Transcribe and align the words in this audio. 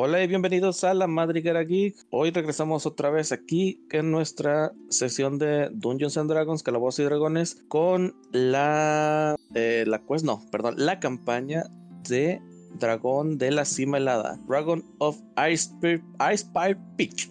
Hola 0.00 0.22
y 0.22 0.28
bienvenidos 0.28 0.84
a 0.84 0.94
la 0.94 1.08
Madriguera 1.08 1.64
Geek. 1.64 1.96
Hoy 2.10 2.30
regresamos 2.30 2.86
otra 2.86 3.10
vez 3.10 3.32
aquí 3.32 3.84
en 3.90 4.12
nuestra 4.12 4.70
sesión 4.90 5.40
de 5.40 5.70
Dungeons 5.72 6.16
and 6.16 6.30
Dragons, 6.30 6.62
Calabozos 6.62 7.00
y 7.00 7.02
Dragones, 7.02 7.64
con 7.66 8.14
la, 8.30 9.34
eh, 9.54 9.82
la 9.88 9.98
quest, 10.06 10.24
no, 10.24 10.40
perdón, 10.52 10.76
la 10.76 11.00
campaña 11.00 11.64
de 12.08 12.40
Dragón 12.78 13.38
de 13.38 13.50
la 13.50 13.64
Cima 13.64 13.96
Helada, 13.96 14.38
Dragon 14.46 14.84
of 14.98 15.18
Ice, 15.50 15.72
Ice 16.32 16.46
Peach. 16.96 17.28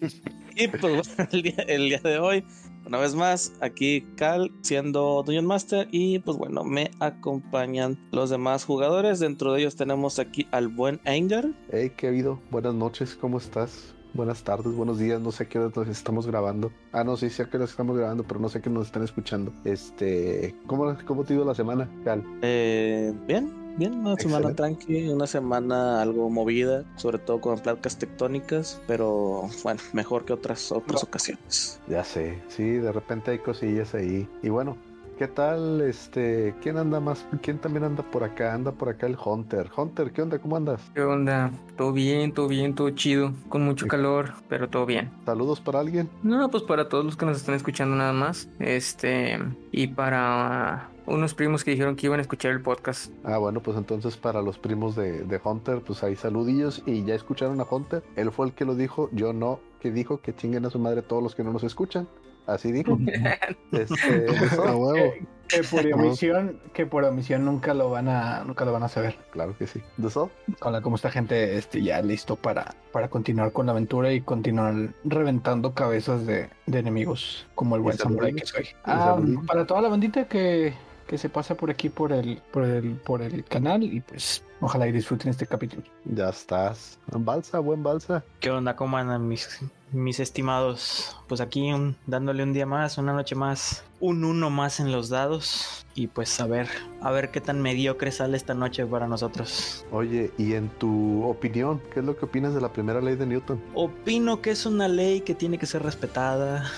y 0.56 0.68
pues 0.68 1.14
el 1.28 1.42
día 1.42 2.00
de 2.02 2.18
hoy 2.20 2.42
una 2.86 2.98
vez 2.98 3.14
más, 3.14 3.52
aquí 3.60 4.06
Cal 4.16 4.50
siendo 4.62 5.22
Dungeon 5.22 5.46
Master 5.46 5.88
y 5.90 6.18
pues 6.20 6.36
bueno, 6.36 6.64
me 6.64 6.90
acompañan 7.00 7.98
los 8.10 8.30
demás 8.30 8.64
jugadores. 8.64 9.20
Dentro 9.20 9.52
de 9.52 9.60
ellos 9.60 9.76
tenemos 9.76 10.18
aquí 10.18 10.46
al 10.50 10.68
buen 10.68 11.00
Anger. 11.04 11.52
Hey, 11.70 11.92
¿qué 11.96 12.06
ha 12.06 12.10
habido? 12.10 12.40
Buenas 12.50 12.74
noches, 12.74 13.16
¿cómo 13.16 13.38
estás? 13.38 13.94
Buenas 14.14 14.42
tardes, 14.44 14.74
buenos 14.74 14.98
días, 14.98 15.20
no 15.22 15.32
sé 15.32 15.48
qué 15.48 15.58
hora 15.58 15.72
nos 15.74 15.88
estamos 15.88 16.26
grabando. 16.26 16.70
Ah, 16.92 17.02
no, 17.02 17.16
sí 17.16 17.30
sé 17.30 17.48
que 17.48 17.56
nos 17.56 17.70
estamos 17.70 17.96
grabando, 17.96 18.24
pero 18.24 18.40
no 18.40 18.50
sé 18.50 18.60
qué 18.60 18.68
nos 18.68 18.86
están 18.86 19.02
escuchando. 19.02 19.54
Este, 19.64 20.54
¿cómo, 20.66 20.94
cómo 21.06 21.24
te 21.24 21.32
ha 21.32 21.36
ido 21.36 21.46
la 21.46 21.54
semana, 21.54 21.88
Cal? 22.04 22.22
Eh, 22.42 23.14
bien, 23.26 23.61
Bien, 23.76 23.94
una 23.94 24.16
semana 24.16 24.54
tranqui, 24.54 25.08
una 25.08 25.26
semana 25.26 26.02
algo 26.02 26.28
movida, 26.28 26.84
sobre 26.96 27.18
todo 27.18 27.40
con 27.40 27.58
placas 27.58 27.98
tectónicas, 27.98 28.80
pero 28.86 29.48
bueno, 29.62 29.80
mejor 29.92 30.24
que 30.24 30.34
otras 30.34 30.70
otras 30.70 31.02
ocasiones. 31.02 31.80
Ya 31.88 32.04
sé, 32.04 32.42
sí, 32.48 32.64
de 32.64 32.92
repente 32.92 33.30
hay 33.30 33.38
cosillas 33.38 33.94
ahí. 33.94 34.28
Y 34.42 34.50
bueno, 34.50 34.76
¿qué 35.18 35.26
tal? 35.26 35.80
Este, 35.80 36.54
¿quién 36.60 36.76
anda 36.76 37.00
más? 37.00 37.24
¿Quién 37.40 37.58
también 37.58 37.84
anda 37.84 38.02
por 38.02 38.24
acá? 38.24 38.52
Anda 38.52 38.72
por 38.72 38.90
acá 38.90 39.06
el 39.06 39.16
Hunter. 39.22 39.70
Hunter, 39.74 40.12
¿qué 40.12 40.20
onda? 40.20 40.38
¿Cómo 40.38 40.56
andas? 40.56 40.82
¿Qué 40.94 41.02
onda? 41.02 41.50
Todo 41.76 41.92
bien, 41.92 42.32
todo 42.32 42.48
bien, 42.48 42.74
todo 42.74 42.90
chido, 42.90 43.32
con 43.48 43.64
mucho 43.64 43.86
calor, 43.86 44.34
pero 44.50 44.68
todo 44.68 44.84
bien. 44.84 45.10
¿Saludos 45.24 45.60
para 45.60 45.80
alguien? 45.80 46.10
No, 46.22 46.50
pues 46.50 46.62
para 46.62 46.90
todos 46.90 47.06
los 47.06 47.16
que 47.16 47.24
nos 47.24 47.38
están 47.38 47.54
escuchando 47.54 47.96
nada 47.96 48.12
más. 48.12 48.48
Este, 48.58 49.38
y 49.70 49.86
para 49.86 50.91
unos 51.06 51.34
primos 51.34 51.64
que 51.64 51.72
dijeron 51.72 51.96
que 51.96 52.06
iban 52.06 52.18
a 52.18 52.22
escuchar 52.22 52.52
el 52.52 52.62
podcast. 52.62 53.12
Ah, 53.24 53.38
bueno, 53.38 53.62
pues 53.62 53.76
entonces 53.76 54.16
para 54.16 54.42
los 54.42 54.58
primos 54.58 54.94
de, 54.96 55.24
de, 55.24 55.40
Hunter, 55.42 55.80
pues 55.80 56.02
ahí 56.02 56.16
saludillos 56.16 56.82
y 56.86 57.04
ya 57.04 57.14
escucharon 57.14 57.60
a 57.60 57.66
Hunter. 57.68 58.02
Él 58.16 58.30
fue 58.30 58.46
el 58.46 58.52
que 58.52 58.64
lo 58.64 58.74
dijo, 58.74 59.08
yo 59.12 59.32
no, 59.32 59.60
que 59.80 59.90
dijo 59.90 60.20
que 60.20 60.34
chinguen 60.34 60.64
a 60.64 60.70
su 60.70 60.78
madre 60.78 61.02
todos 61.02 61.22
los 61.22 61.34
que 61.34 61.44
no 61.44 61.52
nos 61.52 61.64
escuchan. 61.64 62.08
Así 62.46 62.72
dijo. 62.72 62.98
este, 63.72 64.26
a 64.66 64.76
huevo. 64.76 65.12
Que, 65.48 65.62
por 65.64 65.86
omisión, 65.92 66.60
que 66.72 66.86
por 66.86 67.04
omisión 67.04 67.44
nunca 67.44 67.74
lo 67.74 67.90
van 67.90 68.08
a, 68.08 68.42
nunca 68.44 68.64
lo 68.64 68.72
van 68.72 68.84
a 68.84 68.88
saber. 68.88 69.18
Claro 69.30 69.56
que 69.56 69.66
sí. 69.66 69.82
¿De 69.98 70.08
eso? 70.08 70.30
Hola, 70.62 70.80
como 70.80 70.96
esta 70.96 71.10
gente 71.10 71.58
este, 71.58 71.82
ya 71.82 72.00
listo 72.00 72.36
para, 72.36 72.74
para 72.90 73.08
continuar 73.08 73.52
con 73.52 73.66
la 73.66 73.72
aventura 73.72 74.12
y 74.12 74.22
continuar 74.22 74.94
reventando 75.04 75.74
cabezas 75.74 76.24
de, 76.26 76.48
de 76.66 76.78
enemigos, 76.78 77.46
como 77.54 77.76
el 77.76 77.82
buen 77.82 77.98
samurai 77.98 78.32
que 78.32 78.46
soy. 78.46 78.68
Ah, 78.84 79.20
para 79.46 79.66
toda 79.66 79.82
la 79.82 79.88
bandita 79.88 80.26
que, 80.26 80.72
que 81.12 81.18
se 81.18 81.28
pasa 81.28 81.54
por 81.54 81.70
aquí 81.70 81.90
por 81.90 82.10
el, 82.10 82.40
por 82.50 82.64
el, 82.64 82.94
por 82.94 83.20
el 83.20 83.44
canal 83.44 83.82
y 83.82 84.00
pues 84.00 84.42
ojalá 84.62 84.88
y 84.88 84.92
disfruten 84.92 85.28
este 85.28 85.46
capítulo. 85.46 85.82
Ya 86.06 86.30
estás. 86.30 86.98
Balsa, 87.06 87.58
buen 87.58 87.82
balsa. 87.82 88.24
¿Qué 88.40 88.50
onda? 88.50 88.76
¿Cómo 88.76 88.96
andan 88.96 89.28
mis, 89.28 89.60
mis 89.90 90.20
estimados? 90.20 91.14
Pues 91.28 91.42
aquí 91.42 91.70
dándole 92.06 92.42
un 92.42 92.54
día 92.54 92.64
más, 92.64 92.96
una 92.96 93.12
noche 93.12 93.34
más, 93.34 93.84
un 94.00 94.24
uno 94.24 94.48
más 94.48 94.80
en 94.80 94.90
los 94.90 95.10
dados. 95.10 95.84
Y 95.94 96.06
pues 96.06 96.40
a 96.40 96.46
ver, 96.46 96.66
a 97.02 97.10
ver 97.10 97.30
qué 97.30 97.42
tan 97.42 97.60
mediocre 97.60 98.10
sale 98.10 98.38
esta 98.38 98.54
noche 98.54 98.86
para 98.86 99.06
nosotros. 99.06 99.84
Oye, 99.92 100.30
y 100.38 100.54
en 100.54 100.70
tu 100.70 101.24
opinión, 101.24 101.82
¿qué 101.92 102.00
es 102.00 102.06
lo 102.06 102.16
que 102.16 102.24
opinas 102.24 102.54
de 102.54 102.62
la 102.62 102.72
primera 102.72 103.02
ley 103.02 103.16
de 103.16 103.26
Newton? 103.26 103.62
Opino 103.74 104.40
que 104.40 104.52
es 104.52 104.64
una 104.64 104.88
ley 104.88 105.20
que 105.20 105.34
tiene 105.34 105.58
que 105.58 105.66
ser 105.66 105.82
respetada 105.82 106.72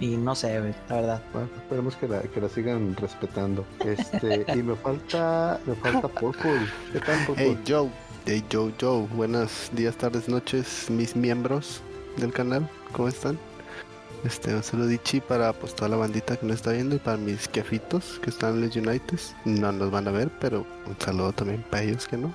y 0.00 0.16
no 0.16 0.34
sé, 0.34 0.60
la 0.88 0.94
verdad. 0.96 1.22
Bueno, 1.32 1.48
esperemos 1.56 1.96
que 1.96 2.08
la, 2.08 2.22
que 2.22 2.40
la 2.40 2.48
sigan 2.48 2.94
respetando. 2.96 3.64
Este, 3.84 4.44
y 4.54 4.62
me 4.62 4.76
falta, 4.76 5.60
me 5.66 5.74
falta 5.74 6.08
poco. 6.08 6.48
¿Qué 6.92 7.00
tal, 7.00 7.26
poco? 7.26 7.38
Hey 7.38 7.58
Joe, 7.66 7.90
hey 8.26 8.44
Joe, 8.52 8.72
Joe, 8.80 9.06
buenos 9.14 9.70
días, 9.72 9.96
tardes, 9.96 10.28
noches, 10.28 10.88
mis 10.90 11.16
miembros 11.16 11.80
del 12.16 12.32
canal, 12.32 12.68
¿cómo 12.92 13.08
están? 13.08 13.38
Este, 14.24 14.52
un 14.52 14.62
saludichi 14.62 15.20
para 15.20 15.52
pues 15.52 15.76
toda 15.76 15.90
la 15.90 15.96
bandita 15.96 16.36
que 16.36 16.44
nos 16.44 16.56
está 16.56 16.72
viendo 16.72 16.96
y 16.96 16.98
para 16.98 17.16
mis 17.16 17.46
kefitos 17.46 18.18
que 18.20 18.30
están 18.30 18.54
en 18.54 18.62
los 18.62 18.76
United. 18.76 19.18
No 19.44 19.70
nos 19.70 19.90
van 19.90 20.08
a 20.08 20.10
ver, 20.10 20.30
pero 20.40 20.66
un 20.86 20.96
saludo 20.98 21.32
también 21.32 21.64
para 21.70 21.84
ellos 21.84 22.08
que 22.08 22.16
no. 22.16 22.34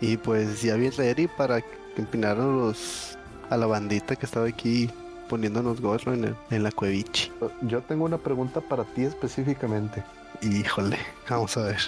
Y 0.00 0.16
pues 0.16 0.62
ya 0.62 0.76
bien 0.76 0.92
ready 0.96 1.26
para 1.26 1.60
que 1.60 1.76
empinaron 1.96 2.58
los 2.58 3.18
a 3.50 3.56
la 3.56 3.66
bandita 3.66 4.16
que 4.16 4.26
estaba 4.26 4.46
aquí 4.46 4.88
poniéndonos 5.28 5.80
gorro 5.80 6.12
en, 6.12 6.24
el, 6.24 6.36
en 6.50 6.62
la 6.62 6.72
cueviche. 6.72 7.32
Yo 7.62 7.82
tengo 7.82 8.04
una 8.04 8.18
pregunta 8.18 8.60
para 8.60 8.84
ti 8.84 9.02
específicamente. 9.02 10.02
Híjole, 10.42 10.98
vamos 11.28 11.56
a 11.56 11.62
ver. 11.62 11.80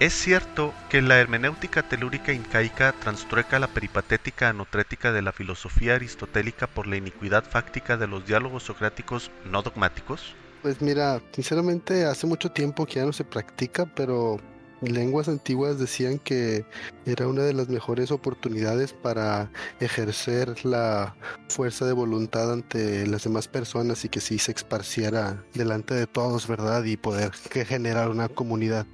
¿Es 0.00 0.14
cierto 0.14 0.74
que 0.88 1.00
la 1.00 1.20
hermenéutica 1.20 1.82
telúrica 1.88 2.32
incaica 2.32 2.92
transtrueca 2.92 3.60
la 3.60 3.68
peripatética 3.68 4.48
anotrética 4.48 5.12
de 5.12 5.22
la 5.22 5.32
filosofía 5.32 5.94
aristotélica 5.94 6.66
por 6.66 6.88
la 6.88 6.96
iniquidad 6.96 7.44
fáctica 7.44 7.96
de 7.96 8.08
los 8.08 8.26
diálogos 8.26 8.64
socráticos 8.64 9.30
no 9.44 9.62
dogmáticos? 9.62 10.34
Pues 10.62 10.80
mira, 10.80 11.20
sinceramente 11.32 12.04
hace 12.04 12.26
mucho 12.26 12.50
tiempo 12.50 12.86
que 12.86 12.94
ya 12.94 13.04
no 13.04 13.12
se 13.12 13.24
practica, 13.24 13.86
pero 13.86 14.40
lenguas 14.82 15.28
antiguas 15.28 15.78
decían 15.78 16.18
que 16.18 16.64
era 17.06 17.28
una 17.28 17.42
de 17.42 17.52
las 17.52 17.68
mejores 17.68 18.10
oportunidades 18.10 18.92
para 18.92 19.50
ejercer 19.80 20.64
la 20.64 21.14
fuerza 21.48 21.86
de 21.86 21.92
voluntad 21.92 22.52
ante 22.52 23.06
las 23.06 23.24
demás 23.24 23.48
personas 23.48 24.04
y 24.04 24.08
que 24.08 24.20
sí 24.20 24.38
se 24.38 24.52
esparciera 24.52 25.44
delante 25.54 25.94
de 25.94 26.06
todos, 26.06 26.46
¿verdad? 26.46 26.84
Y 26.84 26.96
poder 26.96 27.32
generar 27.32 28.10
una 28.10 28.28
comunidad. 28.28 28.86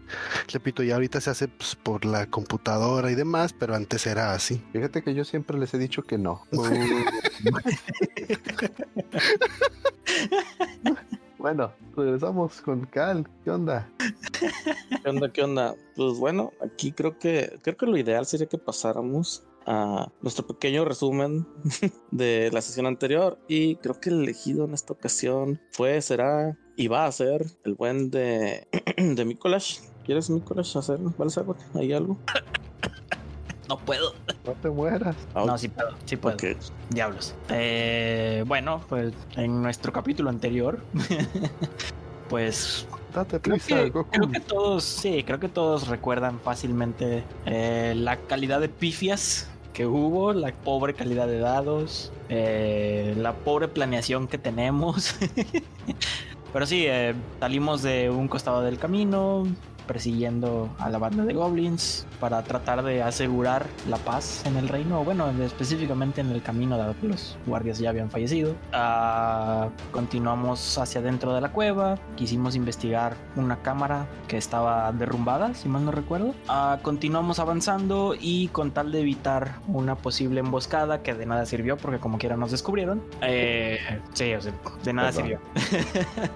Repito, 0.52 0.82
ya 0.82 0.94
ahorita 0.94 1.20
se 1.20 1.30
hace 1.30 1.48
pues, 1.48 1.74
por 1.74 2.04
la 2.04 2.26
computadora 2.26 3.10
y 3.10 3.14
demás, 3.14 3.54
pero 3.58 3.74
antes 3.74 4.06
era 4.06 4.32
así. 4.32 4.62
Fíjate 4.72 5.02
que 5.02 5.14
yo 5.14 5.24
siempre 5.24 5.58
les 5.58 5.72
he 5.74 5.78
dicho 5.78 6.02
que 6.02 6.18
no. 6.18 6.42
Bueno, 11.38 11.72
regresamos 11.96 12.60
con 12.60 12.84
Cal. 12.86 13.24
¿Qué 13.44 13.50
onda? 13.50 13.88
¿Qué 15.02 15.08
onda? 15.08 15.32
¿Qué 15.32 15.42
onda? 15.42 15.74
Pues 15.94 16.18
bueno, 16.18 16.52
aquí 16.60 16.90
creo 16.90 17.18
que 17.18 17.58
creo 17.62 17.76
que 17.76 17.86
lo 17.86 17.96
ideal 17.96 18.26
sería 18.26 18.48
que 18.48 18.58
pasáramos 18.58 19.44
a 19.64 20.10
nuestro 20.20 20.46
pequeño 20.46 20.84
resumen 20.84 21.46
de 22.10 22.50
la 22.52 22.60
sesión 22.60 22.86
anterior 22.86 23.38
y 23.46 23.76
creo 23.76 24.00
que 24.00 24.10
el 24.10 24.22
elegido 24.22 24.64
en 24.64 24.74
esta 24.74 24.94
ocasión 24.94 25.60
fue, 25.70 26.00
será 26.02 26.58
y 26.76 26.88
va 26.88 27.06
a 27.06 27.12
ser 27.12 27.46
el 27.64 27.74
buen 27.74 28.10
de 28.10 28.66
de 28.96 29.24
Mikolash. 29.24 29.80
¿Quieres 30.04 30.30
Mikolash 30.30 30.76
hacer? 30.76 30.98
¿Vale 30.98 31.32
algo? 31.36 31.56
¿Hay 31.74 31.92
algo? 31.92 32.18
No 33.68 33.78
puedo. 33.78 34.14
No 34.46 34.52
te 34.52 34.70
mueras. 34.70 35.16
No, 35.34 35.58
sí 35.58 35.68
puedo, 35.68 35.90
sí 36.06 36.16
puedo. 36.16 36.36
Diablos. 36.90 37.34
Eh, 37.50 38.44
bueno, 38.46 38.80
pues 38.88 39.12
en 39.36 39.62
nuestro 39.62 39.92
capítulo 39.92 40.30
anterior, 40.30 40.80
pues 42.28 42.86
Date 43.14 43.40
creo 43.40 43.56
prisa, 43.56 43.76
que, 43.84 43.90
Goku. 43.90 44.10
creo 44.10 44.30
que 44.30 44.40
todos, 44.40 44.84
sí, 44.84 45.22
creo 45.24 45.38
que 45.38 45.48
todos 45.48 45.88
recuerdan 45.88 46.40
fácilmente 46.40 47.24
eh, 47.46 47.94
la 47.96 48.16
calidad 48.16 48.60
de 48.60 48.68
pifias 48.68 49.50
que 49.72 49.86
hubo, 49.86 50.32
la 50.32 50.52
pobre 50.52 50.94
calidad 50.94 51.26
de 51.26 51.38
dados, 51.38 52.10
eh, 52.28 53.14
la 53.16 53.34
pobre 53.34 53.68
planeación 53.68 54.28
que 54.28 54.38
tenemos. 54.38 55.14
Pero 56.52 56.66
sí, 56.66 56.84
eh, 56.86 57.14
salimos 57.38 57.82
de 57.82 58.10
un 58.10 58.28
costado 58.28 58.62
del 58.62 58.78
camino, 58.78 59.46
persiguiendo 59.88 60.68
a 60.78 60.88
la 60.88 60.98
banda 60.98 61.24
de 61.24 61.34
goblins 61.34 62.06
para 62.20 62.44
tratar 62.44 62.84
de 62.84 63.02
asegurar 63.02 63.66
la 63.88 63.96
paz 63.96 64.44
en 64.46 64.56
el 64.56 64.68
reino, 64.68 65.00
o 65.00 65.04
bueno, 65.04 65.28
específicamente 65.42 66.20
en 66.20 66.30
el 66.30 66.42
camino 66.42 66.78
dado 66.78 66.94
que 67.00 67.08
los 67.08 67.36
guardias 67.46 67.80
ya 67.80 67.90
habían 67.90 68.10
fallecido. 68.10 68.54
Ah, 68.72 69.70
continuamos 69.90 70.78
hacia 70.78 71.00
dentro 71.00 71.34
de 71.34 71.40
la 71.40 71.50
cueva, 71.50 71.98
quisimos 72.14 72.54
investigar 72.54 73.16
una 73.34 73.60
cámara 73.62 74.06
que 74.28 74.36
estaba 74.36 74.92
derrumbada, 74.92 75.54
si 75.54 75.68
mal 75.68 75.84
no 75.84 75.90
recuerdo. 75.90 76.34
Ah, 76.46 76.78
continuamos 76.82 77.40
avanzando 77.40 78.14
y 78.18 78.48
con 78.48 78.70
tal 78.70 78.92
de 78.92 79.00
evitar 79.00 79.56
una 79.66 79.96
posible 79.96 80.40
emboscada 80.40 81.02
que 81.02 81.14
de 81.14 81.26
nada 81.26 81.46
sirvió 81.46 81.76
porque 81.76 81.98
como 81.98 82.18
quiera 82.18 82.36
nos 82.36 82.50
descubrieron. 82.50 83.02
Eh, 83.22 83.78
sí, 84.12 84.34
o 84.34 84.40
sea, 84.40 84.52
de 84.84 84.92
nada 84.92 85.10
Perdón. 85.10 85.24
sirvió. 85.24 85.40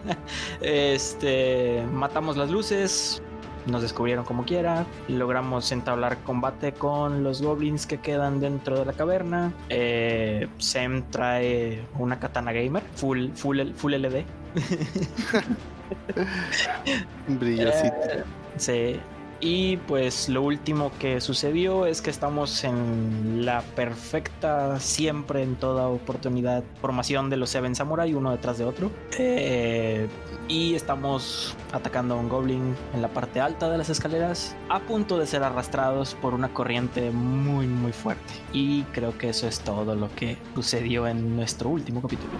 este, 0.63 1.85
matamos 1.93 2.37
las 2.37 2.51
luces, 2.51 3.23
nos 3.67 3.83
descubrieron 3.83 4.25
como 4.25 4.45
quiera, 4.45 4.87
logramos 5.09 5.71
entablar 5.73 6.19
combate 6.25 6.73
con 6.73 7.23
los 7.23 7.43
goblins 7.43 7.87
que 7.87 7.99
quedan 7.99 8.41
dentro 8.41 8.79
de 8.79 8.87
la 8.87 8.93
caverna. 8.93 9.53
Eh, 9.69 10.49
Sem 10.59 11.03
trae 11.11 11.85
una 11.99 12.19
katana 12.19 12.53
gamer, 12.53 12.83
full, 12.95 13.29
full, 13.35 13.61
full 13.77 13.95
LD. 13.95 14.25
Brillosito. 17.29 17.95
Eh, 18.03 18.25
sí. 18.57 19.01
Y 19.45 19.77
pues 19.77 20.29
lo 20.29 20.41
último 20.41 20.93
que 21.01 21.21
sucedió 21.21 21.85
es 21.85 22.01
que 22.01 22.11
estamos 22.11 22.63
en 22.63 23.45
la 23.45 23.63
perfecta, 23.75 24.79
siempre 24.79 25.43
en 25.43 25.57
toda 25.57 25.89
oportunidad, 25.89 26.63
formación 26.81 27.29
de 27.29 27.37
los 27.37 27.51
Seven 27.51 27.75
Samurai, 27.75 28.15
uno 28.15 28.31
detrás 28.31 28.59
de 28.59 28.65
otro. 28.65 28.93
Eh, 29.19 30.07
y 30.47 30.77
estamos 30.77 31.57
atacando 31.73 32.15
a 32.15 32.19
un 32.19 32.29
goblin 32.29 32.77
en 32.95 33.03
la 33.03 33.09
parte 33.09 33.41
alta 33.41 33.69
de 33.69 33.79
las 33.79 33.91
escaleras, 33.91 34.55
a 34.69 34.79
punto 34.79 35.19
de 35.19 35.27
ser 35.27 35.43
arrastrados 35.43 36.15
por 36.15 36.35
una 36.35 36.55
corriente 36.55 37.11
muy 37.11 37.67
muy 37.67 37.93
fuerte. 37.93 38.33
Y 38.53 38.83
creo 38.93 39.19
que 39.19 39.31
eso 39.31 39.49
es 39.49 39.59
todo 39.59 39.97
lo 39.97 40.09
que 40.15 40.37
sucedió 40.55 41.09
en 41.09 41.35
nuestro 41.35 41.69
último 41.69 42.01
capítulo. 42.01 42.35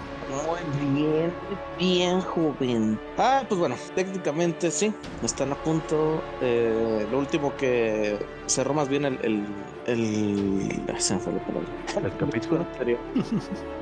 Bien, 0.79 1.33
bien 1.77 2.21
joven. 2.21 2.99
Ah, 3.17 3.43
pues 3.47 3.59
bueno, 3.59 3.75
técnicamente 3.95 4.71
sí, 4.71 4.93
están 5.21 5.51
a 5.51 5.55
punto. 5.55 6.23
Eh, 6.41 7.05
lo 7.11 7.19
último 7.19 7.55
que 7.57 8.17
cerró 8.47 8.73
más 8.73 8.87
bien 8.87 9.05
el... 9.05 9.19
el, 9.23 9.45
el... 9.87 10.85
ay, 10.93 11.01
se 11.01 11.15
me 11.15 11.19
fue 11.19 11.33
la 11.33 11.39
palabra. 11.45 11.69
El 12.03 12.17
capítulo. 12.17 12.61
anterior. 12.61 12.99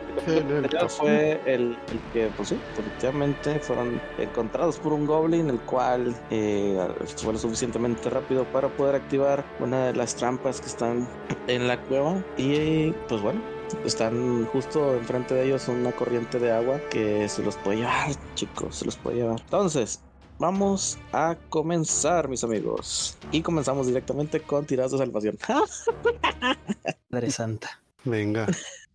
Fue 0.90 1.42
el, 1.46 1.78
el 1.90 2.02
que, 2.12 2.30
pues 2.36 2.50
sí, 2.50 2.60
efectivamente 2.78 3.60
fueron 3.60 4.00
encontrados 4.18 4.78
por 4.78 4.94
un 4.94 5.06
goblin, 5.06 5.50
el 5.50 5.60
cual 5.62 6.16
eh, 6.30 6.78
fue 7.18 7.34
lo 7.34 7.40
suficientemente 7.40 8.10
rápido 8.10 8.46
para 8.52 8.70
poder 8.70 8.96
activar 8.96 9.46
una 9.60 9.88
de 9.88 9.94
las 9.94 10.16
trampas 10.16 10.60
que 10.62 10.68
están 10.68 11.08
en 11.48 11.68
la 11.68 11.82
cueva. 11.84 12.24
Y 12.38 12.92
pues 13.08 13.22
bueno, 13.22 13.42
están 13.86 14.46
justo 14.48 14.96
enfrente 14.96 15.34
de 15.34 15.46
ellos 15.46 15.68
una 15.68 15.92
corriente 15.92 16.40
de 16.40 16.52
agua 16.52 16.80
que 16.90 17.28
se 17.30 17.44
los 17.44 17.56
puede 17.58 17.78
llevar, 17.78 18.12
chicos, 18.36 18.78
se 18.78 18.86
los 18.86 18.96
puede 18.96 19.18
llevar. 19.18 19.40
Entonces, 19.42 20.02
vamos 20.40 20.98
a 21.14 21.38
comenzar, 21.50 22.28
mis 22.28 22.44
amigos. 22.44 23.18
Y 23.32 23.42
comenzamos 23.42 23.88
directamente 23.88 24.42
con 24.42 24.66
tiradas 24.66 24.92
de 24.92 24.98
salvación. 24.98 25.38
Madre 27.10 27.32
Santa. 27.32 27.82
Venga. 28.04 28.48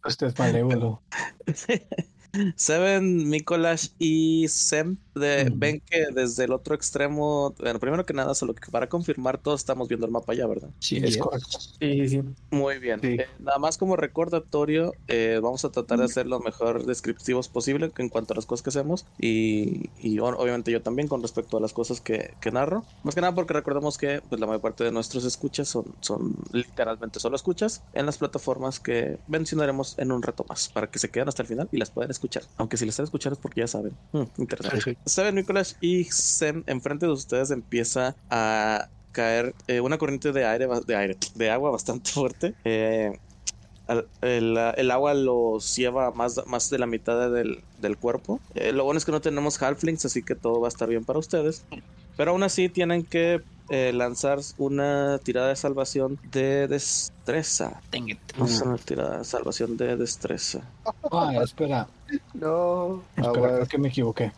Usted 0.04 0.28
es 0.28 0.38
malévolo. 0.38 1.02
Seven, 2.56 3.28
Mikolash 3.28 3.88
y 3.98 4.46
Sem 4.48 4.98
de, 5.20 5.50
ven 5.52 5.80
que 5.80 6.06
desde 6.12 6.44
el 6.44 6.52
otro 6.52 6.74
extremo, 6.74 7.54
bueno, 7.58 7.78
primero 7.78 8.06
que 8.06 8.14
nada, 8.14 8.34
solo 8.34 8.54
que 8.54 8.70
para 8.70 8.88
confirmar, 8.88 9.38
todos 9.38 9.60
estamos 9.60 9.88
viendo 9.88 10.06
el 10.06 10.12
mapa 10.12 10.34
ya, 10.34 10.46
¿verdad? 10.46 10.70
Sí, 10.78 10.98
Es 11.02 11.16
correcto. 11.16 11.58
Sí, 11.80 12.08
sí. 12.08 12.22
Muy 12.50 12.78
bien. 12.78 13.00
Sí. 13.00 13.16
Eh, 13.18 13.26
nada 13.38 13.58
más 13.58 13.78
como 13.78 13.96
recordatorio, 13.96 14.92
eh, 15.08 15.40
vamos 15.42 15.64
a 15.64 15.70
tratar 15.70 15.98
de 15.98 16.04
hacer 16.04 16.26
lo 16.26 16.40
mejor 16.40 16.86
descriptivos 16.86 17.48
posible 17.48 17.92
en 17.98 18.08
cuanto 18.08 18.34
a 18.34 18.36
las 18.36 18.46
cosas 18.46 18.62
que 18.62 18.70
hacemos 18.70 19.06
y, 19.18 19.90
obviamente 20.18 20.70
yo 20.70 20.82
también 20.82 21.08
con 21.08 21.22
respecto 21.22 21.56
a 21.56 21.60
las 21.60 21.72
cosas 21.72 22.00
que, 22.00 22.34
que 22.40 22.50
narro. 22.50 22.84
Más 23.02 23.14
que 23.14 23.20
nada 23.20 23.34
porque 23.34 23.54
recordemos 23.54 23.98
que 23.98 24.20
pues, 24.28 24.40
la 24.40 24.46
mayor 24.46 24.60
parte 24.60 24.84
de 24.84 24.92
nuestros 24.92 25.24
escuchas 25.24 25.68
son, 25.68 25.84
son 26.00 26.36
literalmente 26.52 27.20
solo 27.20 27.36
escuchas 27.36 27.82
en 27.92 28.06
las 28.06 28.18
plataformas 28.18 28.80
que 28.80 29.18
mencionaremos 29.28 29.98
en 29.98 30.12
un 30.12 30.22
rato 30.22 30.44
más 30.48 30.68
para 30.68 30.90
que 30.90 30.98
se 30.98 31.10
queden 31.10 31.28
hasta 31.28 31.42
el 31.42 31.48
final 31.48 31.68
y 31.72 31.78
las 31.78 31.90
puedan 31.90 32.10
escuchar. 32.10 32.42
Aunque 32.56 32.76
si 32.76 32.84
las 32.84 32.94
están 32.94 33.04
escuchando 33.04 33.34
es 33.34 33.40
porque 33.40 33.60
ya 33.60 33.66
saben. 33.66 33.96
Hmm, 34.12 34.24
interesante. 34.38 34.96
Saben, 35.06 35.36
Nicolás 35.36 35.76
y 35.80 36.04
Sem, 36.04 36.64
enfrente 36.66 37.06
de 37.06 37.12
ustedes 37.12 37.52
empieza 37.52 38.16
a 38.28 38.88
caer 39.12 39.54
eh, 39.68 39.80
una 39.80 39.98
corriente 39.98 40.32
de 40.32 40.44
aire, 40.44 40.66
de 40.84 40.96
aire, 40.96 41.16
de 41.36 41.50
agua 41.50 41.70
bastante 41.70 42.10
fuerte. 42.12 42.54
Eh, 42.64 43.16
el, 44.20 44.58
el 44.76 44.90
agua 44.90 45.14
los 45.14 45.76
lleva 45.76 46.08
a 46.08 46.10
más, 46.10 46.44
más 46.48 46.70
de 46.70 46.78
la 46.80 46.86
mitad 46.86 47.30
del, 47.30 47.62
del 47.80 47.96
cuerpo. 47.96 48.40
Eh, 48.56 48.72
lo 48.72 48.82
bueno 48.82 48.98
es 48.98 49.04
que 49.04 49.12
no 49.12 49.20
tenemos 49.20 49.62
halflings, 49.62 50.04
así 50.04 50.24
que 50.24 50.34
todo 50.34 50.60
va 50.60 50.66
a 50.66 50.70
estar 50.70 50.88
bien 50.88 51.04
para 51.04 51.20
ustedes. 51.20 51.64
Pero 52.16 52.32
aún 52.32 52.42
así 52.42 52.68
tienen 52.68 53.04
que 53.04 53.42
eh, 53.68 53.92
lanzar 53.94 54.40
una 54.58 55.20
tirada 55.22 55.48
de 55.48 55.56
salvación 55.56 56.18
de 56.32 56.66
destreza. 56.66 57.80
Vamos 58.36 58.60
a 58.60 58.64
una 58.64 58.78
tirada 58.78 59.18
de 59.18 59.24
salvación 59.24 59.76
de 59.76 59.96
destreza. 59.96 60.62
Ah, 61.12 61.32
espera. 61.44 61.86
No. 62.34 63.04
Espera, 63.16 63.32
creo 63.32 63.66
que 63.66 63.78
me 63.78 63.88
equivoqué. 63.88 64.32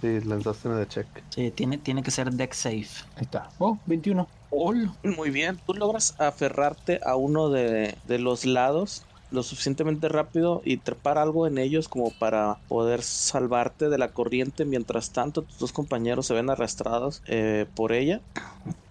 Sí, 0.00 0.20
lanzaste 0.20 0.68
una 0.68 0.78
de 0.78 0.86
check. 0.88 1.24
Sí, 1.30 1.52
tiene, 1.52 1.78
tiene 1.78 2.02
que 2.02 2.10
ser 2.10 2.30
deck 2.32 2.52
safe. 2.54 2.86
Ahí 3.14 3.22
está. 3.24 3.48
Oh, 3.58 3.80
21. 3.84 4.32
Hola. 4.50 4.98
Muy 5.02 5.30
bien, 5.30 5.60
tú 5.64 5.74
logras 5.74 6.14
aferrarte 6.18 7.00
a 7.04 7.16
uno 7.16 7.50
de, 7.50 7.98
de 8.02 8.18
los 8.18 8.44
lados 8.44 9.06
lo 9.30 9.42
suficientemente 9.42 10.08
rápido 10.08 10.62
y 10.64 10.78
trepar 10.78 11.18
algo 11.18 11.46
en 11.46 11.58
ellos 11.58 11.88
como 11.88 12.16
para 12.16 12.62
poder 12.66 13.02
salvarte 13.02 13.90
de 13.90 13.98
la 13.98 14.12
corriente 14.14 14.64
mientras 14.64 15.12
tanto 15.12 15.44
tus 15.44 15.58
dos 15.58 15.72
compañeros 15.72 16.26
se 16.26 16.32
ven 16.34 16.48
arrastrados 16.48 17.22
eh, 17.26 17.66
por 17.74 17.92
ella 17.92 18.24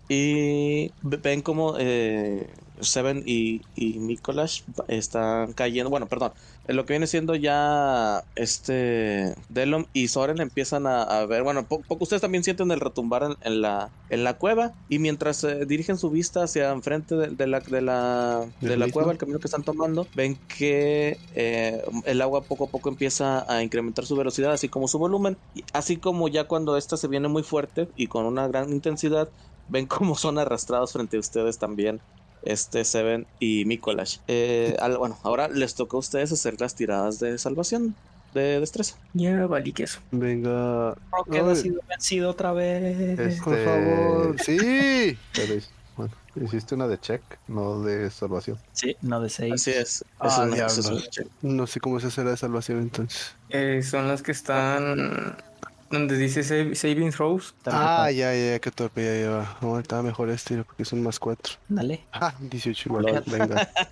y 0.10 0.95
ve- 1.01 1.18
ven 1.18 1.42
como 1.42 1.75
eh, 1.80 2.54
Seven 2.81 3.24
y, 3.25 3.68
y 3.74 4.00
Mikolash 4.00 4.63
están 4.88 5.54
cayendo, 5.54 5.90
bueno, 5.90 6.07
perdón, 6.07 6.33
lo 6.75 6.86
que 6.86 6.94
viene 6.94 7.08
siendo 7.08 7.36
ya 7.36 8.24
este 8.36 9.34
Delom 9.48 9.86
y 9.94 10.10
Soren 10.10 10.42
empiezan 10.42 10.86
a, 10.88 11.04
a 11.04 11.25
ver, 11.25 11.44
bueno, 11.44 11.68
po- 11.68 11.84
poco 11.84 12.04
ustedes 12.04 12.22
también 12.22 12.44
sienten 12.44 12.72
el 12.72 12.80
retumbar 12.81 13.24
en, 13.24 13.36
en 13.42 13.62
la, 13.62 13.94
en 14.10 14.24
la 14.24 14.38
cueva 14.38 14.75
y 14.88 15.00
mientras 15.00 15.44
eh, 15.46 15.66
dirigen 15.66 15.98
su 15.98 16.10
vista 16.12 16.44
hacia 16.44 16.72
enfrente 16.72 17.16
de, 17.16 17.30
de 17.30 17.48
la, 17.48 17.62
de 17.62 17.81
la, 17.81 18.54
de 18.66 18.78
la 18.78 18.90
cueva, 18.90 19.12
el 19.12 19.18
camino 19.18 19.40
que 19.40 19.48
están 19.48 19.64
tomando, 19.64 20.10
ven 20.14 20.42
que 20.48 21.22
eh, 21.31 21.81
el 22.06 22.22
agua 22.22 22.48
poco 22.48 22.66
a 22.66 22.72
poco 22.72 22.90
empieza 22.90 23.46
a 23.52 23.64
incrementar 23.64 24.06
su 24.06 24.16
velocidad, 24.18 24.52
así 24.54 24.69
como 24.69 24.88
su 24.88 25.00
volumen, 25.00 25.40
y 25.54 25.66
así 25.74 26.00
como 26.00 26.28
ya 26.28 26.46
cuando 26.48 26.78
esta 26.78 26.98
se 26.98 27.08
viene 27.08 27.28
muy 27.30 27.44
fuerte 27.44 27.90
y 27.96 28.08
con 28.08 28.25
una 28.25 28.48
gran 28.48 28.72
intensidad, 28.72 29.31
ven 29.68 29.88
cómo 29.88 30.16
son 30.16 30.38
arrastrados 30.38 30.94
frente 30.94 31.18
a 31.18 31.19
ustedes 31.19 31.58
también 31.60 32.04
este 32.52 32.84
Seven 32.86 33.26
y 33.40 33.66
Mikolash. 33.66 34.18
Eh, 34.28 34.76
al- 34.80 34.98
bueno, 34.98 35.18
ahora 35.24 35.48
les 35.48 35.76
toca 35.76 35.98
a 35.98 36.00
ustedes 36.00 36.32
hacer 36.32 36.60
las 36.60 36.76
tiradas 36.76 37.20
de 37.20 37.38
salvación 37.38 37.96
de 38.34 38.60
destreza. 38.60 38.96
Ya 39.14 39.48
valí 39.48 39.72
queso. 39.74 40.00
Venga. 40.12 40.96
Rocket 41.12 41.42
ha 41.44 41.50
Ay. 41.50 41.56
sido 41.56 41.82
vencido 41.90 42.30
otra 42.30 42.54
vez. 42.54 43.20
Este- 43.20 43.42
Por 43.44 43.64
favor. 43.64 44.36
Sí. 44.44 45.18
Pero, 45.34 45.62
bueno, 45.96 46.14
hiciste 46.44 46.76
una 46.76 46.88
de 46.88 47.00
check, 47.00 47.22
no 47.48 47.82
de 47.82 48.12
salvación. 48.12 48.60
Sí, 48.74 48.96
no 49.02 49.20
de 49.22 49.30
6. 49.30 49.54
Así 49.54 49.72
es. 49.72 50.06
Ah, 50.20 50.48
check. 51.10 51.28
No 51.42 51.66
sé 51.66 51.80
cómo 51.80 52.00
se 52.00 52.08
hace 52.08 52.24
la 52.24 52.32
de 52.32 52.38
salvación 52.38 52.80
entonces. 52.80 53.34
Eh, 53.50 53.82
son 53.84 54.08
las 54.08 54.22
que 54.22 54.32
están 54.34 55.36
donde 55.92 56.18
dice 56.18 56.44
save- 56.44 56.75
saving 56.75 57.12
throws. 57.12 57.56
Ah, 57.66 58.10
ya, 58.12 58.34
ya, 58.36 58.60
qué 58.60 58.72
torpe, 58.72 59.04
ya, 59.04 59.22
ya 59.22 59.30
va. 59.30 59.57
No, 59.62 59.80
estaba 59.80 60.01
mejor 60.04 60.30
este 60.30 60.63
porque 60.63 60.86
son 60.86 61.01
más 61.04 61.19
cuatro. 61.19 61.54
Dale. 61.69 62.06
Ah, 62.12 62.34
18 62.39 62.89
igual. 62.89 63.24
Venga. 63.25 63.69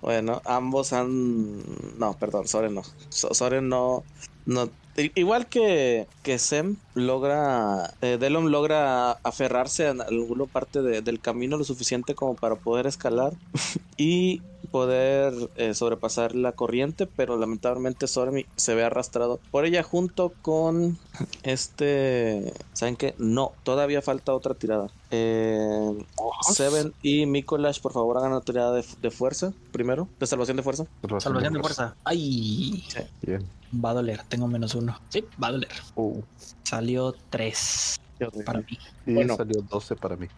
Bueno, 0.00 0.40
ambos 0.46 0.92
han. 0.92 1.58
No, 1.98 2.14
perdón, 2.18 2.48
Soren 2.48 2.74
no. 2.74 2.82
So- 3.10 3.32
Soren 3.34 3.68
no. 3.68 4.02
no 4.46 4.68
Igual 5.14 5.48
que, 5.48 6.08
que 6.22 6.38
Sem 6.38 6.76
logra, 6.94 7.94
eh, 8.00 8.18
Delon 8.18 8.50
logra 8.50 9.12
aferrarse 9.24 9.86
a 9.86 9.92
alguna 9.92 10.46
parte 10.46 10.82
de- 10.82 11.00
del 11.02 11.20
camino 11.20 11.56
lo 11.56 11.64
suficiente 11.64 12.14
como 12.14 12.36
para 12.36 12.56
poder 12.56 12.86
escalar 12.86 13.38
y 13.96 14.44
poder 14.70 15.32
eh, 15.54 15.74
sobrepasar 15.74 16.34
la 16.34 16.52
corriente, 16.52 17.06
pero 17.06 17.38
lamentablemente 17.38 18.06
Soren 18.08 18.46
se 18.56 18.74
ve 18.74 18.84
arrastrado 18.84 19.42
por 19.50 19.64
ella 19.64 19.82
junto 19.82 20.36
con 20.42 20.98
este, 21.42 22.52
¿saben 22.72 22.96
qué? 22.96 23.14
No, 23.18 23.58
todavía 23.62 24.02
falta 24.02 24.34
otra 24.34 24.54
tirada. 24.54 24.88
Eh, 25.10 26.04
Seven 26.42 26.94
y 27.02 27.26
Mikolash, 27.26 27.80
por 27.80 27.92
favor, 27.92 28.16
hagan 28.18 28.32
una 28.32 28.40
tirada 28.42 28.72
de, 28.72 28.84
de 29.02 29.10
fuerza 29.10 29.52
primero, 29.72 30.08
de 30.18 30.26
salvación 30.26 30.56
de 30.56 30.62
fuerza. 30.62 30.86
Salvación 31.18 31.52
de 31.54 31.60
fuerza. 31.60 31.96
Ay, 32.04 32.84
Bien. 33.22 33.44
va 33.74 33.90
a 33.90 33.94
doler. 33.94 34.22
Tengo 34.28 34.46
menos 34.46 34.74
uno. 34.74 34.98
Sí, 35.08 35.24
va 35.42 35.48
a 35.48 35.52
doler. 35.52 35.70
Uh, 35.96 36.20
Salió 36.62 37.14
3 37.30 38.00
para 38.44 38.60
mí. 38.60 38.78
y 39.06 39.14
Bueno. 39.14 39.36
salió 39.36 39.62
12 39.62 39.96
para 39.96 40.14
mí. 40.16 40.28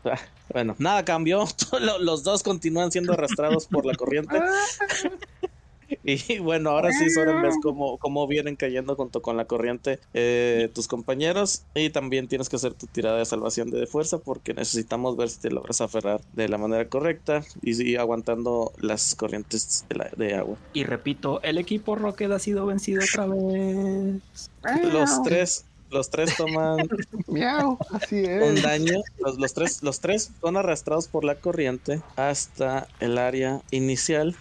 Bueno, 0.52 0.75
nada 0.79 1.05
cambió. 1.05 1.45
Lo- 1.81 1.99
Los 1.99 2.23
dos 2.25 2.43
continúan 2.43 2.91
siendo 2.93 3.12
arrastrados 3.12 3.67
por 3.67 3.85
la 3.85 3.95
corriente. 3.95 4.41
Y 6.05 6.39
bueno, 6.39 6.71
ahora 6.71 6.93
sí, 6.93 7.09
Soren, 7.11 7.43
ves 7.43 7.57
cómo, 7.63 7.99
cómo 7.99 8.27
vienen 8.27 8.57
cayendo 8.57 8.97
junto 8.97 9.23
con 9.23 9.37
la 9.37 9.45
corriente 9.47 10.01
eh, 10.15 10.71
tus 10.75 10.89
compañeros. 10.89 11.65
Y 11.75 11.91
también 11.91 12.29
tienes 12.29 12.49
que 12.49 12.57
hacer 12.57 12.75
tu 12.75 12.87
tirada 12.87 13.19
de 13.19 13.25
salvación 13.25 13.71
de 13.71 13.87
fuerza 13.87 14.19
porque 14.19 14.55
necesitamos 14.55 15.17
ver 15.17 15.29
si 15.29 15.41
te 15.41 15.51
logras 15.51 15.81
aferrar 15.81 16.21
de 16.33 16.49
la 16.49 16.59
manera 16.59 16.89
correcta 16.89 17.43
y 17.63 17.97
aguantando 17.97 18.73
las 18.79 19.15
corrientes 19.15 19.85
de, 19.89 19.97
la- 19.97 20.11
de 20.17 20.35
agua. 20.35 20.57
Y 20.73 20.85
repito, 20.85 21.43
el 21.43 21.59
equipo 21.59 21.95
Rocket 21.95 22.31
ha 22.33 22.39
sido 22.39 22.67
vencido 22.67 23.03
otra 23.05 23.27
vez. 23.27 24.23
Los 24.93 25.23
tres, 25.23 25.67
los 25.93 26.11
tres 26.11 26.37
toman 26.37 26.79
Miau, 27.29 27.79
así 27.93 28.17
un 28.25 28.57
es. 28.57 28.63
daño. 28.63 29.01
Los, 29.19 29.39
los 29.39 29.55
tres, 29.55 29.83
los 29.83 30.01
tres 30.01 30.31
son 30.41 30.57
arrastrados 30.57 31.09
por 31.09 31.25
la 31.25 31.37
corriente 31.41 32.01
hasta 32.17 32.89
el 32.99 33.19
área 33.19 33.61
inicial. 33.71 34.37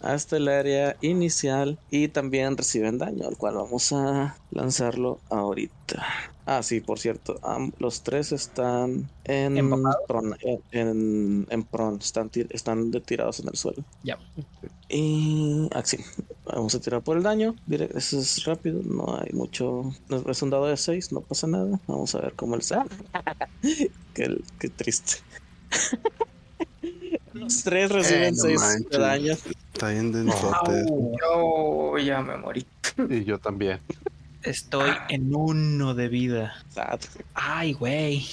Hasta 0.00 0.36
el 0.36 0.48
área 0.48 0.96
inicial. 1.00 1.78
Y 1.90 2.08
también 2.08 2.56
reciben 2.56 2.98
daño, 2.98 3.26
al 3.28 3.36
cual 3.36 3.56
vamos 3.56 3.92
a 3.92 4.36
lanzarlo 4.50 5.20
ahorita. 5.30 6.04
Ah, 6.46 6.62
sí, 6.62 6.80
por 6.80 6.98
cierto. 6.98 7.38
los 7.78 8.02
tres 8.02 8.32
están 8.32 9.10
en 9.24 9.70
pron, 10.06 10.34
en, 10.40 10.62
en, 10.70 11.46
en 11.50 11.62
pron, 11.64 11.98
están, 12.00 12.30
tir- 12.30 12.48
están 12.50 12.90
de- 12.90 13.00
tirados 13.02 13.40
en 13.40 13.48
el 13.48 13.56
suelo. 13.56 13.84
Ya. 14.02 14.18
Y 14.90 15.68
ah, 15.74 15.82
sí, 15.84 15.98
vamos 16.46 16.74
a 16.74 16.80
tirar 16.80 17.02
por 17.02 17.16
el 17.18 17.22
daño. 17.22 17.54
Eso 17.94 18.18
es 18.18 18.44
rápido, 18.44 18.80
no 18.84 19.18
hay 19.20 19.30
mucho. 19.34 19.92
no- 20.08 20.30
Es 20.30 20.40
un 20.42 20.50
dado 20.50 20.66
de 20.66 20.76
6, 20.76 21.12
no 21.12 21.20
pasa 21.20 21.46
nada. 21.46 21.78
Vamos 21.86 22.14
a 22.14 22.20
ver 22.20 22.32
cómo 22.34 22.54
el 22.54 22.62
sale. 22.62 22.88
qué, 24.14 24.40
qué 24.58 24.68
triste. 24.70 25.18
Los 27.34 27.62
tres 27.62 27.90
reciben 27.92 28.24
Eh, 28.24 28.30
no 28.32 28.42
6 28.42 28.60
manches. 28.60 28.90
de 28.90 28.98
daño. 28.98 29.32
Está 29.72 29.90
bien 29.90 30.12
densote. 30.12 30.86
Yo 31.20 31.98
ya 31.98 32.22
me 32.22 32.36
morí. 32.36 32.66
Y 33.10 33.24
yo 33.24 33.38
también. 33.38 33.80
Estoy 34.42 34.90
en 35.08 35.34
uno 35.34 35.94
de 35.94 36.08
vida. 36.08 36.54
Sad. 36.70 37.00
Ay, 37.34 37.74
güey. 37.74 38.26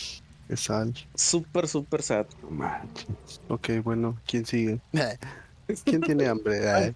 Qué 0.47 0.55
sal. 0.57 0.93
Súper, 1.13 1.67
súper 1.67 2.01
sad. 2.01 2.25
No 2.43 2.49
manches. 2.51 3.05
Ok, 3.49 3.69
bueno, 3.83 4.17
¿quién 4.25 4.45
sigue? 4.45 4.79
¿Quién 5.83 6.01
tiene 6.01 6.27
hambre? 6.27 6.69
Ay. 6.69 6.93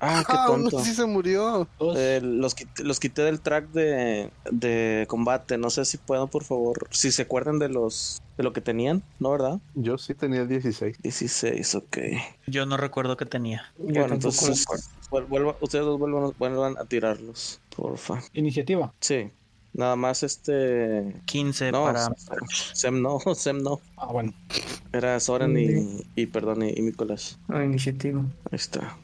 Ah, 0.00 0.24
qué 0.26 0.34
Ah, 0.36 0.46
uno 0.50 0.70
tonto. 0.70 0.84
sí 0.84 0.94
se 0.94 1.04
murió. 1.06 1.68
Eh, 1.96 2.20
los, 2.22 2.54
quité, 2.54 2.84
los 2.84 3.00
quité 3.00 3.22
del 3.22 3.42
track 3.42 3.68
de, 3.70 4.32
de 4.50 5.06
combate. 5.08 5.58
No 5.58 5.70
sé 5.70 5.84
si 5.84 5.98
puedo, 5.98 6.28
por 6.30 6.44
favor. 6.44 6.88
Si 6.90 7.12
se 7.12 7.22
acuerdan 7.22 7.58
de 7.58 7.68
los 7.68 8.18
de 8.36 8.44
lo 8.44 8.52
que 8.52 8.60
tenían, 8.60 9.02
¿no, 9.18 9.32
verdad? 9.32 9.58
Yo 9.74 9.98
sí 9.98 10.14
tenía 10.14 10.44
16. 10.46 10.96
16, 11.02 11.74
ok. 11.74 11.98
Yo 12.46 12.66
no 12.66 12.76
recuerdo 12.76 13.16
que 13.16 13.26
tenía. 13.26 13.74
Bueno, 13.76 14.14
entonces 14.14 14.60
recuerdo. 14.60 14.82
vuel- 15.10 15.26
vuelva- 15.28 15.56
ustedes 15.60 15.84
dos 15.84 15.98
vuelvan, 15.98 16.32
vuelvan 16.38 16.76
a 16.78 16.84
tirarlos, 16.86 17.60
porfa. 17.74 18.22
Iniciativa. 18.32 18.94
Sí. 19.00 19.32
Nada 19.74 19.96
más 19.96 20.22
este. 20.22 21.14
15 21.26 21.70
No, 21.72 21.84
para. 21.84 22.08
Sem 22.74 23.00
no, 23.02 23.18
Sem 23.34 23.62
no. 23.62 23.80
Ah, 23.96 24.06
bueno. 24.12 24.32
Era 24.92 25.20
Soren 25.20 25.56
y, 25.58 26.04
y 26.20 26.26
perdón, 26.26 26.62
y, 26.62 26.70
y 26.70 26.82
Nicolás. 26.82 27.38
No, 27.48 27.62
iniciativa. 27.62 28.20
Ahí 28.50 28.56
está. 28.56 28.96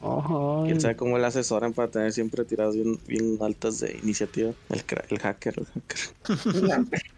¿Quién 0.65 0.81
sabe 0.81 0.95
cómo 0.95 1.17
le 1.17 1.25
hace 1.27 1.43
Soren 1.43 1.73
para 1.73 1.89
tener 1.89 2.11
siempre 2.11 2.43
tiradas 2.43 2.75
bien, 2.75 2.99
bien 3.07 3.37
altas 3.41 3.79
de 3.79 3.99
iniciativa? 4.03 4.51
El, 4.69 4.83
el 5.09 5.19
hacker, 5.19 5.55
el 5.59 5.65
hacker. 5.67 6.89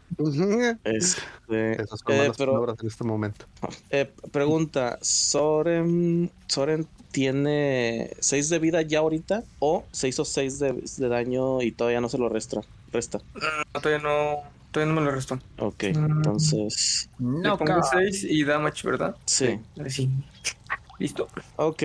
Este, 0.83 1.81
Esas 1.81 1.99
son 1.99 2.13
eh, 2.13 2.17
malas 2.17 2.37
pero- 2.37 2.53
palabras 2.53 2.77
en 2.81 2.87
este 2.87 3.03
momento. 3.03 3.45
Eh, 3.89 4.09
pregunta, 4.31 4.97
¿Soren, 5.01 6.31
Soren 6.47 6.87
tiene 7.11 8.11
6 8.19 8.49
de 8.49 8.59
vida 8.59 8.81
ya 8.83 8.99
ahorita 8.99 9.43
o 9.59 9.83
6 9.91 10.19
o 10.19 10.25
6 10.25 10.59
de, 10.59 10.73
de 10.97 11.07
daño 11.09 11.61
y 11.61 11.71
todavía 11.71 12.01
no 12.01 12.09
se 12.09 12.17
lo 12.17 12.29
resta? 12.29 12.61
Resta. 12.91 13.19
No, 13.35 13.81
todavía 13.81 14.03
no. 14.03 14.43
Todavía 14.71 14.93
no 14.93 14.99
me 15.01 15.05
lo 15.05 15.11
restó. 15.15 15.39
Ok, 15.59 15.85
Mm. 15.93 16.05
entonces... 16.17 17.09
Le 17.19 17.25
No, 17.25 17.57
pongo 17.57 17.79
ca- 17.81 17.83
6 17.83 18.25
y 18.29 18.43
damage, 18.43 18.87
¿verdad? 18.87 19.15
Sí, 19.25 19.59
Sí. 19.87 20.09
Listo. 20.99 21.27
ok. 21.55 21.83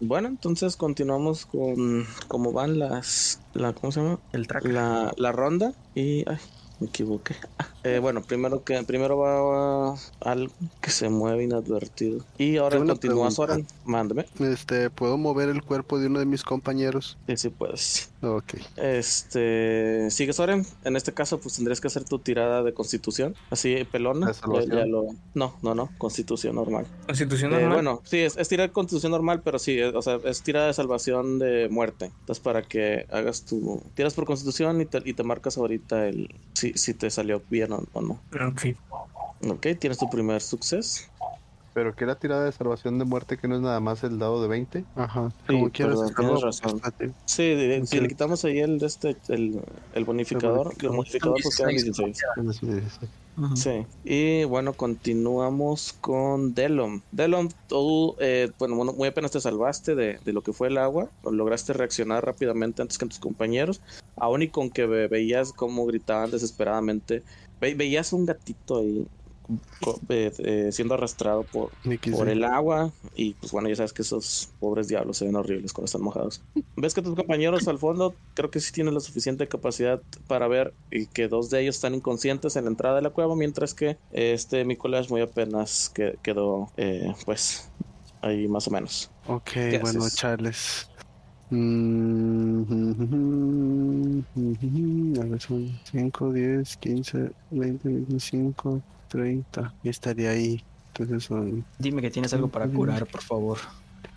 Bueno, 0.00 0.28
entonces 0.28 0.76
continuamos 0.76 1.46
con 1.46 2.06
cómo 2.28 2.52
van 2.52 2.78
las... 2.78 3.40
La, 3.54 3.72
¿Cómo 3.72 3.92
se 3.92 4.00
llama? 4.00 4.18
El 4.32 4.46
track. 4.46 4.64
La, 4.66 5.12
la 5.16 5.32
ronda 5.32 5.74
y... 5.94 6.28
Ay, 6.28 6.38
me 6.82 6.86
equivoqué. 6.88 7.34
Eh, 7.84 7.98
bueno, 7.98 8.22
primero 8.22 8.62
que 8.62 8.80
primero 8.84 9.18
va 9.18 9.96
algo 10.20 10.52
que 10.80 10.92
se 10.92 11.08
mueve 11.08 11.42
inadvertido. 11.42 12.24
Y 12.38 12.56
ahora 12.58 12.78
continúa. 12.78 13.28
Soren. 13.32 13.66
Mándame. 13.84 14.24
Este, 14.38 14.88
¿puedo 14.88 15.18
mover 15.18 15.48
el 15.48 15.64
cuerpo 15.64 15.98
de 15.98 16.06
uno 16.06 16.20
de 16.20 16.26
mis 16.26 16.44
compañeros? 16.44 17.18
Sí, 17.26 17.36
sí 17.36 17.48
puedes. 17.48 18.10
Ok. 18.22 18.54
Este, 18.76 20.08
sigue 20.10 20.32
Soren. 20.32 20.64
En 20.84 20.94
este 20.94 21.12
caso, 21.12 21.40
pues 21.40 21.56
tendrías 21.56 21.80
que 21.80 21.88
hacer 21.88 22.04
tu 22.04 22.20
tirada 22.20 22.62
de 22.62 22.72
constitución. 22.72 23.34
Así, 23.50 23.82
pelona. 23.90 24.28
¿De 24.28 24.32
Ya- 24.32 24.38
salvación? 24.38 24.76
ya 24.78 24.86
lo- 24.86 25.06
No, 25.34 25.56
no, 25.62 25.74
no. 25.74 25.90
Constitución 25.98 26.54
normal. 26.54 26.86
Constitución 27.06 27.50
Eh, 27.52 27.54
normal. 27.56 27.72
bueno, 27.74 28.00
sí, 28.04 28.18
es, 28.18 28.36
es 28.36 28.48
tirar 28.48 28.68
de 28.68 28.72
constitución 28.72 29.10
normal, 29.10 29.42
pero 29.44 29.58
sí, 29.58 29.76
es- 29.80 29.92
o 29.92 30.02
sea, 30.02 30.20
es 30.24 30.42
tirada 30.42 30.68
de 30.68 30.74
salvación 30.74 31.40
de 31.40 31.68
muerte. 31.68 32.12
Entonces, 32.20 32.40
para 32.42 32.62
que 32.62 33.06
hagas 33.10 33.44
tu. 33.44 33.82
Tiras 33.94 34.14
por 34.14 34.24
constitución 34.24 34.80
y 34.80 34.86
te, 34.86 35.02
y 35.04 35.14
te 35.14 35.24
marcas 35.24 35.58
ahorita 35.58 36.06
el. 36.06 36.28
Si, 36.72 36.78
si 36.78 36.94
te 36.94 37.10
salió 37.10 37.42
bien 37.48 37.72
o, 37.72 37.84
o 37.92 38.00
no. 38.00 38.20
Ok. 38.32 38.66
Ok, 39.48 39.66
tienes 39.78 39.98
tu 39.98 40.08
primer 40.08 40.40
suceso. 40.40 41.02
Pero 41.74 41.94
que 41.94 42.04
la 42.06 42.16
tirada 42.16 42.44
de 42.44 42.52
salvación 42.52 42.98
de 42.98 43.04
muerte 43.04 43.36
que 43.38 43.48
no 43.48 43.54
es 43.56 43.62
nada 43.62 43.80
más 43.80 44.04
el 44.04 44.18
dado 44.18 44.42
de 44.42 44.48
20. 44.48 44.84
Ajá. 44.94 45.30
Sí, 45.46 45.54
Como 45.54 45.70
quieras. 45.70 45.98
razón. 46.42 46.80
Sí, 47.24 47.42
de- 47.54 47.86
si 47.86 48.00
le 48.00 48.08
quitamos 48.08 48.44
ahí 48.44 48.58
el, 48.60 48.78
de 48.78 48.86
este, 48.86 49.16
el, 49.28 49.60
el 49.92 50.04
bonificador, 50.04 50.74
el 50.80 50.88
bonificador. 50.88 51.38
pues 51.42 51.56
quedan 51.56 51.70
16. 51.70 52.18
Ujú. 53.34 53.56
Sí, 53.56 53.86
y 54.04 54.44
bueno, 54.44 54.74
continuamos 54.74 55.94
con 55.94 56.52
Delom. 56.52 57.00
Delom, 57.10 57.48
tú, 57.66 58.14
eh, 58.20 58.50
bueno, 58.58 58.76
bueno, 58.76 58.92
muy 58.92 59.08
apenas 59.08 59.30
te 59.30 59.40
salvaste 59.40 59.94
de, 59.94 60.18
de 60.22 60.32
lo 60.34 60.42
que 60.42 60.52
fue 60.52 60.68
el 60.68 60.76
agua, 60.76 61.10
lograste 61.22 61.72
reaccionar 61.72 62.26
rápidamente 62.26 62.82
antes 62.82 62.98
que 62.98 63.06
tus 63.06 63.18
compañeros, 63.18 63.80
aún 64.16 64.42
y 64.42 64.50
con 64.50 64.68
que 64.68 64.84
ve- 64.84 65.08
veías 65.08 65.54
cómo 65.54 65.86
gritaban 65.86 66.30
desesperadamente, 66.30 67.24
Ve- 67.58 67.74
veías 67.74 68.12
un 68.12 68.26
gatito 68.26 68.80
ahí 68.80 69.06
eh, 70.08 70.32
eh, 70.38 70.68
siendo 70.72 70.94
arrastrado 70.94 71.44
por, 71.44 71.70
el 72.28 72.44
agua 72.44 72.92
y 73.16 73.34
pues 73.34 73.52
bueno, 73.52 73.68
ya 73.68 73.76
sabes 73.76 73.92
que 73.92 74.02
esos 74.02 74.50
pobres 74.60 74.88
diablos 74.88 75.18
se 75.18 75.24
ven 75.24 75.36
horribles 75.36 75.72
cuando 75.72 75.86
están 75.86 76.02
mojados. 76.02 76.42
Ves 76.76 76.94
que 76.94 77.02
tus 77.02 77.14
compañeros 77.14 77.66
al 77.68 77.78
fondo 77.78 78.14
creo 78.34 78.50
que 78.50 78.60
sí 78.60 78.72
tienen 78.72 78.94
la 78.94 79.00
suficiente 79.00 79.48
capacidad 79.48 80.00
para 80.26 80.48
ver 80.48 80.74
y 80.90 81.06
que 81.06 81.28
dos 81.28 81.50
de 81.50 81.62
ellos 81.62 81.76
están 81.76 81.94
inconscientes 81.94 82.56
en 82.56 82.64
la 82.64 82.70
entrada 82.70 82.96
de 82.96 83.02
la 83.02 83.10
cueva, 83.10 83.36
mientras 83.36 83.74
que 83.74 83.98
este 84.12 84.64
Nicolás 84.64 85.10
muy 85.10 85.20
apenas 85.20 85.90
que, 85.90 86.18
quedó 86.22 86.70
eh, 86.76 87.12
pues 87.24 87.70
ahí 88.20 88.48
más 88.48 88.68
o 88.68 88.70
menos. 88.70 89.10
Ok, 89.26 89.50
¿Qué 89.52 89.78
bueno, 89.82 90.04
haces? 90.04 90.16
Charles. 90.16 90.88
Mm, 91.50 92.62
A 94.34 95.24
ver, 95.24 95.40
son 95.40 95.68
5, 95.90 96.32
10, 96.32 96.76
15, 96.78 97.30
20, 97.50 97.88
25, 97.88 98.82
30. 99.12 99.74
Y 99.82 99.88
estaría 99.90 100.30
ahí. 100.30 100.64
Entonces 100.88 101.24
son. 101.24 101.64
Dime 101.78 102.02
que 102.02 102.10
tienes 102.10 102.32
algo 102.32 102.48
para 102.48 102.66
curar, 102.66 103.06
por 103.06 103.22
favor. 103.22 103.58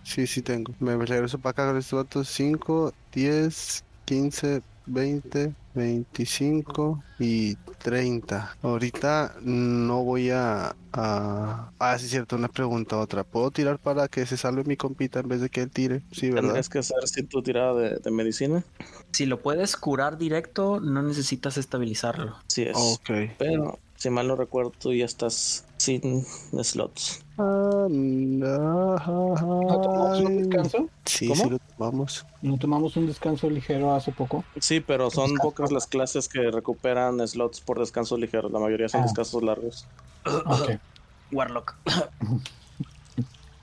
Sí, 0.02 0.26
sí 0.26 0.42
tengo. 0.42 0.72
Me 0.80 0.96
regreso 0.96 1.38
para 1.38 1.50
acá 1.50 1.66
con 1.68 1.78
estos 1.78 2.04
datos. 2.04 2.28
5, 2.28 2.92
10, 3.12 3.84
15, 4.04 4.62
20, 4.86 5.52
25 5.74 7.02
y 7.18 7.56
30. 7.82 8.56
Ahorita 8.62 9.34
no 9.42 10.04
voy 10.04 10.30
a, 10.30 10.76
a... 10.92 11.70
Ah, 11.78 11.98
sí, 11.98 12.08
cierto, 12.08 12.36
una 12.36 12.48
pregunta 12.48 12.98
otra. 12.98 13.24
¿Puedo 13.24 13.50
tirar 13.50 13.78
para 13.78 14.08
que 14.08 14.26
se 14.26 14.36
salve 14.36 14.64
mi 14.64 14.76
compita 14.76 15.20
en 15.20 15.28
vez 15.28 15.40
de 15.40 15.50
que 15.50 15.62
él 15.62 15.70
tire? 15.70 16.02
Sí, 16.12 16.28
¿verdad? 16.28 16.42
Tendrías 16.42 16.68
que 16.68 16.78
hacer 16.78 17.06
si 17.06 17.22
tu 17.24 17.42
tirada 17.42 17.74
de, 17.74 17.98
de 17.98 18.10
medicina. 18.10 18.64
Si 19.12 19.26
lo 19.26 19.42
puedes 19.42 19.76
curar 19.76 20.18
directo, 20.18 20.80
no 20.80 21.02
necesitas 21.02 21.58
estabilizarlo. 21.58 22.36
Sí 22.46 22.62
es. 22.62 22.76
Ok. 22.76 23.10
Pero 23.38 23.78
si 23.96 24.10
mal 24.10 24.28
no 24.28 24.36
recuerdo, 24.36 24.72
tú 24.78 24.92
ya 24.92 25.04
estás 25.04 25.64
sin 25.78 26.24
slots. 26.62 27.22
Ah, 27.38 27.86
no. 27.90 28.96
¿No 28.96 29.80
tomamos 29.80 30.20
un 30.20 30.38
descanso? 30.38 30.88
Sí, 31.04 31.28
¿Cómo? 31.28 31.42
sí 31.44 31.50
lo 31.50 31.58
tomamos. 31.58 32.26
¿No 32.42 32.56
tomamos 32.58 32.96
un 32.96 33.06
descanso 33.06 33.50
ligero 33.50 33.94
hace 33.94 34.12
poco? 34.12 34.44
Sí, 34.60 34.80
pero 34.80 35.10
son 35.10 35.34
pocas 35.36 35.70
las 35.72 35.86
clases 35.86 36.28
que 36.28 36.50
recuperan 36.50 37.26
slots 37.26 37.60
por 37.60 37.78
descanso 37.78 38.16
ligero. 38.16 38.48
La 38.48 38.58
mayoría 38.58 38.88
son 38.88 39.00
Ah. 39.02 39.04
descansos 39.04 39.42
largos. 39.42 39.86
Ok. 40.24 40.78
Warlock. 41.32 41.74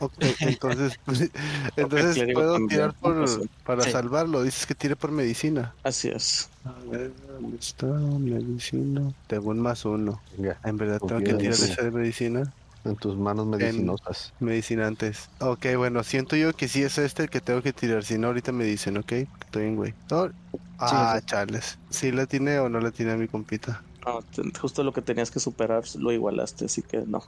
Ok, 0.06 0.16
entonces, 0.42 0.94
entonces 1.76 2.16
clérigo 2.16 2.40
puedo 2.42 2.54
también, 2.54 2.70
tirar 2.70 2.94
por, 3.00 3.50
para 3.64 3.84
Sí. 3.84 3.92
salvarlo. 3.92 4.44
Dices 4.44 4.66
que 4.66 4.76
tire 4.76 4.96
por 4.96 5.12
medicina. 5.12 5.76
Así 5.84 6.10
es. 6.10 6.50
A 6.64 6.74
ver, 6.90 7.14
¿dónde 7.28 7.58
está? 7.58 7.88
Medicina. 7.88 9.12
Tengo 9.28 9.50
un 9.50 9.60
más 9.60 9.86
uno. 9.86 10.22
Ya, 10.38 10.60
En 10.64 10.78
verdad 10.78 11.00
tengo 11.00 11.22
que 11.22 11.34
tirar 11.36 11.56
ti. 11.58 11.64
esa 11.64 11.84
de 11.84 11.92
medicina. 11.92 12.54
en 12.86 12.96
tus 12.98 13.16
manos 13.18 13.48
medicinosas. 13.48 14.34
Medicina 14.40 14.88
antes. 14.88 15.30
Ok, 15.40 15.68
bueno, 15.78 16.04
siento 16.04 16.36
yo 16.36 16.52
que 16.54 16.68
sí 16.68 16.84
es 16.84 16.98
este 16.98 17.24
el 17.24 17.30
que 17.30 17.40
tengo 17.40 17.62
que 17.62 17.72
tirar. 17.72 18.04
Si 18.04 18.18
no, 18.18 18.28
ahorita 18.28 18.52
me 18.52 18.66
dicen, 18.66 18.98
ok. 18.98 19.12
Estoy 19.12 19.64
en 19.68 19.76
güey. 19.78 19.94
Oh, 20.12 20.28
Ah, 20.80 21.22
Charles. 21.26 21.80
¿Sí 21.90 22.12
la 22.12 22.26
tiene 22.26 22.60
o 22.60 22.68
no 22.68 22.80
la 22.82 22.92
tiene 22.92 23.14
a 23.14 23.18
mi 23.18 23.28
compita? 23.30 23.82
No, 24.06 24.20
justo 24.60 24.84
lo 24.84 24.92
que 24.92 25.02
tenías 25.02 25.32
que 25.32 25.40
superar 25.40 25.84
lo 25.98 26.12
igualaste, 26.12 26.66
así 26.66 26.82
que 26.82 26.98
no. 27.08 27.24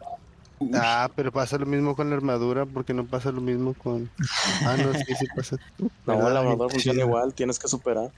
Ah, 0.73 1.09
pero 1.15 1.31
pasa 1.31 1.57
lo 1.57 1.65
mismo 1.65 1.95
con 1.95 2.09
la 2.09 2.15
armadura, 2.15 2.65
porque 2.65 2.93
no 2.93 3.07
pasa 3.07 3.31
lo 3.31 3.41
mismo 3.41 3.75
con. 3.75 4.11
Ah, 4.63 4.77
no, 4.77 4.93
sí, 4.93 5.15
sí 5.15 5.27
pasa. 5.27 5.57
No, 5.77 5.87
¿Verdad? 6.05 6.33
la 6.33 6.39
armadura 6.39 6.69
Sí, 6.69 6.73
funciona 6.73 7.01
igual, 7.01 7.33
tienes 7.33 7.59
que 7.59 7.67
superar. 7.67 8.13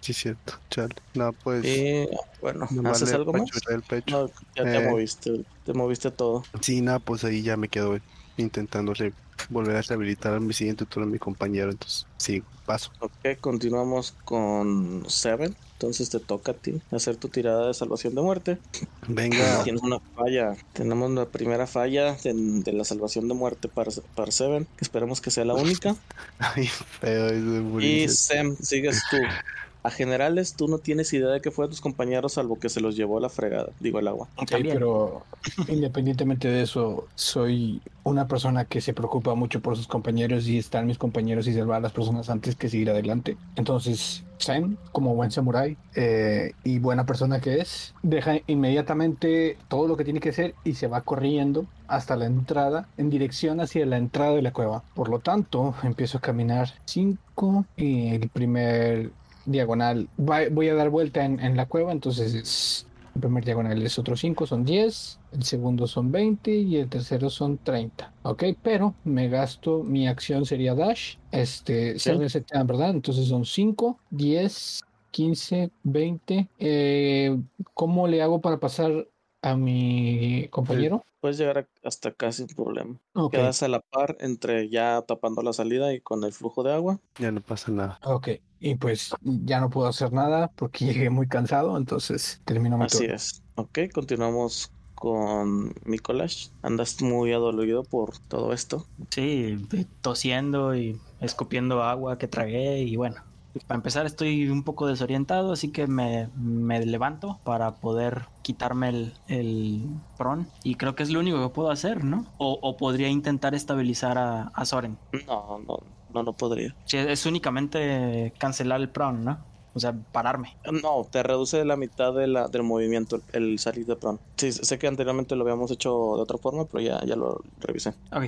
Sí, 0.00 0.12
cierto, 0.14 0.54
Charles. 0.70 0.96
No, 1.14 1.32
pues. 1.34 1.66
Y 1.66 2.06
bueno, 2.40 2.66
¿haces 2.84 3.12
algo 3.14 3.32
más? 3.32 3.42
apachurré 3.42 3.74
el 3.74 3.82
pecho. 3.82 4.16
No, 4.16 4.26
ya 4.54 4.64
te 4.64 4.68
Eh. 4.68 4.88
moviste, 4.88 5.46
te 5.64 5.72
moviste 5.74 6.10
todo. 6.10 6.44
Sí, 6.62 6.80
nada, 6.80 7.00
pues 7.00 7.24
ahí 7.24 7.42
ya 7.42 7.56
me 7.56 7.68
quedo 7.68 7.98
intentando 8.36 8.94
re- 8.94 9.14
volver 9.48 9.76
a 9.76 9.82
rehabilitar 9.82 10.34
a 10.34 10.40
mi 10.40 10.52
siguiente 10.54 10.86
turno 10.86 11.08
a 11.08 11.10
mi 11.10 11.18
compañero. 11.18 11.70
Entonces, 11.70 12.08
sí, 12.18 12.42
paso. 12.64 12.90
Ok, 13.00 13.14
continuamos 13.40 14.12
con 14.24 15.04
Seven. 15.08 15.56
Entonces 15.78 16.10
te 16.10 16.18
toca 16.18 16.50
a 16.50 16.54
ti 16.54 16.82
hacer 16.90 17.14
tu 17.14 17.28
tirada 17.28 17.68
de 17.68 17.74
salvación 17.74 18.16
de 18.16 18.20
muerte. 18.20 18.58
Venga, 19.06 19.62
Tienes 19.64 19.80
una 19.80 20.00
falla. 20.16 20.56
Tenemos 20.72 21.08
la 21.12 21.26
primera 21.26 21.68
falla 21.68 22.14
de, 22.14 22.32
de 22.34 22.72
la 22.72 22.82
salvación 22.82 23.28
de 23.28 23.34
muerte 23.34 23.68
para, 23.68 23.92
para 24.16 24.32
Seven. 24.32 24.66
Esperemos 24.80 25.20
que 25.20 25.30
sea 25.30 25.44
la 25.44 25.54
única. 25.54 25.94
ay, 26.40 26.66
feo. 26.66 27.28
es 27.28 27.44
de 27.44 27.86
Y. 27.86 28.08
Sam, 28.08 28.56
sigues 28.60 29.00
tú. 29.08 29.18
A 29.82 29.90
generales, 29.90 30.54
tú 30.54 30.68
no 30.68 30.78
tienes 30.78 31.12
idea 31.12 31.28
de 31.28 31.40
qué 31.40 31.50
fue 31.50 31.66
de 31.66 31.70
tus 31.70 31.80
compañeros, 31.80 32.34
salvo 32.34 32.58
que 32.58 32.68
se 32.68 32.80
los 32.80 32.96
llevó 32.96 33.18
a 33.18 33.20
la 33.20 33.28
fregada. 33.28 33.70
Digo, 33.80 33.98
el 33.98 34.08
agua. 34.08 34.28
Ok, 34.36 34.50
También. 34.50 34.74
pero 34.74 35.22
independientemente 35.68 36.48
de 36.48 36.62
eso, 36.62 37.06
soy 37.14 37.80
una 38.04 38.26
persona 38.26 38.64
que 38.64 38.80
se 38.80 38.94
preocupa 38.94 39.34
mucho 39.34 39.60
por 39.60 39.76
sus 39.76 39.86
compañeros 39.86 40.46
y 40.48 40.58
están 40.58 40.86
mis 40.86 40.98
compañeros 40.98 41.46
y 41.46 41.54
salvar 41.54 41.78
a 41.78 41.80
las 41.80 41.92
personas 41.92 42.30
antes 42.30 42.56
que 42.56 42.68
seguir 42.68 42.90
adelante. 42.90 43.36
Entonces, 43.56 44.24
Sam, 44.38 44.76
como 44.92 45.14
buen 45.14 45.30
samurái 45.30 45.76
eh, 45.94 46.52
y 46.64 46.78
buena 46.78 47.04
persona 47.06 47.40
que 47.40 47.60
es, 47.60 47.94
deja 48.02 48.36
inmediatamente 48.46 49.58
todo 49.68 49.88
lo 49.88 49.96
que 49.96 50.04
tiene 50.04 50.20
que 50.20 50.30
hacer 50.30 50.54
y 50.64 50.74
se 50.74 50.86
va 50.86 51.02
corriendo 51.02 51.66
hasta 51.86 52.16
la 52.16 52.26
entrada, 52.26 52.88
en 52.96 53.10
dirección 53.10 53.60
hacia 53.60 53.86
la 53.86 53.96
entrada 53.96 54.32
de 54.34 54.42
la 54.42 54.52
cueva. 54.52 54.82
Por 54.94 55.08
lo 55.08 55.20
tanto, 55.20 55.74
empiezo 55.82 56.18
a 56.18 56.20
caminar 56.20 56.74
5 56.84 57.66
y 57.76 58.08
el 58.14 58.28
primer 58.28 59.10
diagonal 59.50 60.08
va- 60.18 60.48
voy 60.50 60.68
a 60.68 60.74
dar 60.74 60.90
vuelta 60.90 61.24
en, 61.24 61.40
en 61.40 61.56
la 61.56 61.66
cueva, 61.66 61.92
entonces 61.92 62.34
es 62.34 62.86
el 63.14 63.22
primer 63.22 63.44
diagonal 63.44 63.82
es 63.82 63.98
otro 63.98 64.14
5, 64.16 64.46
son 64.46 64.64
10. 64.64 65.18
El 65.32 65.42
segundo 65.42 65.88
son 65.88 66.12
20 66.12 66.52
y 66.54 66.76
el 66.76 66.88
tercero 66.88 67.30
son 67.30 67.58
30. 67.58 68.12
Ok, 68.22 68.44
pero 68.62 68.94
me 69.02 69.28
gasto, 69.28 69.82
mi 69.82 70.06
acción 70.06 70.44
sería 70.46 70.74
dash. 70.76 71.16
Este, 71.32 71.98
se 71.98 72.12
Sí. 72.12 72.18
resetean, 72.18 72.66
¿verdad? 72.68 72.90
Entonces 72.90 73.26
son 73.26 73.44
5, 73.44 73.98
10, 74.10 74.80
15, 75.10 75.70
20. 75.82 76.48
Eh, 76.60 77.36
¿Cómo 77.74 78.06
le 78.06 78.22
hago 78.22 78.40
para 78.40 78.60
pasar 78.60 79.08
a 79.42 79.56
mi 79.56 80.46
compañero? 80.50 81.02
Puedes 81.20 81.38
llegar 81.38 81.66
hasta 81.82 82.10
acá 82.10 82.30
sin 82.30 82.46
problema. 82.46 83.00
Ok, 83.14 83.32
Quedas 83.32 83.62
a 83.64 83.68
la 83.68 83.80
par 83.80 84.16
entre 84.20 84.68
ya 84.68 85.02
tapando 85.02 85.42
la 85.42 85.52
salida 85.52 85.92
y 85.92 86.00
con 86.00 86.22
el 86.22 86.32
flujo 86.32 86.62
de 86.62 86.72
agua. 86.72 87.00
Ya 87.18 87.32
no 87.32 87.40
pasa 87.40 87.72
nada. 87.72 87.98
ok. 88.04 88.28
Y 88.60 88.76
pues 88.76 89.16
ya 89.22 89.60
no 89.60 89.70
puedo 89.70 89.88
hacer 89.88 90.12
nada 90.12 90.48
porque 90.54 90.84
llegué 90.86 91.10
muy 91.10 91.28
cansado, 91.28 91.76
entonces 91.76 92.42
termino 92.44 92.78
mi 92.78 92.86
Así 92.86 92.88
turno. 92.88 93.14
es. 93.14 93.42
Ok, 93.54 93.78
continuamos 93.92 94.72
con 94.94 95.74
Mikolash. 95.84 96.50
Andas 96.62 97.00
muy 97.02 97.32
adolorido 97.32 97.82
por 97.84 98.18
todo 98.18 98.52
esto. 98.52 98.86
Sí, 99.10 99.56
tosiendo 100.00 100.74
y 100.76 101.00
escupiendo 101.20 101.82
agua 101.82 102.18
que 102.18 102.28
tragué 102.28 102.80
y 102.82 102.96
bueno. 102.96 103.22
Para 103.66 103.76
empezar 103.76 104.06
estoy 104.06 104.48
un 104.50 104.62
poco 104.62 104.86
desorientado, 104.86 105.52
así 105.52 105.72
que 105.72 105.86
me, 105.88 106.28
me 106.36 106.84
levanto 106.84 107.40
para 107.44 107.80
poder 107.80 108.26
quitarme 108.42 108.88
el, 108.90 109.14
el 109.26 110.00
pron. 110.16 110.52
Y 110.62 110.76
creo 110.76 110.94
que 110.94 111.02
es 111.02 111.10
lo 111.10 111.18
único 111.20 111.42
que 111.42 111.54
puedo 111.54 111.70
hacer, 111.70 112.04
¿no? 112.04 112.32
O, 112.36 112.58
o 112.62 112.76
podría 112.76 113.08
intentar 113.08 113.54
estabilizar 113.54 114.18
a, 114.18 114.42
a 114.48 114.64
Soren. 114.64 114.98
No, 115.26 115.58
no, 115.66 115.78
no, 116.12 116.22
no 116.22 116.32
podría. 116.32 116.74
Sí, 116.84 116.96
es 116.96 117.26
únicamente 117.26 118.32
cancelar 118.38 118.80
el 118.80 118.88
pron, 118.88 119.24
¿no? 119.24 119.38
O 119.74 119.80
sea, 119.80 119.94
pararme. 120.12 120.56
No, 120.82 121.06
te 121.10 121.22
reduce 121.22 121.64
la 121.64 121.76
mitad 121.76 122.12
de 122.12 122.26
la, 122.26 122.48
del 122.48 122.64
movimiento 122.64 123.20
el 123.32 123.58
salir 123.58 123.86
de 123.86 123.96
pron. 123.96 124.18
Sí, 124.36 124.50
sé 124.50 124.78
que 124.78 124.88
anteriormente 124.88 125.36
lo 125.36 125.42
habíamos 125.42 125.70
hecho 125.70 125.90
de 126.16 126.22
otra 126.22 126.38
forma, 126.38 126.64
pero 126.64 126.82
ya, 126.82 127.04
ya 127.04 127.14
lo 127.14 127.40
revisé. 127.60 127.94
Ok. 128.10 128.24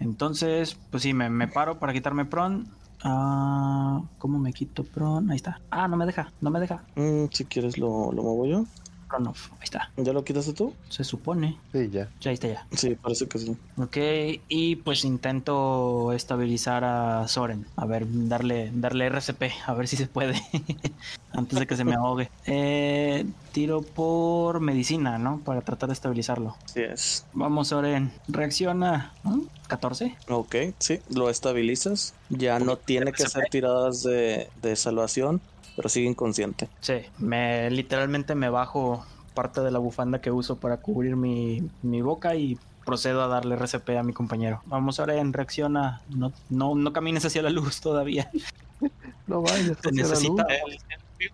Entonces, 0.00 0.76
pues 0.90 1.04
sí, 1.04 1.14
me, 1.14 1.30
me 1.30 1.46
paro 1.46 1.78
para 1.78 1.92
quitarme 1.92 2.24
pron. 2.24 2.66
Ah, 3.04 4.00
¿Cómo 4.18 4.38
me 4.38 4.52
quito 4.52 4.84
pron? 4.84 5.30
Ahí 5.30 5.36
está. 5.36 5.60
Ah, 5.70 5.86
no 5.88 5.96
me 5.96 6.06
deja, 6.06 6.32
no 6.40 6.50
me 6.50 6.58
deja. 6.60 6.82
Mm, 6.96 7.26
si 7.30 7.44
quieres 7.44 7.78
lo, 7.78 8.10
lo 8.12 8.22
muevo 8.22 8.46
yo. 8.46 8.64
Ahí 9.18 9.64
está. 9.64 9.90
¿Ya 9.96 10.12
lo 10.12 10.24
quitaste 10.24 10.52
tú? 10.52 10.74
Se 10.88 11.04
supone. 11.04 11.58
Sí, 11.72 11.90
ya. 11.90 12.08
Ya 12.20 12.30
ahí 12.30 12.34
está 12.34 12.48
ya. 12.48 12.66
Sí, 12.72 12.94
parece 12.94 13.26
que 13.26 13.38
sí. 13.38 13.56
Ok, 13.76 13.96
y 14.48 14.76
pues 14.76 15.04
intento 15.04 16.12
estabilizar 16.12 16.84
a 16.84 17.26
Soren. 17.28 17.66
A 17.76 17.86
ver, 17.86 18.06
darle, 18.08 18.70
darle 18.74 19.06
RCP, 19.06 19.42
a 19.66 19.74
ver 19.74 19.88
si 19.88 19.96
se 19.96 20.06
puede. 20.06 20.40
Antes 21.32 21.58
de 21.58 21.66
que 21.66 21.76
se 21.76 21.84
me 21.84 21.94
ahogue. 21.94 22.30
Eh, 22.46 23.24
tiro 23.52 23.82
por 23.82 24.60
medicina, 24.60 25.18
¿no? 25.18 25.38
Para 25.40 25.62
tratar 25.62 25.88
de 25.88 25.94
estabilizarlo. 25.94 26.56
Así 26.64 26.80
es. 26.80 27.24
Vamos, 27.32 27.68
Soren. 27.68 28.12
Reacciona. 28.28 29.12
¿Mm? 29.24 29.42
14. 29.68 30.14
Ok, 30.28 30.56
sí, 30.78 31.00
lo 31.08 31.30
estabilizas. 31.30 32.14
Ya 32.28 32.58
no 32.58 32.76
tiene 32.76 33.12
que 33.12 33.22
hacer 33.22 33.44
tiradas 33.50 34.02
de, 34.02 34.50
de 34.60 34.76
salvación, 34.76 35.40
pero 35.76 35.88
sigue 35.88 36.08
inconsciente. 36.08 36.68
Sí, 36.80 36.94
me 37.18 37.70
literalmente 37.70 38.34
me 38.34 38.48
bajo 38.50 39.04
parte 39.34 39.60
de 39.62 39.70
la 39.70 39.78
bufanda 39.78 40.20
que 40.20 40.30
uso 40.30 40.56
para 40.56 40.76
cubrir 40.78 41.16
mi, 41.16 41.68
mi 41.82 42.02
boca 42.02 42.34
y 42.34 42.58
procedo 42.84 43.22
a 43.22 43.28
darle 43.28 43.54
RCP 43.56 43.90
a 43.98 44.02
mi 44.02 44.12
compañero. 44.12 44.60
Vamos 44.66 45.00
ahora 45.00 45.14
en 45.16 45.32
reacciona. 45.32 46.02
No, 46.10 46.32
no, 46.50 46.74
no 46.74 46.92
camines 46.92 47.24
hacia 47.24 47.42
la 47.42 47.50
luz 47.50 47.80
todavía. 47.80 48.30
No 49.28 49.40
vayas. 49.42 49.78
La 49.84 49.90
necesita- 49.92 50.44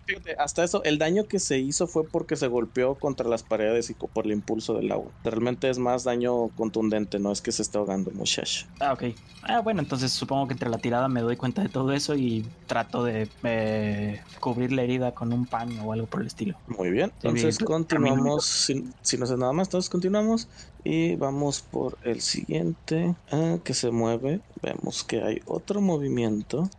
fíjate, 0.05 0.35
hasta 0.37 0.63
eso, 0.63 0.83
el 0.83 0.97
daño 0.97 1.25
que 1.25 1.39
se 1.39 1.59
hizo 1.59 1.87
fue 1.87 2.07
porque 2.07 2.35
se 2.35 2.47
golpeó 2.47 2.95
contra 2.95 3.27
las 3.27 3.43
paredes 3.43 3.89
y 3.89 3.93
por 3.93 4.25
el 4.25 4.31
impulso 4.31 4.73
del 4.73 4.91
agua. 4.91 5.11
Realmente 5.23 5.69
es 5.69 5.77
más 5.77 6.03
daño 6.03 6.49
contundente, 6.49 7.19
no 7.19 7.31
es 7.31 7.41
que 7.41 7.51
se 7.51 7.61
esté 7.61 7.77
ahogando, 7.77 8.11
muchacho. 8.11 8.65
Ah, 8.79 8.93
ok. 8.93 9.03
Ah, 9.43 9.61
bueno, 9.61 9.81
entonces 9.81 10.11
supongo 10.11 10.47
que 10.47 10.53
entre 10.53 10.69
la 10.69 10.77
tirada 10.77 11.07
me 11.07 11.21
doy 11.21 11.37
cuenta 11.37 11.61
de 11.61 11.69
todo 11.69 11.91
eso 11.93 12.15
y 12.15 12.45
trato 12.67 13.03
de 13.03 13.29
eh, 13.43 14.21
cubrir 14.39 14.71
la 14.71 14.83
herida 14.83 15.13
con 15.13 15.33
un 15.33 15.45
paño 15.45 15.83
o 15.83 15.93
algo 15.93 16.07
por 16.07 16.21
el 16.21 16.27
estilo. 16.27 16.57
Muy 16.67 16.91
bien, 16.91 17.11
entonces 17.21 17.57
continuamos, 17.59 18.45
si, 18.45 18.85
si 19.01 19.17
no 19.17 19.25
hace 19.25 19.37
nada 19.37 19.53
más, 19.53 19.67
entonces 19.67 19.89
continuamos 19.89 20.47
y 20.83 21.15
vamos 21.15 21.61
por 21.61 21.97
el 22.03 22.21
siguiente 22.21 23.15
ah, 23.31 23.57
que 23.63 23.73
se 23.73 23.91
mueve. 23.91 24.41
Vemos 24.61 25.03
que 25.03 25.21
hay 25.21 25.41
otro 25.45 25.81
movimiento. 25.81 26.69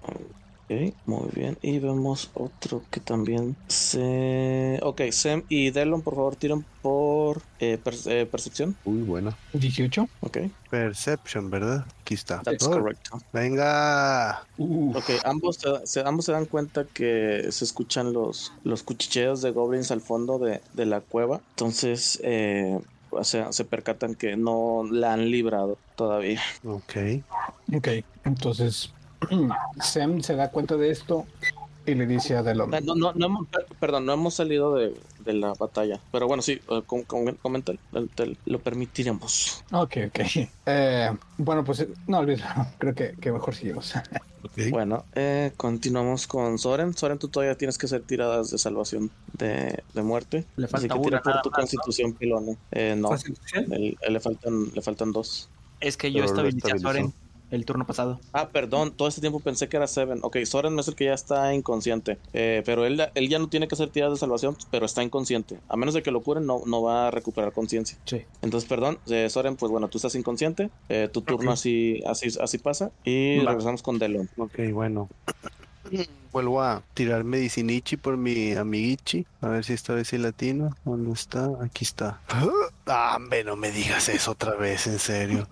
Ok, 0.71 0.95
muy 1.07 1.29
bien. 1.35 1.59
Y 1.63 1.81
vemos 1.81 2.31
otro 2.35 2.83
que 2.93 3.01
también 3.01 3.57
se... 3.67 4.79
Ok, 4.83 5.01
Sem 5.11 5.43
y 5.49 5.71
Delon, 5.71 6.01
por 6.03 6.15
favor, 6.15 6.37
tiran 6.37 6.65
por 6.81 7.43
eh, 7.59 7.77
per- 7.77 7.95
eh, 8.07 8.25
percepción. 8.27 8.77
Uy, 8.85 9.01
buena. 9.03 9.37
18. 9.53 10.09
Ok, 10.21 10.39
Perception, 10.71 11.51
¿verdad? 11.51 11.85
Aquí 12.03 12.15
está. 12.15 12.41
that's 12.43 12.65
Oh, 12.65 12.71
correct. 12.71 13.05
Venga. 13.33 14.47
Uf. 14.59 14.95
Ok, 14.97 15.11
ambos 15.25 15.57
se, 15.57 15.87
se- 15.87 16.01
ambos 16.07 16.27
se 16.27 16.33
dan 16.33 16.47
cuenta 16.47 16.85
que 16.85 17.47
se 17.51 17.65
escuchan 17.65 18.13
los, 18.13 18.53
los 18.63 18.85
cuchicheos 18.85 19.43
de 19.43 19.51
goblins 19.51 19.91
al 19.91 20.01
fondo 20.01 20.39
de, 20.39 20.61
de 20.75 20.87
la 20.87 21.01
cueva. 21.01 21.41
Entonces, 21.51 22.21
eh, 22.23 22.79
o 23.11 23.25
sea, 23.25 23.51
se 23.53 23.65
percatan 23.65 24.15
que 24.15 24.37
no 24.37 24.85
la 24.89 25.15
han 25.15 25.33
librado 25.33 25.79
todavía. 25.97 26.41
Ok. 26.65 26.95
Ok, 27.75 27.89
entonces 28.25 28.93
Sam 29.83 30.21
se 30.23 30.35
da 30.37 30.51
cuenta 30.51 30.77
de 30.77 30.91
esto 30.91 31.27
y 31.87 31.95
le 31.95 32.07
dice 32.07 32.37
a 32.37 32.43
Delon. 32.43 32.71
No, 32.71 32.95
no, 32.95 33.13
no 33.15 33.47
perdón, 33.79 34.07
no 34.07 34.13
hemos 34.13 34.35
salido 34.35 34.75
de, 34.75 34.95
de 35.25 35.33
la 35.33 35.55
batalla. 35.55 35.99
Pero 36.13 36.27
bueno, 36.29 36.43
sí, 36.43 36.61
eh, 36.69 36.83
com- 36.87 37.05
comenta, 37.05 37.73
te- 38.15 38.37
lo 38.47 38.59
permitiremos. 38.61 39.65
Ok, 39.73 39.97
ok. 40.09 40.21
Eh, 40.67 41.11
bueno, 41.39 41.65
pues 41.65 41.87
no 42.07 42.19
olvídalo. 42.19 42.67
Creo 42.79 42.95
que, 42.95 43.15
que 43.21 43.33
mejor 43.33 43.55
sigamos. 43.55 43.95
Ok. 44.43 44.71
Bueno, 44.71 45.05
eh, 45.15 45.53
continuamos 45.59 46.27
con 46.27 46.59
Soren. 46.59 46.97
Soren, 46.97 47.19
tú 47.19 47.29
todavía 47.29 47.59
tienes 47.59 47.77
que 47.77 47.85
hacer 47.85 48.01
tiradas 48.05 48.51
de 48.51 48.57
salvación 48.57 49.11
de, 49.35 49.83
de 49.93 50.03
muerte. 50.03 50.47
Le 50.57 50.65
Así 50.65 50.73
falta 50.89 50.95
que 50.95 50.99
una 50.99 51.03
tira 51.05 51.23
por 51.23 51.31
nada 51.33 51.43
tu 51.43 51.51
más, 51.51 51.59
¿no? 51.59 51.61
constitución, 51.61 52.13
pilone. 52.15 52.57
Eh, 52.73 52.95
no, 52.97 53.09
¿Constitución? 53.09 53.71
el- 53.71 53.99
el- 54.01 54.13
le, 54.15 54.19
faltan, 54.21 54.71
le 54.73 54.81
faltan 54.81 55.13
dos. 55.13 55.51
Es 55.81 55.99
que 55.99 56.11
yo 56.11 56.25
estabilicé 56.25 56.73
a 56.73 56.79
Soren. 56.79 57.13
El 57.51 57.65
turno 57.65 57.87
pasado. 57.87 58.21
Ah, 58.33 58.49
perdón, 58.51 58.93
todo 58.97 59.09
este 59.09 59.21
tiempo 59.21 59.41
pensé 59.41 59.69
que 59.69 59.77
era 59.77 59.87
Seven. 59.87 60.21
Ok, 60.23 60.39
Soren 60.45 60.79
es 60.79 60.89
el 60.89 60.95
que 60.95 61.07
ya 61.07 61.15
está 61.15 61.53
inconsciente. 61.55 62.19
Eh, 62.33 62.63
pero 62.65 62.87
él, 62.87 63.03
él 63.15 63.29
ya 63.29 63.39
no 63.39 63.49
tiene 63.49 63.69
que 63.69 63.75
hacer 63.75 63.91
tiradas 63.91 64.15
de 64.15 64.21
salvación, 64.21 64.57
pero 64.71 64.87
está 64.87 65.03
inconsciente. 65.03 65.59
A 65.69 65.77
menos 65.77 65.95
de 65.95 66.03
que 66.03 66.11
lo 66.11 66.23
curen, 66.23 66.47
no, 66.47 66.63
no 66.67 66.83
va 66.83 67.09
a 67.09 67.11
recuperar 67.11 67.53
conciencia. 67.53 67.99
Sí. 68.07 68.23
Entonces, 68.43 68.69
perdón, 68.69 68.99
eh, 69.07 69.29
Soren, 69.29 69.57
pues 69.57 69.71
bueno, 69.71 69.89
tú 69.89 69.99
estás 69.99 70.15
inconsciente. 70.15 70.71
eh, 70.89 71.09
tu 71.13 71.23
turno 71.23 71.53
así, 71.53 72.01
así, 72.07 72.29
así 72.41 72.59
pasa. 72.59 72.93
Y 73.05 73.39
Va. 73.39 73.51
regresamos 73.51 73.83
con 73.83 73.99
Delon. 73.99 74.29
Ok, 74.37 74.59
bueno. 74.73 75.09
Vuelvo 76.33 76.63
a 76.63 76.83
tirar 76.95 77.25
medicinichi 77.25 77.97
por 77.97 78.17
mi 78.17 78.53
amiguichi. 78.53 79.27
A 79.41 79.49
ver 79.49 79.65
si 79.65 79.73
esta 79.73 79.95
vez 79.95 80.09
sí 80.09 80.19
latino. 80.19 80.77
¿Dónde 80.85 81.13
está? 81.13 81.49
Aquí 81.63 81.85
está. 81.85 82.21
Ah, 82.93 83.15
hombre, 83.17 83.45
no 83.45 83.55
me 83.55 83.71
digas 83.71 84.09
eso 84.09 84.33
otra 84.33 84.57
vez, 84.57 84.89
en 84.89 84.99
serio. 84.99 85.47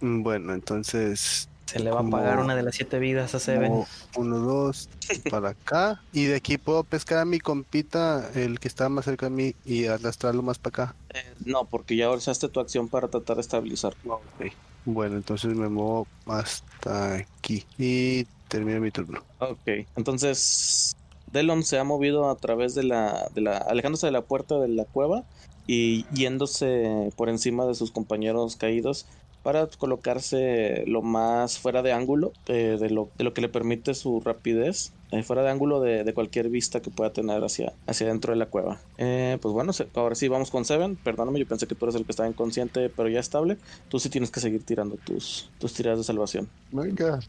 Mm, 0.00 0.22
bueno, 0.22 0.52
entonces. 0.54 1.48
Se 1.64 1.80
le 1.80 1.90
va 1.90 1.96
Como- 1.96 2.16
a 2.16 2.20
pagar 2.20 2.38
una 2.38 2.54
de 2.54 2.62
las 2.62 2.76
siete 2.76 3.00
vidas 3.00 3.34
a 3.34 3.40
Seven. 3.40 3.82
Uno, 4.14 4.38
dos, 4.38 4.88
para 5.28 5.48
acá. 5.48 6.00
Y 6.12 6.26
de 6.26 6.36
aquí 6.36 6.58
puedo 6.58 6.84
pescar 6.84 7.18
a 7.18 7.24
mi 7.24 7.40
compita, 7.40 8.30
el 8.36 8.60
que 8.60 8.68
está 8.68 8.88
más 8.88 9.04
cerca 9.06 9.26
de 9.26 9.30
mí, 9.30 9.54
y 9.64 9.86
arrastrarlo 9.86 10.42
más 10.42 10.58
para 10.58 10.84
acá. 10.84 10.94
Eh, 11.12 11.24
no, 11.44 11.64
porque 11.64 11.96
ya 11.96 12.08
usaste 12.10 12.48
tu 12.48 12.60
acción 12.60 12.88
para 12.88 13.08
tratar 13.08 13.34
de 13.36 13.40
estabilizar. 13.42 13.96
Ok. 14.06 14.52
Bueno, 14.84 15.16
entonces 15.16 15.56
me 15.56 15.68
muevo 15.68 16.06
hasta 16.26 17.14
aquí 17.14 17.66
y 17.78 18.28
termino 18.48 18.80
mi 18.80 18.90
turno. 18.90 19.26
Ok, 19.38 19.62
entonces 19.96 20.96
Delon 21.26 21.62
se 21.62 21.78
ha 21.78 21.84
movido 21.84 22.30
a 22.30 22.36
través 22.38 22.74
de 22.74 22.84
la, 22.84 23.28
de 23.32 23.40
la, 23.42 23.58
alejándose 23.58 24.06
de 24.06 24.12
la 24.12 24.26
puerta 24.26 24.58
de 24.58 24.68
la 24.68 24.84
cueva 24.86 25.26
y 25.66 26.06
yéndose 26.14 27.10
por 27.16 27.28
encima 27.28 27.66
de 27.66 27.74
sus 27.74 27.92
compañeros 27.92 28.56
caídos 28.56 29.08
para 29.42 29.68
colocarse 29.68 30.84
lo 30.86 31.02
más 31.02 31.58
fuera 31.58 31.82
de 31.82 31.92
ángulo 31.92 32.36
eh, 32.46 32.78
de, 32.80 32.90
lo, 32.90 33.12
de 33.16 33.24
lo 33.24 33.32
que 33.34 33.40
le 33.42 33.48
permite 33.48 33.94
su 33.94 34.20
rapidez, 34.20 34.96
eh, 35.10 35.22
fuera 35.22 35.42
de 35.42 35.50
ángulo 35.50 35.80
de, 35.80 36.02
de 36.02 36.14
cualquier 36.14 36.48
vista 36.48 36.80
que 36.82 36.90
pueda 36.90 37.12
tener 37.12 37.44
hacia, 37.44 37.78
hacia 37.86 38.08
dentro 38.08 38.32
de 38.32 38.38
la 38.38 38.46
cueva. 38.50 38.82
Eh, 38.96 39.38
pues 39.40 39.52
bueno, 39.54 39.72
se- 39.72 39.90
ahora 39.94 40.14
sí 40.16 40.26
vamos 40.28 40.50
con 40.50 40.64
Seven. 40.64 40.96
Perdóname, 40.96 41.38
yo 41.38 41.46
pensé 41.46 41.66
que 41.68 41.74
tú 41.76 41.84
eres 41.84 41.94
el 41.94 42.06
que 42.06 42.12
estaba 42.12 42.28
inconsciente, 42.28 42.90
pero 42.90 43.08
ya 43.08 43.20
estable. 43.20 43.58
Tú 43.88 43.98
sí 44.00 44.10
tienes 44.10 44.30
que 44.32 44.40
seguir 44.40 44.64
tirando 44.64 44.98
tus, 44.98 45.52
tus 45.58 45.74
tiradas 45.74 45.98
de 46.00 46.04
salvación. 46.04 46.52
Venga. 46.70 47.20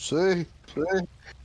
Sí, 0.00 0.46
sí. 0.74 0.80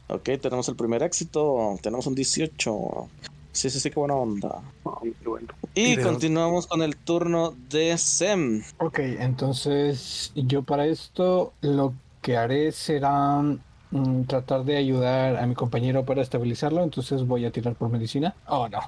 Ok, 0.07 0.29
tenemos 0.41 0.69
el 0.69 0.77
primer 0.77 1.03
éxito. 1.03 1.77
Tenemos 1.81 2.07
un 2.07 2.15
18. 2.15 3.09
Sí, 3.51 3.69
sí, 3.69 3.79
sí, 3.81 3.89
qué 3.89 3.99
buena 3.99 4.15
onda. 4.15 4.61
Qué 5.01 5.13
bueno. 5.27 5.47
Y 5.73 5.97
continuamos 5.97 6.65
con 6.65 6.81
el 6.81 6.95
turno 6.95 7.53
de 7.69 7.97
Sem. 7.97 8.63
Ok, 8.77 8.99
entonces 8.99 10.31
yo 10.35 10.63
para 10.63 10.85
esto 10.87 11.51
lo 11.59 11.93
que 12.21 12.37
haré 12.37 12.71
será 12.71 13.41
mm, 13.91 14.23
tratar 14.23 14.63
de 14.63 14.77
ayudar 14.77 15.35
a 15.35 15.45
mi 15.47 15.53
compañero 15.53 16.05
para 16.05 16.21
estabilizarlo, 16.21 16.81
entonces 16.81 17.27
voy 17.27 17.43
a 17.43 17.51
tirar 17.51 17.75
por 17.75 17.89
medicina. 17.89 18.35
Oh, 18.47 18.69
no. 18.69 18.79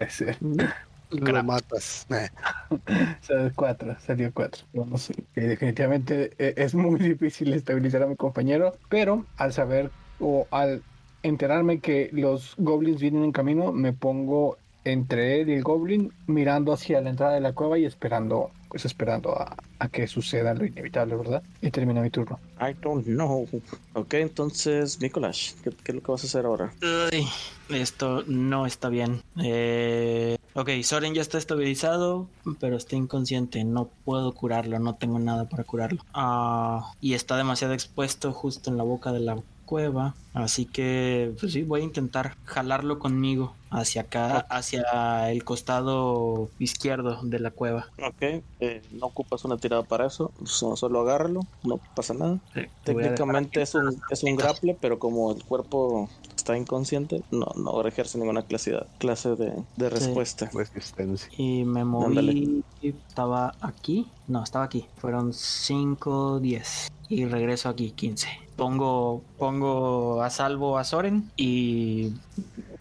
Lo 1.10 1.42
matas. 1.42 2.06
Eh, 2.14 2.28
Salió 3.20 3.52
cuatro, 3.54 3.96
salió 4.00 4.32
cuatro. 4.32 4.62
Vamos, 4.72 5.10
que 5.34 5.40
definitivamente 5.40 6.32
eh, 6.38 6.54
es 6.56 6.74
muy 6.74 6.98
difícil 7.00 7.52
estabilizar 7.54 8.02
a 8.02 8.06
mi 8.06 8.16
compañero, 8.16 8.76
pero 8.88 9.26
al 9.36 9.52
saber 9.52 9.90
o 10.18 10.46
al 10.50 10.82
enterarme 11.22 11.80
que 11.80 12.10
los 12.12 12.54
goblins 12.58 13.00
vienen 13.00 13.24
en 13.24 13.32
camino, 13.32 13.72
me 13.72 13.92
pongo 13.92 14.58
entre 14.84 15.40
él 15.40 15.50
y 15.50 15.54
el 15.54 15.62
goblin 15.62 16.12
mirando 16.26 16.72
hacia 16.72 17.00
la 17.00 17.10
entrada 17.10 17.34
de 17.34 17.40
la 17.40 17.52
cueva 17.52 17.78
y 17.78 17.84
esperando, 17.84 18.50
pues 18.68 18.84
esperando 18.84 19.38
a, 19.38 19.56
a 19.78 19.88
que 19.88 20.06
suceda 20.06 20.54
lo 20.54 20.64
inevitable, 20.64 21.16
¿verdad? 21.16 21.42
Y 21.60 21.70
termina 21.70 22.00
mi 22.00 22.10
turno. 22.10 22.38
I 22.60 22.74
don't 22.80 23.04
know. 23.06 23.46
Ok, 23.94 24.14
entonces, 24.14 25.00
Nicolás, 25.00 25.56
¿qué, 25.62 25.70
qué 25.70 25.92
es 25.92 25.94
lo 25.94 26.02
que 26.02 26.12
vas 26.12 26.24
a 26.24 26.26
hacer 26.26 26.46
ahora? 26.46 26.72
Uy, 26.82 27.26
esto 27.68 28.24
no 28.26 28.66
está 28.66 28.88
bien. 28.88 29.22
Eh, 29.42 30.38
ok, 30.54 30.70
Soren 30.82 31.14
ya 31.14 31.22
está 31.22 31.38
estabilizado, 31.38 32.28
pero 32.58 32.76
está 32.76 32.96
inconsciente. 32.96 33.62
No 33.64 33.90
puedo 34.04 34.32
curarlo, 34.32 34.78
no 34.78 34.94
tengo 34.94 35.18
nada 35.18 35.48
para 35.48 35.64
curarlo. 35.64 36.02
Ah, 36.14 36.92
y 37.00 37.14
está 37.14 37.36
demasiado 37.36 37.74
expuesto 37.74 38.32
justo 38.32 38.70
en 38.70 38.76
la 38.76 38.84
boca 38.84 39.12
de 39.12 39.20
la 39.20 39.36
cueva. 39.68 40.14
Así 40.32 40.64
que, 40.66 41.34
pues 41.38 41.52
sí, 41.52 41.62
voy 41.62 41.80
a 41.82 41.84
intentar 41.84 42.36
jalarlo 42.44 42.98
conmigo 42.98 43.54
hacia 43.70 44.02
acá, 44.02 44.46
hacia 44.48 45.30
el 45.30 45.44
costado 45.44 46.48
izquierdo 46.58 47.20
de 47.22 47.38
la 47.40 47.50
cueva. 47.50 47.88
Ok, 48.02 48.22
eh, 48.60 48.82
no 48.92 49.06
ocupas 49.06 49.44
una 49.44 49.56
tirada 49.58 49.82
para 49.82 50.06
eso, 50.06 50.32
so- 50.44 50.76
solo 50.76 51.00
agárralo, 51.00 51.40
no 51.64 51.78
pasa 51.94 52.14
nada. 52.14 52.38
Técnicamente 52.84 53.60
es 53.62 53.74
un, 53.74 54.00
es 54.10 54.22
un 54.22 54.36
grapple, 54.36 54.78
pero 54.80 54.98
como 54.98 55.32
el 55.32 55.44
cuerpo 55.44 56.08
está 56.34 56.56
inconsciente, 56.56 57.22
no, 57.30 57.46
no 57.56 57.84
ejerce 57.86 58.16
ninguna 58.18 58.42
clase, 58.42 58.70
de- 58.70 58.86
clase 58.98 59.30
de, 59.36 59.52
de 59.76 59.90
respuesta. 59.90 60.46
Y 61.36 61.64
me 61.64 61.84
moví. 61.84 62.64
Estaba 62.80 63.52
aquí. 63.60 64.06
No, 64.28 64.42
estaba 64.44 64.64
aquí. 64.64 64.86
Fueron 64.96 65.32
5, 65.34 66.38
10. 66.40 66.88
Y 67.08 67.24
regreso 67.24 67.68
aquí, 67.68 67.92
15. 67.92 68.28
Pongo, 68.56 69.22
pongo 69.38 70.22
a 70.22 70.30
salvo 70.30 70.78
a 70.78 70.84
Soren 70.84 71.30
y 71.36 72.12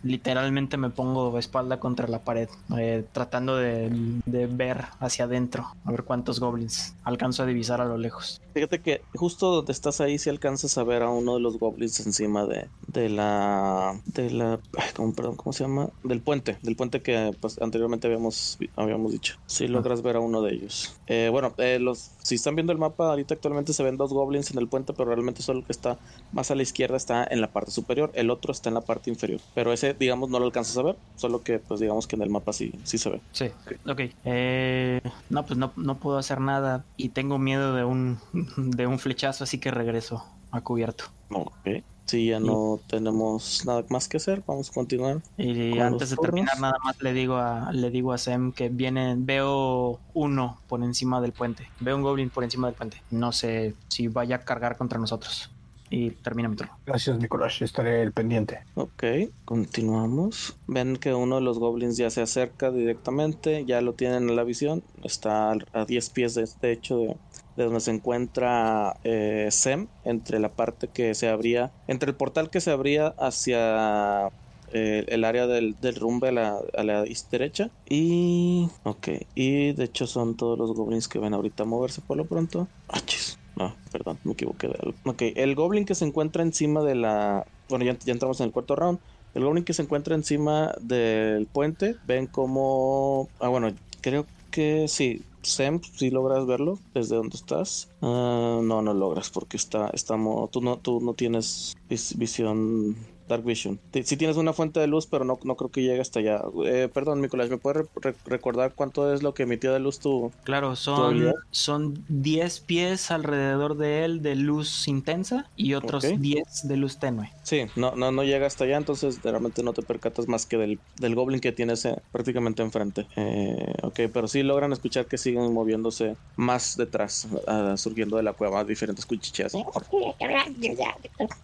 literalmente 0.04 0.78
me 0.78 0.90
pongo 0.90 1.38
espalda 1.38 1.80
contra 1.80 2.08
la 2.08 2.20
pared, 2.20 2.50
eh, 2.78 3.06
tratando 3.12 3.56
de, 3.58 3.90
de 4.26 4.48
ver 4.48 4.86
hacia 5.00 5.26
adentro, 5.26 5.68
a 5.86 5.92
ver 5.92 6.04
cuántos 6.04 6.40
goblins 6.40 6.96
alcanzo 7.04 7.44
a 7.44 7.46
divisar 7.46 7.80
a 7.82 7.86
lo 7.86 7.98
lejos. 7.98 8.42
Fíjate 8.58 8.82
que 8.82 9.02
justo 9.14 9.52
donde 9.52 9.72
estás 9.72 10.02
ahí, 10.02 10.18
si 10.18 10.32
alcanzas 10.32 10.80
a 10.80 10.84
ver 10.84 11.04
a 11.04 11.12
uno 11.12 11.36
de 11.36 11.40
los 11.42 11.60
goblins 11.60 12.00
encima 12.08 12.48
de, 12.48 12.68
de 12.88 13.08
la. 13.08 14.02
de 14.08 14.32
la. 14.32 14.60
ay, 14.76 14.90
¿cómo, 14.96 15.14
perdón, 15.14 15.36
¿cómo 15.36 15.54
se 15.54 15.64
llama? 15.64 15.90
Del 16.04 16.22
puente, 16.22 16.58
del 16.64 16.76
puente 16.76 17.04
que 17.04 17.36
pues, 17.40 17.62
anteriormente 17.62 18.08
habíamos, 18.08 18.58
habíamos 18.76 19.12
dicho. 19.12 19.36
Si 19.46 19.68
logras 19.68 20.02
ver 20.02 20.16
a 20.16 20.22
uno 20.22 20.42
de 20.42 20.56
ellos. 20.56 20.96
Eh, 21.06 21.30
bueno, 21.32 21.54
eh, 21.60 21.78
los, 21.80 22.14
si 22.24 22.34
están 22.34 22.56
viendo 22.56 22.74
el 22.74 22.80
mapa, 22.80 23.10
ahorita 23.10 23.36
actualmente 23.36 23.74
se 23.74 23.84
ven 23.84 23.96
dos 23.96 24.12
goblins 24.12 24.50
en 24.50 24.58
el 24.58 24.68
puente, 24.68 24.92
pero 24.94 25.10
realmente 25.10 25.44
solo 25.44 25.60
el 25.60 25.66
que 25.66 25.74
está 25.74 26.00
más 26.32 26.50
a 26.50 26.56
la 26.56 26.64
izquierda 26.64 26.98
está 26.98 27.28
en 27.30 27.42
la 27.42 27.52
parte 27.52 27.70
superior, 27.70 28.10
el 28.16 28.32
otro 28.32 28.52
está 28.52 28.70
en 28.70 28.74
la 28.74 28.82
parte 28.82 29.12
inferior. 29.12 29.40
Pero 29.54 29.72
ese, 29.72 29.94
digamos, 29.94 30.32
no 30.32 30.40
lo 30.40 30.46
alcanzas 30.46 30.76
a 30.80 30.82
ver, 30.82 30.96
solo 31.16 31.44
que, 31.44 31.60
pues, 31.60 31.80
digamos 31.80 32.08
que 32.08 32.16
en 32.16 32.24
el 32.24 32.32
mapa 32.32 32.54
sí, 32.54 32.74
sí 32.86 32.98
se 32.98 33.12
ve. 33.12 33.22
Sí, 33.34 33.52
ok. 33.86 34.02
Eh, 34.26 35.02
no, 35.30 35.46
pues 35.46 35.60
no, 35.60 35.74
no 35.76 36.00
puedo 36.00 36.18
hacer 36.18 36.42
nada 36.42 36.86
y 36.98 37.10
tengo 37.10 37.38
miedo 37.38 37.76
de 37.76 37.84
un, 37.84 38.18
de 38.56 38.88
un 38.88 39.00
flechazo, 39.00 39.44
así 39.44 39.60
que 39.60 39.72
regreso 39.72 40.24
a 40.52 40.62
cubierto. 40.62 41.06
Ok. 41.32 41.84
Si 42.06 42.28
ya 42.28 42.40
no 42.40 42.80
tenemos 42.88 43.66
nada 43.66 43.84
más 43.90 44.08
que 44.08 44.16
hacer, 44.16 44.42
vamos 44.48 44.70
a 44.70 44.74
continuar. 44.74 45.22
Y 45.38 45.78
antes 45.78 46.10
de 46.10 46.16
terminar, 46.16 46.58
nada 46.58 46.78
más 46.82 47.02
le 47.02 47.12
digo 47.12 47.36
a 47.36 47.74
le 47.74 47.90
digo 47.90 48.14
a 48.14 48.18
Sem 48.18 48.54
que 48.54 48.70
viene, 48.70 49.16
veo 49.18 50.00
uno 50.14 50.62
por 50.68 50.82
encima 50.84 51.20
del 51.20 51.34
puente. 51.34 51.70
Veo 51.82 51.98
un 51.98 52.04
goblin 52.04 52.30
por 52.30 52.46
encima 52.46 52.68
del 52.68 52.76
puente. 52.76 53.04
No 53.12 53.34
sé 53.34 53.76
si 53.90 54.08
vaya 54.08 54.38
a 54.38 54.40
cargar 54.40 54.78
contra 54.78 54.98
nosotros. 55.00 55.52
Y 55.90 56.12
termina 56.12 56.50
mi 56.50 56.56
turno. 56.56 56.78
Gracias, 56.86 57.18
Nicolás. 57.18 57.62
Estaré 57.62 58.02
el 58.02 58.12
pendiente. 58.12 58.60
Ok, 58.76 59.04
continuamos. 59.46 60.58
Ven 60.68 60.98
que 60.98 61.14
uno 61.14 61.36
de 61.36 61.42
los 61.42 61.60
goblins 61.60 61.98
ya 61.98 62.10
se 62.10 62.22
acerca 62.22 62.72
directamente, 62.72 63.64
ya 63.66 63.82
lo 63.82 63.94
tienen 63.94 64.30
en 64.30 64.36
la 64.36 64.44
visión. 64.44 64.84
Está 65.04 65.52
a 65.52 65.86
10 65.86 66.10
pies 66.10 66.36
de, 66.36 66.48
de 66.62 66.72
hecho 66.72 66.98
de, 66.98 67.18
de 67.58 67.66
donde 67.66 67.82
se 67.82 67.92
encuentra 67.92 68.96
eh, 69.04 69.50
Sem, 69.52 69.88
entre 70.04 70.40
la 70.40 70.54
parte 70.54 70.88
que 70.90 71.14
se 71.16 71.28
abría, 71.28 71.74
entre 71.88 72.12
el 72.12 72.16
portal 72.16 72.50
que 72.50 72.62
se 72.62 72.72
abría 72.72 73.16
hacia 73.18 74.30
eh, 74.72 75.06
el 75.08 75.24
área 75.26 75.48
del, 75.48 75.76
del 75.82 75.98
a 76.24 76.32
la, 76.32 76.60
a 76.78 76.84
la 76.84 77.04
derecha. 77.32 77.72
Y. 77.90 78.70
Ok, 78.84 79.10
y 79.36 79.74
de 79.74 79.84
hecho 79.84 80.08
son 80.08 80.38
todos 80.38 80.58
los 80.58 80.72
goblins 80.74 81.08
que 81.08 81.20
ven 81.20 81.34
ahorita 81.34 81.66
moverse 81.66 82.02
por 82.02 82.18
lo 82.18 82.28
pronto. 82.28 82.70
Ah, 82.88 83.02
chis. 83.06 83.38
No, 83.56 83.76
perdón, 83.92 84.20
me 84.24 84.34
equivoqué 84.34 84.68
de 84.68 84.76
algo. 84.80 84.98
Ok, 85.06 85.24
el 85.36 85.56
goblin 85.56 85.86
que 85.86 85.96
se 85.96 86.06
encuentra 86.06 86.44
encima 86.44 86.84
de 86.84 86.96
la. 86.96 87.46
Bueno, 87.70 87.86
ya, 87.86 87.98
ya 87.98 88.14
entramos 88.14 88.40
en 88.40 88.48
el 88.48 88.52
cuarto 88.52 88.76
round. 88.76 89.00
El 89.34 89.44
goblin 89.44 89.64
que 89.64 89.74
se 89.74 89.82
encuentra 89.82 90.16
encima 90.16 90.74
del 90.80 91.48
puente, 91.48 91.96
ven 92.04 92.28
como. 92.28 93.30
Ah, 93.40 93.50
bueno, 93.50 93.74
creo 94.02 94.28
que 94.52 94.88
sí. 94.88 95.26
Sem, 95.48 95.80
si 95.82 96.10
logras 96.12 96.46
verlo 96.46 96.78
desde 96.94 97.16
donde 97.16 97.38
estás. 97.38 97.90
Ah, 98.02 98.60
no, 98.62 98.82
no 98.82 98.94
logras 98.94 99.30
porque 99.30 99.58
está, 99.58 99.90
estamos, 99.94 100.52
tú 100.52 100.62
no, 100.62 100.78
tú 100.80 101.00
no 101.02 101.14
tienes 101.14 101.74
vis- 101.90 102.18
visión 102.18 102.96
Dark 103.28 103.44
Vision. 103.44 103.80
Ti- 103.92 104.04
Sí 104.04 104.18
tienes 104.18 104.38
una 104.38 104.54
fuente 104.54 104.80
de 104.80 104.88
luz, 104.88 105.08
pero 105.08 105.26
no, 105.26 105.40
no 105.44 105.56
creo 105.56 105.70
que 105.72 105.82
llegue 105.82 106.02
hasta 106.02 106.20
allá. 106.20 106.42
Eh, 106.66 106.90
perdón, 106.94 107.22
Nicolás, 107.22 107.50
¿me 107.50 107.58
puedes 107.58 107.84
re- 107.84 107.90
re- 108.12 108.18
recordar 108.26 108.74
cuánto 108.76 109.14
es 109.14 109.24
lo 109.24 109.34
que 109.34 109.44
emitió 109.44 109.74
de 109.74 109.80
luz 109.80 110.00
tu... 110.00 110.32
Claro, 110.44 110.76
son, 110.76 111.06
habilidad? 111.06 111.34
son 111.52 112.06
10 112.08 112.60
pies 112.62 113.12
alrededor 113.12 113.78
de 113.78 114.06
él 114.06 114.22
de 114.22 114.36
luz 114.36 114.88
intensa 114.88 115.52
y 115.56 115.74
otros 115.74 116.06
Ok. 116.06 116.20
10 116.20 116.44
de 116.64 116.78
luz 116.78 117.00
tenue. 117.00 117.32
Sí, 117.44 117.66
no, 117.76 117.96
no, 117.96 118.12
no 118.12 118.24
llega 118.24 118.46
hasta 118.48 118.64
allá, 118.66 118.78
entonces 118.78 119.20
realmente 119.24 119.64
no 119.64 119.74
te 119.74 119.82
percatas 119.84 120.28
más 120.28 120.46
que 120.46 120.58
del, 120.58 120.82
del 120.96 121.16
goblin 121.16 121.40
que 121.40 121.52
tienes 121.52 121.86
eh, 121.86 121.96
prácticamente 122.12 122.62
enfrente. 122.62 123.08
Eh, 123.16 123.74
ok, 123.84 124.00
pero 124.14 124.28
sí 124.28 124.44
logran 124.44 124.74
escuchar 124.74 125.08
que 125.08 125.18
siguen 125.18 125.54
moviéndose 125.54 126.18
más 126.36 126.76
detrás, 126.78 127.28
ah, 127.48 127.76
surgiendo 127.78 128.18
de 128.18 128.24
la 128.24 128.34
cueva 128.34 128.64
diferentes 128.66 129.06
cuchicheas. 129.06 129.54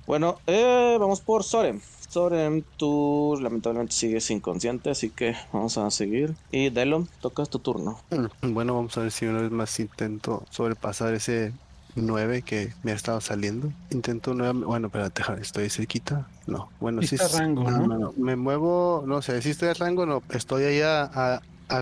Bueno, 0.06 0.42
eh, 0.48 0.98
vamos 1.00 1.22
por 1.22 1.44
Soren. 1.80 1.82
Soren, 2.10 2.66
tú 2.78 3.38
lamentablemente 3.42 3.94
sigues 3.94 4.30
inconsciente, 4.32 4.90
así 4.92 5.10
que 5.10 5.36
vamos 5.52 5.78
a 5.78 5.90
seguir. 5.90 6.36
Y 6.52 6.70
Delon, 6.70 7.08
tocas 7.22 7.50
tu 7.50 7.60
turno. 7.60 8.00
Mm, 8.12 8.54
Bueno, 8.54 8.76
vamos 8.76 8.98
a 8.98 9.02
ver 9.02 9.12
si 9.12 9.26
una 9.26 9.42
vez 9.42 9.52
más 9.52 9.80
intento 9.80 10.46
sobrepasar 10.52 11.14
ese 11.14 11.54
9 11.96 12.42
que 12.44 12.74
me 12.84 12.92
ha 12.92 12.96
estado 12.96 13.20
saliendo. 13.22 13.72
Intento 13.90 14.34
nuevamente. 14.34 14.68
Bueno, 14.68 14.88
espérate, 14.88 15.24
estoy 15.42 15.70
cerquita. 15.70 16.28
No, 16.46 16.70
bueno, 16.80 17.02
Sí 17.02 17.10
sí. 17.10 17.16
está 17.16 17.28
es- 17.28 17.40
rango, 17.40 17.70
¿no? 17.70 18.14
Me 18.18 18.36
muevo, 18.36 19.04
no 19.08 19.22
sé, 19.22 19.42
si 19.42 19.52
estoy 19.52 19.70
a 19.70 19.74
rango, 19.74 20.06
no. 20.06 20.22
Estoy 20.30 20.64
ahí 20.64 20.82
a, 20.82 21.04
a- 21.04 21.42
a- 21.70 21.80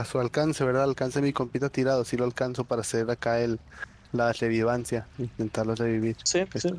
a 0.00 0.04
su 0.04 0.18
alcance, 0.18 0.64
¿verdad? 0.64 0.84
Alcance 0.84 1.20
mi 1.20 1.32
compita 1.32 1.68
tirado. 1.68 2.04
Si 2.04 2.16
lo 2.16 2.24
alcanzo 2.24 2.64
para 2.64 2.80
hacer 2.82 3.10
acá 3.10 3.40
el 3.40 3.58
la 4.12 4.32
revivancia. 4.32 5.06
Intentarlo 5.18 5.74
revivir. 5.74 6.16
Sí, 6.24 6.40
sí. 6.54 6.70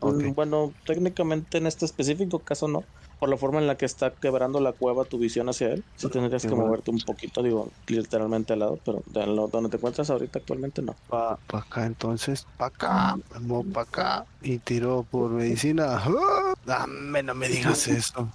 Mm, 0.00 0.34
Bueno, 0.34 0.72
técnicamente 0.84 1.58
en 1.58 1.66
este 1.66 1.84
específico 1.86 2.38
caso 2.40 2.68
no. 2.68 2.84
por 3.18 3.30
la 3.30 3.38
forma 3.38 3.58
en 3.60 3.66
la 3.66 3.76
que 3.76 3.86
está 3.86 4.10
quebrando 4.10 4.60
la 4.60 4.72
cueva 4.72 5.04
tu 5.06 5.18
visión 5.18 5.48
hacia 5.48 5.68
él, 5.68 5.82
sí 5.96 6.06
tendrías 6.10 6.42
que 6.42 6.50
bueno. 6.50 6.66
moverte 6.66 6.90
un 6.90 6.98
poquito, 6.98 7.42
digo, 7.42 7.70
literalmente 7.86 8.52
al 8.52 8.58
lado, 8.58 8.78
pero 8.84 9.02
de 9.06 9.26
lo- 9.26 9.48
donde 9.48 9.70
te 9.70 9.78
encuentras 9.78 10.10
ahorita 10.10 10.38
actualmente 10.40 10.82
no. 10.82 10.94
Pa, 11.08 11.38
pa 11.46 11.58
acá, 11.60 11.86
entonces, 11.86 12.46
pa 12.58 12.66
acá, 12.66 13.16
me 13.32 13.40
muevo 13.40 13.64
pa 13.72 13.82
acá 13.82 14.26
y 14.42 14.58
tiro 14.58 15.06
por 15.10 15.30
medicina. 15.30 15.98
¡Ah! 16.04 16.52
Dame, 16.66 17.22
no 17.22 17.34
me 17.34 17.48
digas 17.48 17.88
eso. 17.88 18.28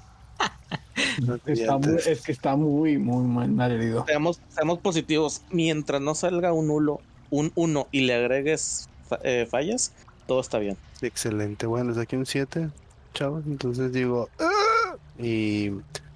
No 1.22 1.38
te 1.38 1.54
Está 1.54 1.78
muy- 1.78 1.88
mientas. 1.88 2.08
es 2.08 2.24
que 2.24 2.32
está 2.32 2.56
muy, 2.56 2.98
muy 2.98 3.24
mal, 3.24 3.52
mal 3.52 3.72
herido. 3.72 4.04
Seamos, 4.08 4.40
seamos 4.50 4.80
positivos, 4.80 5.44
mientras 5.52 6.02
no 6.02 6.16
salga 6.16 6.54
un 6.54 6.72
uno, 6.72 7.00
un 7.30 7.52
uno 7.54 7.88
y 7.92 8.02
le 8.02 8.16
agregues 8.16 8.90
fa- 9.08 9.20
eh, 9.24 9.46
fallas, 9.50 9.94
todo 10.26 10.42
está 10.42 10.58
bien. 10.58 10.76
Excelente, 11.02 11.66
bueno, 11.66 11.94
saqué 11.94 12.16
un 12.18 12.26
7, 12.26 12.70
chavos, 13.14 13.44
entonces 13.48 13.92
digo, 13.92 14.30
¡ah! 14.40 14.96
y 15.18 15.72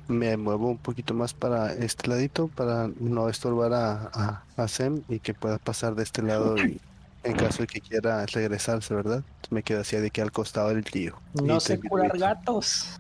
me 0.08 0.38
muevo 0.38 0.70
un 0.70 0.78
poquito 0.78 1.14
más 1.16 1.34
para 1.34 1.74
este 1.74 2.08
ladito 2.08 2.48
para 2.50 2.90
no 3.00 3.28
estorbar 3.28 3.74
a, 3.74 4.10
a, 4.14 4.44
a 4.56 4.68
Sem 4.68 5.02
y 5.10 5.20
que 5.20 5.34
pueda 5.34 5.58
pasar 5.58 5.96
de 5.96 6.04
este 6.04 6.22
lado 6.22 6.56
y 6.58 6.80
en 7.24 7.34
caso 7.36 7.64
de 7.64 7.68
que 7.68 7.82
quiera 7.82 8.24
regresarse, 8.28 8.94
¿verdad? 8.94 9.24
Me 9.50 9.64
quedo 9.64 9.82
así 9.82 9.96
de 9.98 10.08
aquí 10.08 10.22
al 10.22 10.32
costado 10.32 10.70
del 10.70 10.84
tío. 10.84 11.18
No 11.44 11.60
sé 11.60 11.80
curar 11.80 12.16
gatos. 12.18 13.00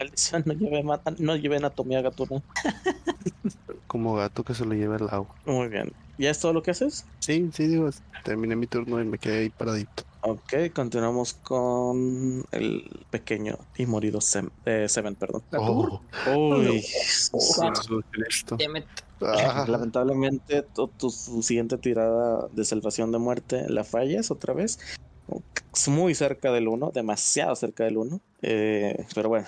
Maldición, 0.00 0.42
no 0.46 0.54
lleve, 0.54 0.82
ma- 0.82 1.02
no 1.18 1.36
lleve 1.36 1.56
anatomía 1.56 2.00
gatuna. 2.00 2.40
Como 3.86 4.14
gato 4.14 4.42
que 4.44 4.54
se 4.54 4.64
lo 4.64 4.72
lleva 4.74 4.96
el 4.96 5.08
agua. 5.10 5.34
Muy 5.44 5.68
bien. 5.68 5.92
¿Ya 6.18 6.30
es 6.30 6.40
todo 6.40 6.52
lo 6.52 6.62
que 6.62 6.72
haces? 6.72 7.06
Sí, 7.20 7.48
sí, 7.54 7.68
digo, 7.68 7.88
terminé 8.24 8.56
mi 8.56 8.66
turno 8.66 9.00
y 9.00 9.04
me 9.04 9.18
quedé 9.18 9.38
ahí 9.38 9.50
paradito. 9.50 10.02
Ok, 10.22 10.52
continuamos 10.74 11.34
con 11.34 12.44
el 12.50 13.06
pequeño 13.08 13.56
y 13.76 13.86
morido 13.86 14.20
Sem, 14.20 14.50
eh, 14.64 14.88
Seven, 14.88 15.14
perdón. 15.14 15.44
Oh, 15.52 16.00
Uy. 16.26 16.84
Ah, 19.20 19.64
lamentablemente 19.68 20.62
tu, 20.74 20.88
tu 20.88 21.10
siguiente 21.10 21.78
tirada 21.78 22.48
de 22.50 22.64
salvación 22.64 23.12
de 23.12 23.18
muerte 23.18 23.64
la 23.68 23.84
fallas 23.84 24.32
otra 24.32 24.54
vez. 24.54 24.78
Es 25.72 25.88
muy 25.88 26.16
cerca 26.16 26.50
del 26.50 26.66
1, 26.66 26.90
demasiado 26.92 27.54
cerca 27.54 27.84
del 27.84 27.98
1. 27.98 28.20
pero 28.40 29.28
bueno, 29.28 29.46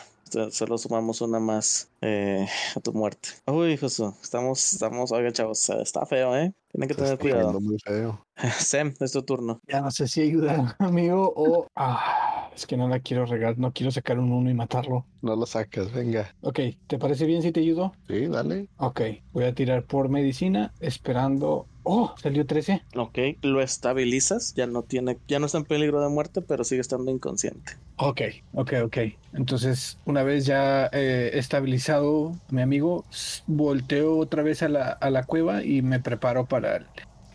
solo 0.51 0.79
sumamos 0.79 1.21
una 1.21 1.39
más 1.41 1.91
eh, 2.01 2.47
a 2.77 2.81
tu 2.81 2.93
muerte. 2.93 3.31
Uy, 3.47 3.77
Josu, 3.77 4.15
estamos, 4.23 4.73
estamos, 4.73 5.13
oigan 5.13 5.33
chavos, 5.33 5.69
está 5.71 6.07
feo, 6.07 6.37
¿eh? 6.37 6.53
Tienen 6.73 6.89
que 6.89 6.95
se 6.95 6.99
tener 7.01 7.13
está 7.15 7.23
cuidado. 7.23 7.61
muy 7.61 7.77
feo. 7.85 8.25
Sem, 8.59 8.95
es 9.01 9.13
tu 9.13 9.23
turno. 9.23 9.61
Ya 9.67 9.81
no 9.81 9.91
sé 9.91 10.07
si 10.09 10.23
ayuda, 10.23 10.77
amigo, 10.79 11.33
o... 11.37 11.67
Ah, 11.75 12.51
es 12.55 12.67
que 12.67 12.77
no 12.77 12.89
la 12.89 13.01
quiero 13.01 13.27
regar, 13.27 13.59
no 13.59 13.73
quiero 13.73 13.91
sacar 13.91 14.19
un 14.19 14.33
uno 14.33 14.51
y 14.51 14.55
matarlo. 14.55 15.07
No 15.23 15.35
lo 15.37 15.47
sacas, 15.47 15.93
venga. 15.93 16.35
Ok, 16.41 16.61
¿te 16.87 16.99
parece 16.99 17.27
bien 17.27 17.43
si 17.43 17.53
te 17.53 17.61
ayudo? 17.61 17.93
Sí, 18.09 18.27
dale. 18.27 18.69
Ok, 18.77 19.01
voy 19.33 19.45
a 19.45 19.55
tirar 19.55 19.85
por 19.85 20.09
medicina, 20.09 20.73
esperando... 20.81 21.67
Oh, 21.83 22.15
salió 22.23 22.47
13. 22.47 22.83
Ok, 22.95 23.19
lo 23.43 23.63
estabilizas, 23.63 24.53
ya 24.55 24.67
no 24.67 24.83
tiene, 24.83 25.19
ya 25.27 25.39
no 25.39 25.47
está 25.47 25.59
en 25.59 25.65
peligro 25.65 26.01
de 26.03 26.11
muerte, 26.11 26.43
pero 26.43 26.63
sigue 26.63 26.83
estando 26.83 27.11
inconsciente. 27.11 27.73
Ok, 28.03 28.23
ok, 28.55 28.73
ok. 28.85 28.97
Entonces, 29.35 29.99
una 30.07 30.23
vez 30.23 30.47
ya 30.47 30.89
eh, 30.93 31.33
estabilizado 31.35 32.33
mi 32.51 32.63
amigo, 32.63 33.05
volteo 33.47 34.17
otra 34.17 34.43
vez 34.43 34.63
a 34.63 34.69
la, 34.69 34.89
a 34.89 35.11
la 35.11 35.25
cueva 35.25 35.63
y 35.63 35.83
me 35.83 36.01
preparo 36.01 36.47
para 36.47 36.77
el 36.77 36.87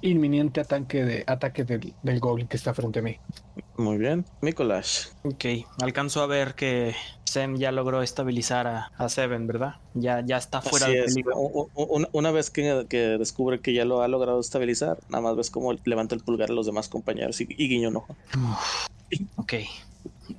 inminente 0.01 0.61
ataque, 0.61 1.05
de, 1.05 1.23
ataque 1.27 1.63
del, 1.65 1.93
del 2.01 2.19
goblin 2.19 2.47
que 2.47 2.57
está 2.57 2.73
frente 2.73 2.99
a 2.99 3.01
mí. 3.03 3.17
Muy 3.77 3.97
bien. 3.97 4.25
Mikolash. 4.41 5.07
Ok, 5.23 5.45
alcanzo 5.81 6.21
a 6.21 6.27
ver 6.27 6.55
que 6.55 6.95
Sem 7.25 7.57
ya 7.57 7.71
logró 7.71 8.01
estabilizar 8.01 8.65
a, 8.65 8.91
a 8.97 9.09
Seven, 9.09 9.45
¿verdad? 9.45 9.75
Ya, 9.93 10.23
ya 10.25 10.37
está 10.37 10.61
fuera 10.61 10.87
Así 10.87 10.95
de 10.95 10.99
es. 11.05 11.13
peligro. 11.13 11.35
Una 12.11 12.31
vez 12.31 12.49
que, 12.49 12.85
que 12.89 13.17
descubre 13.19 13.59
que 13.59 13.73
ya 13.73 13.85
lo 13.85 14.01
ha 14.01 14.07
logrado 14.07 14.39
estabilizar, 14.39 14.97
nada 15.09 15.21
más 15.21 15.35
ves 15.35 15.51
cómo 15.51 15.73
levanta 15.85 16.15
el 16.15 16.21
pulgar 16.21 16.49
a 16.49 16.53
los 16.53 16.65
demás 16.65 16.89
compañeros 16.89 17.39
y, 17.41 17.47
y 17.49 17.67
guiño 17.69 17.89
un 17.89 17.97
ojo. 17.97 18.15
Ok, 19.35 19.53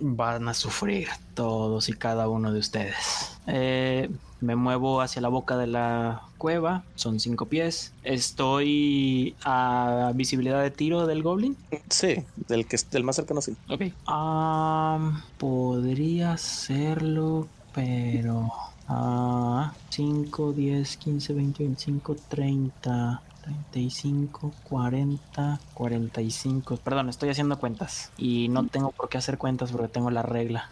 van 0.00 0.48
a 0.48 0.54
sufrir 0.54 1.08
todos 1.34 1.88
y 1.88 1.92
cada 1.92 2.28
uno 2.28 2.52
de 2.52 2.58
ustedes. 2.58 3.38
Eh, 3.46 4.10
me 4.40 4.56
muevo 4.56 5.00
hacia 5.00 5.22
la 5.22 5.28
boca 5.28 5.56
de 5.56 5.66
la 5.66 6.22
cueva, 6.38 6.84
son 6.94 7.20
cinco 7.20 7.46
pies. 7.46 7.92
Estoy 8.04 9.34
a 9.44 10.12
visibilidad 10.14 10.62
de 10.62 10.70
tiro 10.70 11.06
del 11.06 11.22
goblin. 11.22 11.56
Sí, 11.88 12.24
del 12.48 12.66
que 12.66 12.78
del 12.90 13.04
más 13.04 13.16
cercano 13.16 13.40
sí. 13.40 13.56
Ok. 13.68 13.82
Ah, 14.06 15.22
podría 15.38 16.32
hacerlo, 16.32 17.48
pero... 17.74 18.50
Ah, 18.88 19.72
5, 19.90 20.52
10, 20.52 20.96
15, 20.96 21.32
20, 21.32 21.64
25, 21.64 22.16
30, 22.28 23.22
35, 23.46 24.52
40, 24.68 25.60
45. 25.74 26.76
Perdón, 26.78 27.08
estoy 27.08 27.28
haciendo 27.30 27.58
cuentas. 27.58 28.10
Y 28.18 28.48
no 28.48 28.66
tengo 28.66 28.90
por 28.90 29.08
qué 29.08 29.18
hacer 29.18 29.38
cuentas 29.38 29.70
porque 29.72 29.88
tengo 29.88 30.10
la 30.10 30.22
regla. 30.22 30.68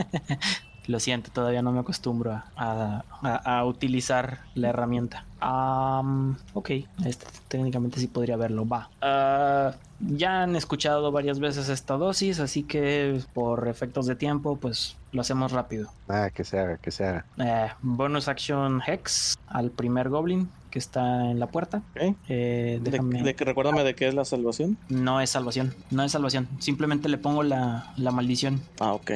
Lo 0.87 1.01
siento, 1.01 1.31
todavía 1.31 1.61
no 1.61 1.71
me 1.71 1.81
acostumbro 1.81 2.33
a, 2.33 2.47
a- 2.57 3.05
a- 3.21 3.59
a 3.59 3.65
utilizar 3.67 4.39
la 4.55 4.71
herramienta. 4.71 5.27
Am, 5.41 6.39
ok, 6.55 6.71
este, 7.05 7.27
técnicamente 7.49 8.01
sí 8.01 8.07
podría 8.07 8.39
verlo. 8.39 8.67
Va. 8.67 8.89
Ah, 9.03 9.73
ya 10.01 10.45
han 10.45 10.57
escuchado 10.57 11.13
varias 11.13 11.41
veces 11.41 11.69
esta 11.69 11.95
dosis, 11.99 12.41
así 12.41 12.63
que 12.63 13.21
por 13.35 13.69
efectos 13.69 14.07
de 14.07 14.17
tiempo, 14.17 14.57
pues 14.57 14.97
lo 15.13 15.21
hacemos 15.21 15.53
rápido. 15.53 15.91
Ah, 16.09 16.31
que 16.33 16.43
se 16.45 16.59
haga, 16.59 16.79
que 16.79 16.91
se 16.91 17.05
haga. 17.05 17.27
Eh, 17.37 17.69
bonus 17.83 18.27
action 18.29 18.81
Hex 18.87 19.37
al 19.47 19.71
primer 19.71 20.09
goblin 20.09 20.49
que 20.69 20.79
está 20.79 21.31
en 21.31 21.39
la 21.41 21.47
puerta. 21.49 21.83
Ok. 21.97 22.15
Eh, 22.29 22.79
De, 22.83 22.91
déjame. 22.91 23.23
de 23.23 23.35
que 23.35 23.45
recuérdame 23.45 23.85
de 23.85 23.95
qué 23.95 24.09
es 24.09 24.15
la 24.15 24.25
salvación. 24.25 24.77
No 24.89 25.21
es 25.21 25.31
salvación, 25.31 25.75
no 25.91 26.03
es 26.05 26.13
salvación. 26.13 26.49
Simplemente 26.59 27.09
le 27.09 27.19
pongo 27.19 27.43
la, 27.43 27.93
la 27.97 28.11
maldición. 28.13 28.61
Ah, 28.81 28.93
ok. 28.93 29.11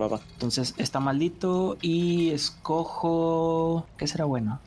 Va, 0.00 0.08
va. 0.08 0.20
Entonces 0.32 0.74
está 0.78 0.98
maldito 1.00 1.76
y 1.82 2.30
escojo. 2.30 3.86
¿Qué 3.98 4.06
será 4.06 4.24
bueno? 4.24 4.58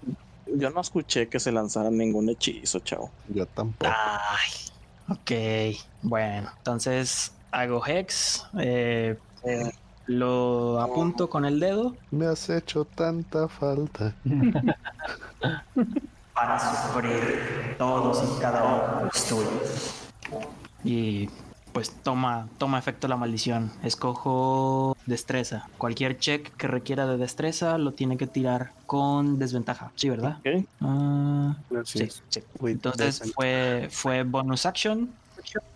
Yo 0.55 0.69
no 0.69 0.79
escuché 0.81 1.27
que 1.27 1.39
se 1.39 1.51
lanzara 1.51 1.89
ningún 1.91 2.29
hechizo, 2.29 2.79
chavo. 2.79 3.11
Yo 3.27 3.45
tampoco. 3.47 3.91
Ay, 3.93 4.51
ok. 5.73 5.77
Bueno, 6.03 6.49
entonces 6.57 7.33
hago 7.51 7.85
Hex. 7.85 8.45
eh, 8.59 9.17
eh, 9.43 9.71
lo 10.05 10.79
apunto 10.79 11.29
con 11.29 11.43
el 11.43 11.59
dedo. 11.59 11.93
Me 12.11 12.27
has 12.27 12.49
hecho 12.49 12.85
tanta 12.85 13.49
falta. 13.49 14.15
para 16.37 16.59
sufrir 16.59 17.75
todos 17.79 18.23
y 18.23 18.39
cada 18.39 18.63
uno 18.63 18.97
de 18.99 19.03
los 19.05 19.25
tuyos. 19.25 19.93
Y 20.83 21.29
pues 21.73 21.91
toma, 22.03 22.47
toma 22.59 22.77
efecto 22.77 23.07
la 23.07 23.17
maldición. 23.17 23.71
Escojo 23.83 24.95
destreza. 25.07 25.67
Cualquier 25.79 26.19
check 26.19 26.55
que 26.55 26.67
requiera 26.67 27.07
de 27.07 27.17
destreza 27.17 27.79
lo 27.79 27.91
tiene 27.93 28.17
que 28.17 28.27
tirar 28.27 28.71
con 28.85 29.39
desventaja. 29.39 29.91
Sí, 29.95 30.09
¿verdad? 30.09 30.37
Ok. 30.39 30.65
Ah, 30.81 31.55
Así 31.81 32.07
sí, 32.29 32.41
Entonces 32.61 33.33
fue, 33.35 33.87
fue 33.91 34.23
bonus 34.23 34.65
action. 34.67 35.09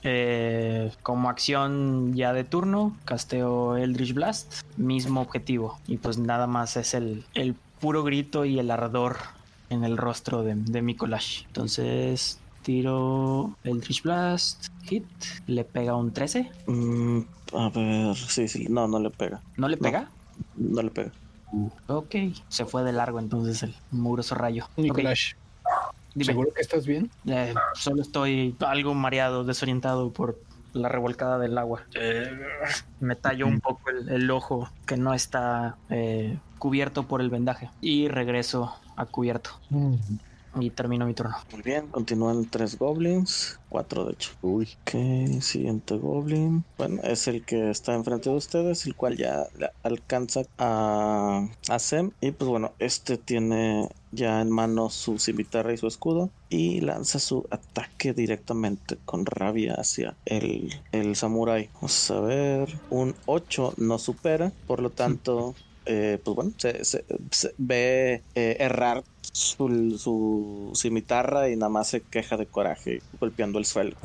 Eh, 0.04 0.92
como 1.02 1.30
acción 1.30 2.14
ya 2.14 2.34
de 2.34 2.44
turno, 2.44 2.96
casteo 3.06 3.78
Eldritch 3.78 4.14
Blast, 4.14 4.62
mismo 4.78 5.22
objetivo. 5.22 5.80
Y 5.88 5.98
pues 5.98 6.18
nada 6.18 6.46
más 6.46 6.78
es 6.78 6.94
el, 6.94 7.26
el 7.34 7.56
puro 7.80 8.04
grito 8.04 8.44
y 8.44 8.60
el 8.60 8.70
ardor 8.70 9.18
en 9.72 9.84
el 9.84 9.98
rostro 9.98 10.44
de, 10.44 10.56
de 10.56 10.82
Mikolash. 10.82 11.46
Entonces 11.48 12.40
tiro 12.62 13.56
Eldritch 13.64 14.04
Blast, 14.04 14.68
hit, 14.84 15.06
le 15.48 15.64
pega 15.64 15.96
un 15.96 16.12
13. 16.12 16.52
Mm, 16.68 17.20
a 17.54 17.70
ver, 17.70 18.16
sí, 18.16 18.48
sí. 18.48 18.68
No, 18.70 18.88
no 18.88 19.00
le 19.00 19.10
pega. 19.10 19.42
¿No 19.58 19.68
le 19.68 19.78
pega? 19.78 20.10
No 20.56 20.82
le 20.82 20.92
pega. 20.92 21.12
Ok, 21.88 22.16
se 22.48 22.66
fue 22.66 22.84
de 22.84 22.94
largo 22.94 23.20
entonces 23.20 23.64
el 23.64 23.76
muroso 23.92 24.36
rayo. 24.36 24.70
Nicolás, 24.78 25.36
dime. 26.14 26.26
¿seguro 26.26 26.54
que 26.54 26.62
estás 26.62 26.86
bien? 26.86 27.10
Eh, 27.26 27.54
solo 27.74 28.02
estoy 28.02 28.56
algo 28.60 28.94
mareado, 28.94 29.44
desorientado 29.44 30.12
por 30.12 30.40
la 30.74 30.88
revolcada 30.88 31.38
del 31.40 31.58
agua. 31.58 31.84
Eh, 31.96 32.30
me 33.00 33.16
talló 33.16 33.48
un 33.48 33.60
poco 33.60 33.90
el, 33.90 34.08
el 34.10 34.32
ojo 34.32 34.70
que 34.86 34.96
no 34.96 35.14
está 35.14 35.76
eh, 35.90 36.38
cubierto 36.58 37.08
por 37.08 37.22
el 37.22 37.30
vendaje 37.30 37.70
y 37.82 38.08
regreso 38.08 38.74
a 39.02 39.06
cubierto. 39.06 39.52
Mm. 39.70 39.96
Y 40.60 40.70
termino 40.72 41.06
mi 41.06 41.14
turno. 41.14 41.36
Muy 41.54 41.62
bien, 41.62 41.88
continúan 41.88 42.46
tres 42.46 42.78
goblins, 42.78 43.58
cuatro 43.70 44.06
de 44.06 44.14
hecho. 44.14 44.32
Uy, 44.42 44.68
Ok, 44.82 45.42
siguiente 45.42 45.96
goblin. 45.96 46.66
Bueno, 46.78 47.02
es 47.04 47.28
el 47.30 47.46
que 47.46 47.70
está 47.70 47.94
enfrente 47.94 48.30
de 48.30 48.36
ustedes, 48.36 48.86
el 48.86 48.96
cual 48.96 49.16
ya 49.16 49.46
alcanza 49.84 50.42
a, 50.58 51.48
a 51.70 51.80
Sem. 51.80 52.12
Y 52.20 52.32
pues 52.32 52.50
bueno, 52.50 52.74
este 52.80 53.18
tiene 53.18 53.88
ya 54.12 54.42
en 54.42 54.52
mano 54.52 54.90
su 54.90 55.20
cimitarra 55.20 55.72
y 55.72 55.78
su 55.78 55.88
escudo. 55.88 56.30
Y 56.50 56.82
lanza 56.82 57.20
su 57.20 57.48
ataque 57.50 58.12
directamente 58.14 58.98
con 59.06 59.26
rabia 59.26 59.76
hacia 59.76 60.18
el, 60.26 60.74
el 60.92 61.16
samurái. 61.16 61.70
Vamos 61.76 62.12
a 62.12 62.20
ver. 62.20 62.78
Un 62.90 63.16
8 63.26 63.76
no 63.78 63.98
supera. 63.98 64.52
Por 64.68 64.82
lo 64.82 64.90
tanto, 64.90 65.56
eh, 65.86 66.20
pues 66.24 66.36
bueno, 66.36 66.52
se, 66.58 66.84
se- 66.86 67.06
se 67.32 67.54
ve 67.58 68.26
eh, 68.36 68.58
errar 68.60 69.04
su, 69.34 69.98
su 69.98 70.72
cimitarra 70.76 71.50
y 71.50 71.56
nada 71.56 71.70
más 71.70 71.90
se 71.90 72.04
queja 72.04 72.38
de 72.38 72.48
coraje 72.50 73.00
golpeando 73.20 73.60
el 73.60 73.66
suelo. 73.66 73.98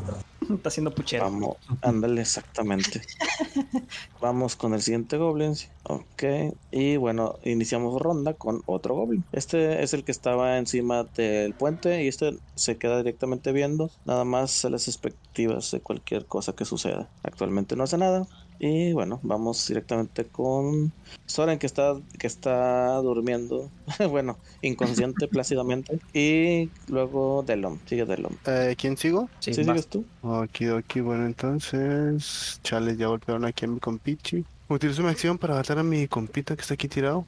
Está 0.48 0.68
haciendo 0.68 0.94
puchero. 0.94 1.24
Vamos, 1.24 1.56
ándale, 1.82 2.20
exactamente. 2.20 3.00
Vamos 4.20 4.54
con 4.56 4.74
el 4.74 4.82
siguiente 4.82 5.16
goblin. 5.16 5.54
Ok. 5.84 6.22
Y 6.70 6.96
bueno, 6.96 7.38
iniciamos 7.42 8.00
ronda 8.00 8.34
con 8.34 8.62
otro 8.66 8.94
goblin. 8.94 9.26
Este 9.32 9.82
es 9.82 9.94
el 9.94 10.04
que 10.04 10.12
estaba 10.12 10.58
encima 10.58 11.04
del 11.14 11.54
puente 11.54 12.02
y 12.04 12.08
este 12.08 12.38
se 12.54 12.78
queda 12.78 12.98
directamente 12.98 13.52
viendo 13.52 13.90
nada 14.04 14.24
más 14.24 14.64
a 14.64 14.70
las 14.70 14.88
expectativas 14.88 15.70
de 15.70 15.80
cualquier 15.82 16.26
cosa 16.26 16.54
que 16.54 16.64
suceda. 16.64 17.12
Actualmente 17.22 17.76
no 17.76 17.84
hace 17.84 17.98
nada. 17.98 18.26
Y 18.58 18.92
bueno, 18.92 19.20
vamos 19.22 19.66
directamente 19.68 20.24
con 20.26 20.92
Soren 21.26 21.58
que 21.58 21.66
está, 21.66 21.96
que 22.18 22.26
está 22.26 22.96
durmiendo. 22.96 23.70
bueno, 24.10 24.38
inconsciente 24.62 25.28
plácidamente. 25.28 25.98
Y 26.12 26.70
luego 26.88 27.44
Delon. 27.46 27.80
Sigue 27.86 28.04
Delon. 28.04 28.38
Eh, 28.46 28.74
¿Quién 28.78 28.96
sigo? 28.96 29.28
Sí, 29.40 29.52
¿Sí 29.52 29.62
vas. 29.64 29.84
sigues 29.84 29.88
tú? 29.88 30.04
Aquí, 30.42 30.66
aquí, 30.66 31.00
bueno, 31.00 31.26
entonces. 31.26 32.60
Chales, 32.62 32.98
ya 32.98 33.08
golpearon 33.08 33.44
aquí 33.44 33.64
a 33.64 33.68
mi 33.68 33.80
compichi. 33.80 34.44
Utilizo 34.68 35.02
mi 35.02 35.10
acción 35.10 35.38
para 35.38 35.54
agarrar 35.54 35.78
a 35.78 35.82
mi 35.82 36.08
compita 36.08 36.56
que 36.56 36.62
está 36.62 36.74
aquí 36.74 36.88
tirado. 36.88 37.24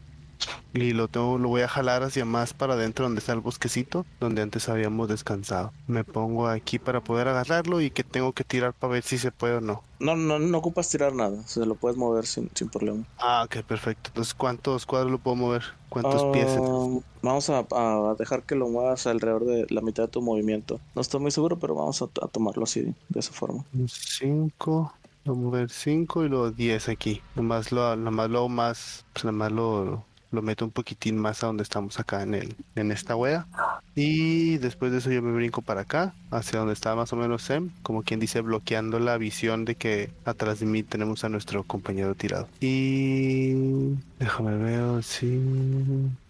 Y 0.74 0.92
lo 0.92 1.08
tengo, 1.08 1.38
lo 1.38 1.48
voy 1.48 1.62
a 1.62 1.68
jalar 1.68 2.02
hacia 2.02 2.24
más 2.24 2.54
para 2.54 2.74
adentro 2.74 3.04
donde 3.06 3.20
está 3.20 3.32
el 3.32 3.40
bosquecito, 3.40 4.06
donde 4.20 4.42
antes 4.42 4.68
habíamos 4.68 5.08
descansado. 5.08 5.72
Me 5.86 6.04
pongo 6.04 6.46
aquí 6.48 6.78
para 6.78 7.02
poder 7.02 7.28
agarrarlo 7.28 7.80
y 7.80 7.90
que 7.90 8.04
tengo 8.04 8.32
que 8.32 8.44
tirar 8.44 8.74
para 8.74 8.94
ver 8.94 9.02
si 9.02 9.18
se 9.18 9.32
puede 9.32 9.56
o 9.56 9.60
no. 9.60 9.82
No, 9.98 10.14
no, 10.14 10.38
no 10.38 10.58
ocupas 10.58 10.88
tirar 10.90 11.14
nada. 11.14 11.42
Se 11.46 11.64
lo 11.66 11.74
puedes 11.74 11.96
mover 11.96 12.26
sin, 12.26 12.50
sin 12.54 12.68
problema. 12.68 13.04
Ah, 13.16 13.42
ok, 13.44 13.64
perfecto. 13.64 14.10
Entonces, 14.10 14.34
¿cuántos 14.34 14.86
cuadros 14.86 15.10
lo 15.10 15.18
puedo 15.18 15.36
mover? 15.36 15.64
¿Cuántos 15.88 16.24
pies? 16.26 16.56
Ah, 16.56 17.00
Vamos 17.22 17.50
a, 17.50 17.66
a 17.70 18.14
dejar 18.16 18.44
que 18.44 18.54
lo 18.54 18.68
muevas 18.68 19.06
alrededor 19.06 19.44
de 19.44 19.66
la 19.70 19.80
mitad 19.80 20.04
de 20.04 20.08
tu 20.08 20.22
movimiento. 20.22 20.80
No 20.94 21.02
estoy 21.02 21.20
muy 21.20 21.30
seguro, 21.32 21.58
pero 21.58 21.74
vamos 21.74 22.00
a, 22.02 22.04
a 22.04 22.28
tomarlo 22.28 22.64
así, 22.64 22.94
de 23.08 23.20
esa 23.20 23.32
forma. 23.32 23.64
5, 23.86 24.92
voy 25.24 25.36
a 25.36 25.38
mover 25.38 25.70
5 25.70 26.24
y 26.24 26.28
luego 26.28 26.50
10 26.52 26.88
aquí. 26.88 27.22
Nomás 27.34 27.72
lo, 27.72 27.96
nomás 27.96 28.30
lo 28.30 28.48
más, 28.48 29.04
pues 29.12 29.24
nomás 29.24 29.50
lo, 29.52 30.06
lo 30.30 30.42
meto 30.42 30.64
un 30.64 30.70
poquitín 30.70 31.18
más 31.18 31.42
a 31.42 31.46
donde 31.46 31.62
estamos 31.62 31.98
acá 31.98 32.22
en 32.22 32.34
el, 32.34 32.56
en 32.74 32.92
esta 32.92 33.16
wea. 33.16 33.46
Y 33.94 34.58
después 34.58 34.92
de 34.92 34.98
eso 34.98 35.10
yo 35.10 35.22
me 35.22 35.32
brinco 35.32 35.62
para 35.62 35.80
acá, 35.82 36.14
hacia 36.30 36.60
donde 36.60 36.74
está 36.74 36.94
más 36.94 37.12
o 37.12 37.16
menos 37.16 37.42
Sem, 37.42 37.70
como 37.82 38.02
quien 38.02 38.20
dice, 38.20 38.40
bloqueando 38.40 39.00
la 39.00 39.18
visión 39.18 39.64
de 39.64 39.74
que 39.74 40.10
atrás 40.24 40.60
de 40.60 40.66
mí 40.66 40.82
tenemos 40.82 41.24
a 41.24 41.28
nuestro 41.28 41.64
compañero 41.64 42.14
tirado. 42.14 42.48
Y 42.60 43.94
déjame 44.18 44.56
ver, 44.56 45.02
sí. 45.02 45.40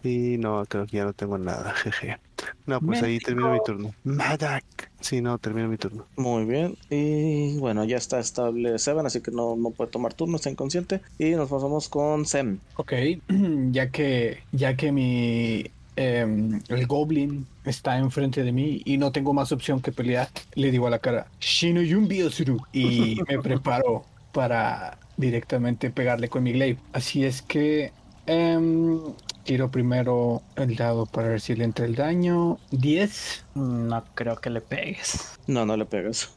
Y 0.02 0.38
no, 0.38 0.64
creo 0.66 0.86
que 0.86 0.96
ya 0.96 1.04
no 1.04 1.12
tengo 1.12 1.36
nada, 1.36 1.72
jeje. 1.76 2.18
No, 2.66 2.80
pues 2.80 3.02
ahí 3.02 3.18
termino 3.18 3.52
mi 3.52 3.58
turno. 3.64 3.92
Madak. 4.04 4.64
Sí, 5.00 5.20
no, 5.20 5.38
termino 5.38 5.68
mi 5.68 5.76
turno. 5.76 6.06
Muy 6.16 6.44
bien. 6.44 6.76
Y 6.90 7.56
bueno, 7.58 7.84
ya 7.84 7.96
está 7.96 8.18
estable 8.18 8.78
Seven, 8.78 9.06
así 9.06 9.20
que 9.20 9.30
no, 9.30 9.56
no 9.56 9.70
puede 9.70 9.90
tomar 9.90 10.14
turno, 10.14 10.36
está 10.36 10.50
inconsciente. 10.50 11.00
Y 11.18 11.30
nos 11.30 11.48
pasamos 11.48 11.88
con 11.88 12.26
Sem. 12.26 12.58
Ok, 12.76 12.92
ya 13.70 13.90
que, 13.90 14.38
ya 14.52 14.76
que 14.76 14.92
mi 14.92 15.70
em, 15.96 16.60
el 16.68 16.86
goblin 16.86 17.46
está 17.64 17.98
enfrente 17.98 18.42
de 18.42 18.52
mí 18.52 18.82
y 18.84 18.98
no 18.98 19.12
tengo 19.12 19.32
más 19.32 19.52
opción 19.52 19.80
que 19.80 19.92
pelear, 19.92 20.28
le 20.54 20.70
digo 20.70 20.86
a 20.86 20.90
la 20.90 20.98
cara, 20.98 21.26
Shino 21.40 21.82
Yumbi 21.82 22.22
Osuru", 22.22 22.58
y 22.72 23.18
me 23.28 23.38
preparo 23.42 24.04
para 24.32 24.98
directamente 25.16 25.90
pegarle 25.90 26.28
con 26.28 26.42
mi 26.42 26.52
glaive. 26.52 26.78
Así 26.92 27.24
es 27.24 27.42
que 27.42 27.92
em, 28.26 29.00
tiro 29.48 29.70
primero 29.70 30.42
el 30.56 30.76
dado 30.76 31.06
para 31.06 31.28
ver 31.28 31.40
si 31.40 31.54
le 31.54 31.64
entra 31.64 31.86
el 31.86 31.94
daño. 31.94 32.58
10. 32.70 33.46
No 33.54 34.04
creo 34.14 34.36
que 34.36 34.50
le 34.50 34.60
pegues. 34.60 35.34
No, 35.46 35.64
no 35.64 35.74
le 35.74 35.86
pegas. 35.86 36.30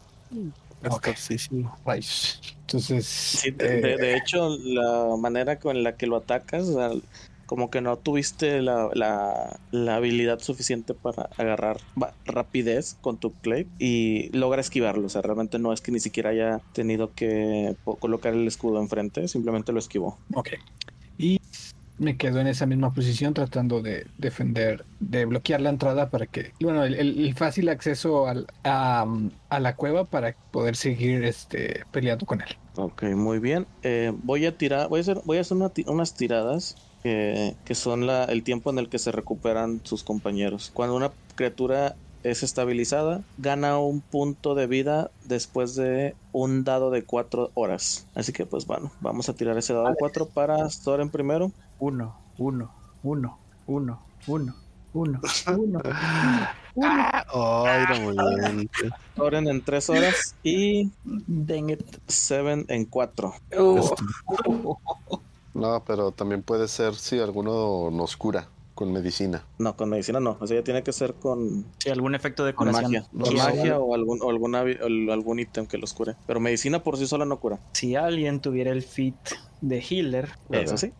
Ok. 0.89 1.09
Sí, 1.17 1.37
sí. 1.37 1.61
Rayos. 1.85 2.39
Entonces, 2.61 3.05
Sí, 3.05 3.51
de, 3.51 3.65
eh, 3.93 3.97
de 3.97 4.15
hecho, 4.15 4.55
la 4.63 5.17
manera 5.19 5.59
con 5.59 5.83
la 5.83 5.97
que 5.97 6.07
lo 6.07 6.15
atacas, 6.15 6.67
como 7.45 7.69
que 7.69 7.81
no 7.81 7.97
tuviste 7.97 8.61
la, 8.61 8.89
la- 8.93 9.59
la 9.71 9.95
habilidad 9.97 10.39
suficiente 10.39 10.93
para 10.93 11.27
agarrar 11.37 11.81
rapidez 12.23 12.95
con 13.01 13.17
tu 13.19 13.33
clay 13.41 13.67
y 13.77 14.29
logra 14.37 14.61
esquivarlo. 14.61 15.07
O 15.07 15.09
sea, 15.09 15.21
realmente 15.21 15.59
no 15.59 15.73
es 15.73 15.81
que 15.81 15.91
ni 15.91 15.99
siquiera 15.99 16.29
haya 16.29 16.61
tenido 16.71 17.11
que 17.13 17.75
colocar 17.99 18.33
el 18.33 18.47
escudo 18.47 18.79
enfrente, 18.79 19.27
simplemente 19.27 19.73
lo 19.73 19.79
esquivó. 19.79 20.17
Ok. 20.33 20.51
Me 22.01 22.17
quedo 22.17 22.39
en 22.39 22.47
esa 22.47 22.65
misma 22.65 22.93
posición 22.93 23.33
tratando 23.35 23.81
de 23.83 24.07
defender, 24.17 24.87
de 24.97 25.25
bloquear 25.25 25.61
la 25.61 25.69
entrada 25.69 26.09
para 26.09 26.25
que, 26.25 26.53
bueno, 26.59 26.83
el, 26.83 27.35
fácil 27.37 27.69
acceso 27.69 28.27
al- 28.27 28.47
a, 28.63 29.05
a 29.49 29.59
la 29.59 29.75
cueva 29.75 30.09
para 30.09 30.35
poder 30.49 30.75
seguir 30.75 31.23
este, 31.23 31.85
peleando 31.91 32.25
con 32.25 32.41
él. 32.41 32.47
Ok, 32.75 33.03
muy 33.15 33.39
bien. 33.39 33.69
Eh, 33.81 34.11
voy 34.15 34.45
a 34.45 34.57
tirar, 34.57 34.87
voy 34.89 34.99
a 34.99 35.01
hacer, 35.01 35.21
voy 35.25 35.37
a 35.37 35.41
hacer 35.41 35.57
una 35.57 35.71
unas 35.87 36.15
tiradas 36.15 36.79
que, 37.03 37.59
que 37.63 37.75
son 37.75 38.07
la- 38.07 38.23
el 38.25 38.43
tiempo 38.43 38.69
en 38.71 38.79
el 38.79 38.89
que 38.89 38.97
se 38.99 39.11
recuperan 39.11 39.81
sus 39.85 40.03
compañeros. 40.03 40.71
Cuando 40.71 40.95
una 40.95 41.13
criatura 41.35 41.99
es 42.23 42.43
estabilizada, 42.43 43.25
gana 43.35 43.77
un 43.79 44.01
punto 44.03 44.55
de 44.55 44.67
vida 44.67 45.11
después 45.21 45.75
de 45.75 46.17
un 46.31 46.63
dado 46.63 46.91
de 46.91 47.05
cuatro 47.05 47.51
horas. 47.55 48.09
Así 48.13 48.31
que 48.31 48.45
pues 48.45 48.65
bueno, 48.65 48.95
vamos 48.99 49.27
a 49.27 49.35
tirar 49.35 49.57
ese 49.57 49.73
dado 49.73 49.89
de 49.89 49.97
cuatro 49.97 50.31
para 50.31 50.69
Soren 50.69 51.09
primero. 51.11 51.53
Uno, 51.81 52.15
uno, 52.37 52.71
uno, 53.01 53.39
uno, 53.65 54.05
uno, 54.27 54.55
uno, 54.93 55.19
uno. 55.57 55.81
Ay, 56.75 57.83
era 57.83 57.99
muy 58.01 58.15
bien. 58.15 58.69
Soren 59.15 59.47
en 59.47 59.63
tres 59.63 59.89
horas 59.89 60.35
y 60.43 60.91
Dang 61.03 61.71
it. 61.71 61.81
Seven 62.05 62.65
en 62.67 62.85
cuatro. 62.85 63.33
no, 65.55 65.83
pero 65.85 66.11
también 66.11 66.43
puede 66.43 66.67
ser 66.67 66.93
si 66.93 67.17
alguno 67.19 67.89
nos 67.89 68.15
cura 68.15 68.47
con 68.75 68.93
medicina. 68.93 69.43
No, 69.57 69.75
con 69.75 69.89
medicina 69.89 70.19
no. 70.19 70.37
O 70.39 70.45
sea, 70.45 70.57
ya 70.57 70.63
tiene 70.63 70.83
que 70.83 70.93
ser 70.93 71.15
con, 71.15 71.65
Sí, 71.79 71.89
algún 71.89 72.13
efecto 72.13 72.45
de 72.45 72.53
curación. 72.53 72.83
magia. 72.91 73.07
Con 73.11 73.35
magia 73.35 73.79
o 73.79 73.95
algún, 73.95 74.21
o 74.21 74.29
alguna 74.29 74.61
o 74.61 75.11
algún 75.11 75.39
ítem 75.39 75.65
que 75.65 75.79
los 75.79 75.93
cure. 75.95 76.15
Pero 76.27 76.39
medicina 76.39 76.83
por 76.83 76.97
sí 76.97 77.07
sola 77.07 77.25
no 77.25 77.39
cura. 77.39 77.59
Si 77.73 77.95
alguien 77.95 78.39
tuviera 78.39 78.71
el 78.71 78.83
fit 78.83 79.15
de 79.61 79.79
healer, 79.79 80.29
Eso 80.51 80.77
sí. 80.77 80.93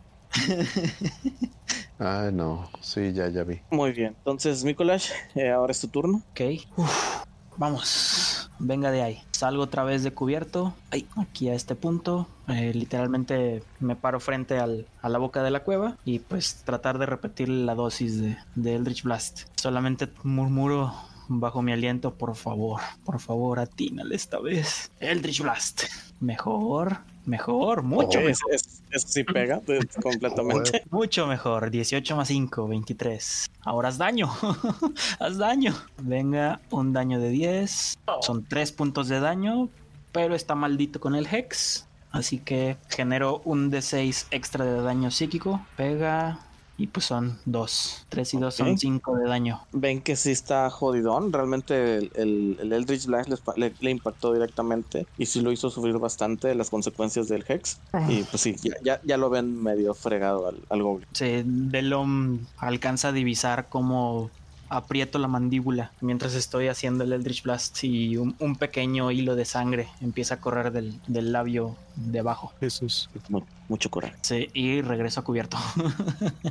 Ay, 1.98 2.30
no. 2.32 2.68
Sí, 2.80 3.12
ya, 3.12 3.28
ya 3.28 3.44
vi. 3.44 3.60
Muy 3.70 3.92
bien. 3.92 4.14
Entonces, 4.18 4.64
Mikolash, 4.64 5.10
eh, 5.34 5.50
ahora 5.50 5.72
es 5.72 5.80
tu 5.80 5.88
turno. 5.88 6.22
ok. 6.32 6.40
Uf, 6.76 7.22
vamos, 7.56 8.50
venga 8.58 8.90
de 8.90 9.02
ahí. 9.02 9.22
Salgo 9.32 9.62
otra 9.64 9.82
vez 9.84 10.02
de 10.04 10.12
cubierto, 10.12 10.74
ay, 10.90 11.06
aquí 11.16 11.48
a 11.48 11.54
este 11.54 11.74
punto. 11.74 12.28
Eh, 12.48 12.72
literalmente 12.74 13.62
me 13.80 13.96
paro 13.96 14.20
frente 14.20 14.58
al- 14.58 14.86
a 15.00 15.08
la 15.08 15.18
boca 15.18 15.42
de 15.42 15.50
la 15.50 15.64
cueva 15.64 15.96
y 16.04 16.18
pues 16.20 16.62
tratar 16.64 16.98
de 16.98 17.06
repetir 17.06 17.48
la 17.48 17.74
dosis 17.74 18.20
de, 18.20 18.36
de 18.54 18.74
Eldritch 18.74 19.02
Blast. 19.02 19.42
Solamente 19.56 20.08
murmuro 20.22 20.92
bajo 21.28 21.62
mi 21.62 21.72
aliento, 21.72 22.14
por 22.14 22.34
favor, 22.36 22.80
por 23.04 23.20
favor, 23.20 23.58
atínale 23.58 24.14
esta 24.14 24.38
vez. 24.38 24.90
Eldritch 25.00 25.40
Blast. 25.42 25.84
Mejor, 26.20 26.98
mejor, 27.26 27.82
mucho 27.82 28.18
Ok, 28.18 28.24
mejor. 28.26 28.30
es- 28.30 28.62
es- 28.66 28.82
Eso 28.90 29.08
sí 29.08 29.24
pega 29.24 29.60
completamente. 30.02 30.82
Mucho 30.90 31.26
mejor, 31.26 31.70
18 31.70 32.14
más 32.16 32.28
5, 32.28 32.68
23. 32.68 33.50
Ahora 33.62 33.88
haz 33.88 33.96
daño, 33.98 34.30
haz 35.18 35.38
daño. 35.38 35.74
Venga, 36.02 36.60
un 36.70 36.92
daño 36.92 37.18
de 37.20 37.30
10. 37.30 37.98
Son 38.20 38.44
3 38.44 38.72
puntos 38.72 39.08
de 39.08 39.20
daño, 39.20 39.68
pero 40.12 40.34
está 40.34 40.54
maldito 40.54 41.00
con 41.00 41.14
el 41.14 41.26
Hex. 41.26 41.86
Así 42.10 42.38
que 42.38 42.76
genero 42.90 43.40
un 43.46 43.70
D6 43.70 44.26
extra 44.30 44.66
de 44.66 44.82
daño 44.82 45.10
psíquico. 45.10 45.64
Pega 45.76 46.38
y 46.78 46.86
pues 46.86 47.06
son 47.06 47.38
2. 47.44 48.06
3 48.08 48.34
y 48.34 48.38
2 48.38 48.54
son. 48.54 48.78
5 48.78 49.16
de 49.16 49.28
daño. 49.28 49.60
Ven 49.72 50.00
que 50.00 50.16
sí 50.16 50.30
está 50.30 50.68
jodidón. 50.70 51.32
Realmente 51.32 51.96
el, 51.96 52.10
el, 52.14 52.58
el 52.60 52.72
Eldritch 52.72 53.06
Blast 53.06 53.30
le, 53.56 53.72
le 53.78 53.90
impactó 53.90 54.32
directamente 54.32 55.06
y 55.18 55.26
sí 55.26 55.40
lo 55.40 55.52
hizo 55.52 55.70
sufrir 55.70 55.98
bastante 55.98 56.54
las 56.54 56.70
consecuencias 56.70 57.28
del 57.28 57.44
Hex. 57.46 57.78
Y 58.08 58.22
pues 58.24 58.40
sí, 58.42 58.56
ya, 58.62 58.74
ya, 58.82 59.00
ya 59.04 59.16
lo 59.16 59.30
ven 59.30 59.62
medio 59.62 59.94
fregado 59.94 60.48
al, 60.48 60.60
al 60.70 60.82
Goblin. 60.82 61.06
Se, 61.12 61.44
Delom 61.46 62.40
alcanza 62.56 63.08
a 63.08 63.12
divisar 63.12 63.68
cómo 63.68 64.30
aprieto 64.76 65.18
la 65.18 65.28
mandíbula 65.28 65.92
mientras 66.00 66.34
estoy 66.34 66.68
haciendo 66.68 67.04
el 67.04 67.12
Eldritch 67.12 67.42
Blast 67.42 67.84
y 67.84 68.16
un, 68.16 68.34
un 68.38 68.56
pequeño 68.56 69.10
hilo 69.10 69.36
de 69.36 69.44
sangre 69.44 69.88
empieza 70.00 70.34
a 70.34 70.40
correr 70.40 70.72
del, 70.72 71.00
del 71.06 71.32
labio 71.32 71.76
debajo. 71.96 72.52
Jesús. 72.60 73.08
Mu- 73.28 73.42
mucho 73.68 73.90
coraje. 73.90 74.16
Sí, 74.22 74.48
y 74.54 74.80
regreso 74.82 75.20
a 75.20 75.24
cubierto. 75.24 75.56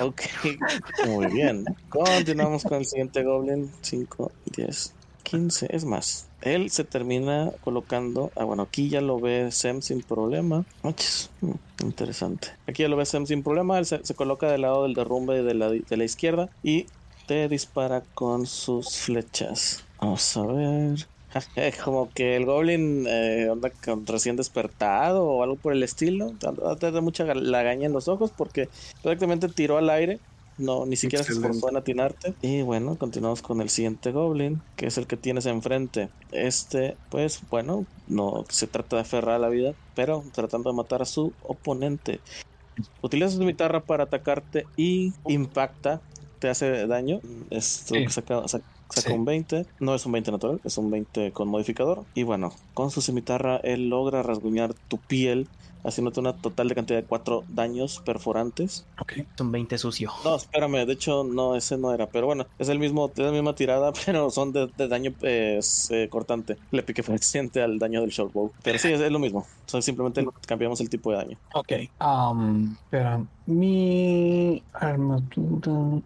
Ok, 0.00 0.22
muy 1.06 1.26
bien. 1.28 1.64
Continuamos 1.88 2.64
con 2.64 2.78
el 2.78 2.84
siguiente 2.84 3.22
Goblin. 3.22 3.70
5, 3.82 4.32
10, 4.56 4.92
15. 5.22 5.68
Es 5.70 5.84
más, 5.84 6.26
él 6.42 6.68
se 6.70 6.82
termina 6.82 7.52
colocando. 7.60 8.32
Ah, 8.34 8.42
bueno, 8.42 8.64
aquí 8.64 8.88
ya 8.88 9.00
lo 9.00 9.20
ve 9.20 9.52
Sem 9.52 9.82
sin 9.82 10.02
problema. 10.02 10.64
Manches, 10.82 11.30
mm, 11.42 11.52
interesante. 11.84 12.48
Aquí 12.66 12.82
ya 12.82 12.88
lo 12.88 12.96
ve 12.96 13.06
Sem 13.06 13.24
sin 13.26 13.44
problema. 13.44 13.78
Él 13.78 13.86
se, 13.86 14.04
se 14.04 14.14
coloca 14.16 14.50
del 14.50 14.62
lado 14.62 14.82
del 14.82 14.94
derrumbe 14.94 15.44
de 15.44 15.54
la, 15.54 15.70
de 15.70 15.96
la 15.96 16.04
izquierda 16.04 16.48
y 16.64 16.86
te 17.26 17.48
dispara 17.48 18.06
con 18.14 18.46
sus 18.46 18.96
flechas. 18.98 19.88
Vamos 20.00 20.36
a 20.36 20.46
ver. 20.46 21.08
Como 21.84 22.12
que 22.12 22.36
el 22.36 22.46
Goblin 22.46 23.06
eh, 23.08 23.48
anda 23.50 23.70
con 23.70 24.06
recién 24.06 24.36
despertado 24.36 25.24
o 25.26 25.42
algo 25.42 25.56
por 25.56 25.72
el 25.72 25.82
estilo. 25.82 26.26
Anda- 26.46 26.76
Te 26.76 26.90
da 26.92 27.00
mucha 27.00 27.24
ga- 27.24 27.34
lagaña 27.34 27.86
en 27.86 27.92
los 27.92 28.08
ojos 28.08 28.32
porque 28.32 28.70
prácticamente 29.02 29.48
tiró 29.48 29.78
al 29.78 29.90
aire. 29.90 30.20
No, 30.56 30.86
ni 30.86 30.94
siquiera 30.94 31.24
se 31.24 31.32
esforzó 31.32 31.68
en 31.68 31.76
atinarte. 31.78 32.36
Y 32.40 32.62
bueno, 32.62 32.96
continuamos 32.96 33.42
con 33.42 33.60
el 33.60 33.70
siguiente 33.70 34.12
Goblin, 34.12 34.62
que 34.76 34.86
es 34.86 34.96
el 34.98 35.08
que 35.08 35.16
tienes 35.16 35.46
enfrente. 35.46 36.10
Este, 36.30 37.00
pues 37.08 37.40
bueno, 37.50 37.88
no 38.06 38.44
se 38.48 38.68
trata 38.68 38.94
de 38.96 39.02
aferrar 39.02 39.34
a 39.34 39.38
la 39.40 39.48
vida, 39.48 39.74
pero 39.94 40.22
tratando 40.32 40.70
de 40.70 40.76
matar 40.76 41.02
a 41.02 41.06
su 41.06 41.34
oponente. 41.40 42.22
Utiliza 43.02 43.30
su 43.30 43.40
guitarra 43.46 43.84
para 43.84 44.04
atacarte 44.04 44.70
y 44.76 45.14
impacta, 45.26 46.02
te 46.44 46.50
hace 46.50 46.86
daño. 46.86 47.20
Esto 47.48 47.94
Sí. 47.94 48.04
que 48.04 48.10
saca, 48.10 48.46
saca- 48.48 48.66
saca 48.90 49.08
Sí. 49.08 49.12
un 49.14 49.24
20, 49.24 49.64
no 49.80 49.94
es 49.94 50.04
un 50.04 50.12
20 50.12 50.30
natural, 50.30 50.60
es 50.62 50.76
un 50.76 50.90
20 50.90 51.32
con 51.32 51.48
modificador. 51.48 52.04
Y 52.12 52.22
bueno, 52.22 52.52
con 52.74 52.90
su 52.90 53.00
cimitarra 53.00 53.56
él 53.64 53.88
logra 53.88 54.22
rasguñar 54.22 54.74
tu 54.88 54.98
piel, 54.98 55.48
haciéndote 55.84 56.20
una 56.20 56.34
total 56.34 56.68
de 56.68 56.74
cantidad 56.74 56.98
de 57.00 57.06
4 57.06 57.44
daños 57.48 58.02
perforantes. 58.04 58.86
Ok. 59.00 59.12
Es 59.34 59.40
un 59.40 59.52
20 59.52 59.78
sucio. 59.78 60.10
No, 60.22 60.36
espérame, 60.36 60.84
de 60.86 60.92
hecho 60.92 61.24
no, 61.24 61.56
ese 61.56 61.78
no 61.78 61.94
era, 61.94 62.08
pero 62.10 62.26
bueno, 62.26 62.46
es 62.58 62.68
el 62.68 62.78
mismo, 62.78 63.10
es 63.14 63.18
la 63.24 63.32
misma 63.32 63.54
tirada, 63.54 63.90
pero 64.06 64.28
son 64.30 64.52
de, 64.52 64.68
de 64.76 64.86
daño 64.88 65.12
pues, 65.18 65.90
eh, 65.90 66.08
cortante. 66.10 66.58
Le 66.70 66.82
pique 66.82 67.00
reciente 67.00 67.62
al 67.62 67.78
daño 67.78 68.02
del 68.02 68.10
shortbow. 68.10 68.52
Pero 68.62 68.78
sí, 68.78 68.92
es, 68.92 69.00
es 69.00 69.10
lo 69.10 69.18
mismo. 69.18 69.40
O 69.40 69.46
sea, 69.70 69.80
simplemente 69.80 70.22
cambiamos 70.46 70.78
el 70.82 70.90
tipo 70.90 71.10
de 71.10 71.16
daño. 71.16 71.38
Ok. 71.54 71.72
Am, 72.00 72.76
espera, 72.84 73.24
mi 73.46 74.62
armadura 74.74 76.02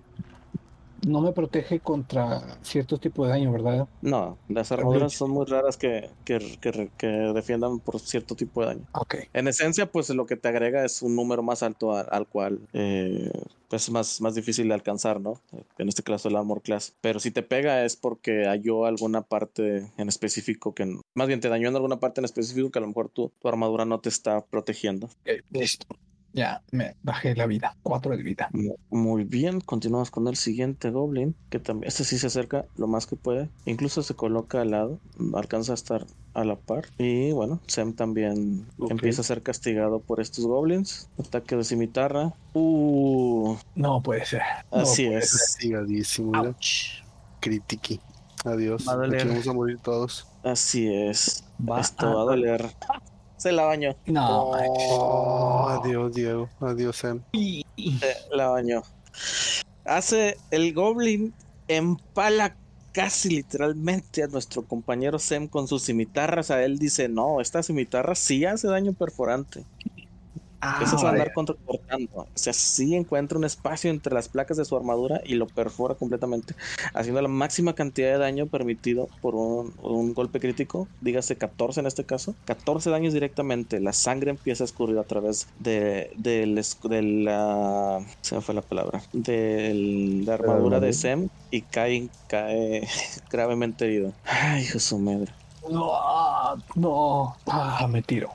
no 1.06 1.20
me 1.20 1.32
protege 1.32 1.80
contra 1.80 2.40
ciertos 2.62 3.00
tipos 3.00 3.26
de 3.26 3.32
daño, 3.32 3.52
¿verdad? 3.52 3.88
No, 4.02 4.38
las 4.48 4.72
armaduras 4.72 5.12
son 5.12 5.30
muy 5.30 5.46
raras 5.46 5.76
que, 5.76 6.10
que, 6.24 6.38
que- 6.60 6.90
que 6.96 7.06
defiendan 7.06 7.78
por 7.80 8.00
cierto 8.00 8.34
tipo 8.34 8.60
de 8.60 8.66
daño. 8.68 8.86
Ok. 8.92 9.16
En 9.32 9.48
esencia, 9.48 9.86
pues 9.90 10.08
lo 10.10 10.26
que 10.26 10.36
te 10.36 10.48
agrega 10.48 10.84
es 10.84 11.02
un 11.02 11.14
número 11.16 11.42
más 11.42 11.62
alto 11.62 11.92
a- 11.92 12.00
al 12.02 12.26
cual 12.26 12.60
eh, 12.72 13.30
pues 13.68 13.82
es 13.84 13.90
más, 13.90 14.20
más 14.20 14.34
difícil 14.34 14.68
de 14.68 14.74
alcanzar, 14.74 15.20
¿no? 15.20 15.40
En 15.78 15.88
este 15.88 16.02
caso 16.02 16.28
el 16.28 16.36
armor 16.36 16.62
class. 16.62 16.94
Pero 17.02 17.20
si 17.20 17.30
te 17.30 17.42
pega 17.42 17.84
es 17.84 17.96
porque 17.96 18.46
halló 18.46 18.86
alguna 18.86 19.22
parte 19.22 19.90
en 19.98 20.08
específico 20.08 20.74
que 20.74 20.96
más 21.14 21.28
bien 21.28 21.40
te 21.40 21.48
dañó 21.50 21.68
en 21.68 21.76
alguna 21.76 22.00
parte 22.00 22.20
en 22.20 22.24
específico 22.24 22.70
que 22.70 22.78
a 22.78 22.82
lo 22.82 22.88
mejor 22.88 23.10
tu, 23.10 23.30
tu 23.38 23.48
armadura 23.48 23.84
no 23.84 24.00
te 24.00 24.08
está 24.08 24.40
protegiendo. 24.46 25.06
Ok, 25.06 25.42
listo. 25.50 25.86
Ya 26.32 26.62
me 26.72 26.94
bajé 27.02 27.34
la 27.34 27.46
vida. 27.46 27.74
Cuatro 27.82 28.16
de 28.16 28.22
vida. 28.22 28.48
Mu- 28.52 28.76
Muy 28.90 29.24
bien, 29.24 29.60
continuamos 29.60 30.10
con 30.10 30.28
el 30.28 30.36
siguiente 30.36 30.90
Goblin, 30.90 31.34
que 31.50 31.58
también, 31.58 31.88
este 31.88 32.04
sí 32.04 32.18
se 32.18 32.26
acerca 32.28 32.66
lo 32.76 32.86
más 32.86 33.06
que 33.06 33.16
puede, 33.16 33.48
incluso 33.64 34.02
se 34.02 34.14
coloca 34.14 34.60
al 34.60 34.70
lado, 34.70 35.00
alcanza 35.34 35.72
a 35.72 35.74
estar 35.74 36.06
a 36.34 36.44
la 36.44 36.56
par. 36.56 36.86
Y 36.98 37.32
bueno, 37.32 37.60
Sem 37.66 37.94
también 37.94 38.66
empieza 38.88 39.22
a 39.22 39.24
ser 39.24 39.42
castigado 39.42 40.00
por 40.00 40.20
estos 40.20 40.46
Goblins. 40.46 41.08
Ataque 41.18 41.56
de 41.56 41.64
cimitarra. 41.64 42.32
Uh, 42.54 43.56
No 43.74 44.02
puede 44.02 44.24
ser. 44.24 44.42
No 44.70 44.78
así 44.80 45.06
puede 45.06 45.18
es. 45.18 45.30
Castigadísimo. 45.32 46.54
Critiqui. 47.40 48.00
Adiós. 48.44 48.86
Va 48.88 48.92
a 48.92 48.96
doler. 48.96 49.20
Aquí 49.20 49.28
vamos 49.28 49.48
a 49.48 49.52
morir 49.52 49.78
todos. 49.80 50.26
Así 50.42 50.88
es. 50.92 51.44
Va 51.60 51.80
Esto 51.80 52.06
a 52.06 52.14
va 52.14 52.22
a 52.22 52.24
doler. 52.24 52.70
Se 53.38 53.52
la 53.52 53.64
bañó. 53.64 53.96
No. 54.06 54.50
Oh, 54.50 55.68
adiós, 55.68 56.12
Diego. 56.12 56.50
Adiós, 56.60 56.96
Sam. 56.96 57.22
Se 57.32 58.36
la 58.36 58.48
bañó. 58.48 58.82
Hace 59.84 60.36
el 60.50 60.74
Goblin 60.74 61.32
empala 61.68 62.56
casi 62.92 63.30
literalmente 63.30 64.24
a 64.24 64.26
nuestro 64.26 64.64
compañero 64.64 65.18
Sem 65.20 65.46
con 65.46 65.68
sus 65.68 65.84
cimitarras. 65.84 66.50
A 66.50 66.64
él 66.64 66.78
dice, 66.78 67.08
no, 67.08 67.40
esta 67.40 67.62
cimitarra 67.62 68.14
sí 68.14 68.44
hace 68.44 68.66
daño 68.66 68.92
perforante. 68.92 69.64
Ah, 70.60 70.80
Eso 70.82 70.96
es 70.96 71.02
vaya. 71.02 71.10
andar 71.12 71.32
contracortando. 71.32 72.08
O 72.16 72.28
sea, 72.34 72.52
sí 72.52 72.94
encuentra 72.94 73.38
un 73.38 73.44
espacio 73.44 73.90
entre 73.90 74.12
las 74.12 74.28
placas 74.28 74.56
de 74.56 74.64
su 74.64 74.76
armadura 74.76 75.20
y 75.24 75.34
lo 75.34 75.46
perfora 75.46 75.94
completamente, 75.94 76.54
haciendo 76.94 77.22
la 77.22 77.28
máxima 77.28 77.74
cantidad 77.74 78.10
de 78.12 78.18
daño 78.18 78.48
permitido 78.48 79.08
por 79.20 79.36
un, 79.36 79.72
un 79.78 80.14
golpe 80.14 80.40
crítico, 80.40 80.90
dígase 81.00 81.38
14 81.38 81.80
en 81.80 81.86
este 81.86 82.04
caso. 82.06 82.34
14 82.44 82.90
daños 82.90 83.12
directamente. 83.14 83.80
La 83.80 83.92
sangre 83.92 84.30
empieza 84.30 84.64
a 84.64 84.66
escurrir 84.66 84.98
a 84.98 85.04
través 85.04 85.46
de, 85.58 86.10
de 86.16 87.02
la. 87.02 88.04
Se 88.22 88.34
me 88.34 88.40
fue 88.40 88.54
la 88.54 88.62
palabra. 88.62 89.02
De 89.12 89.72
la 90.24 90.34
armadura 90.34 90.80
de. 90.80 90.92
Sem 90.92 91.28
y 91.50 91.62
cae, 91.62 92.10
cae 92.26 92.86
gravemente 93.30 93.84
herido. 93.84 94.16
Ay, 94.24 94.62
hijo 94.64 94.78
su 94.80 94.98
madre. 94.98 95.32
No. 95.70 96.56
No. 96.74 97.36
Ah, 97.46 97.86
me 97.88 98.02
tiro. 98.02 98.34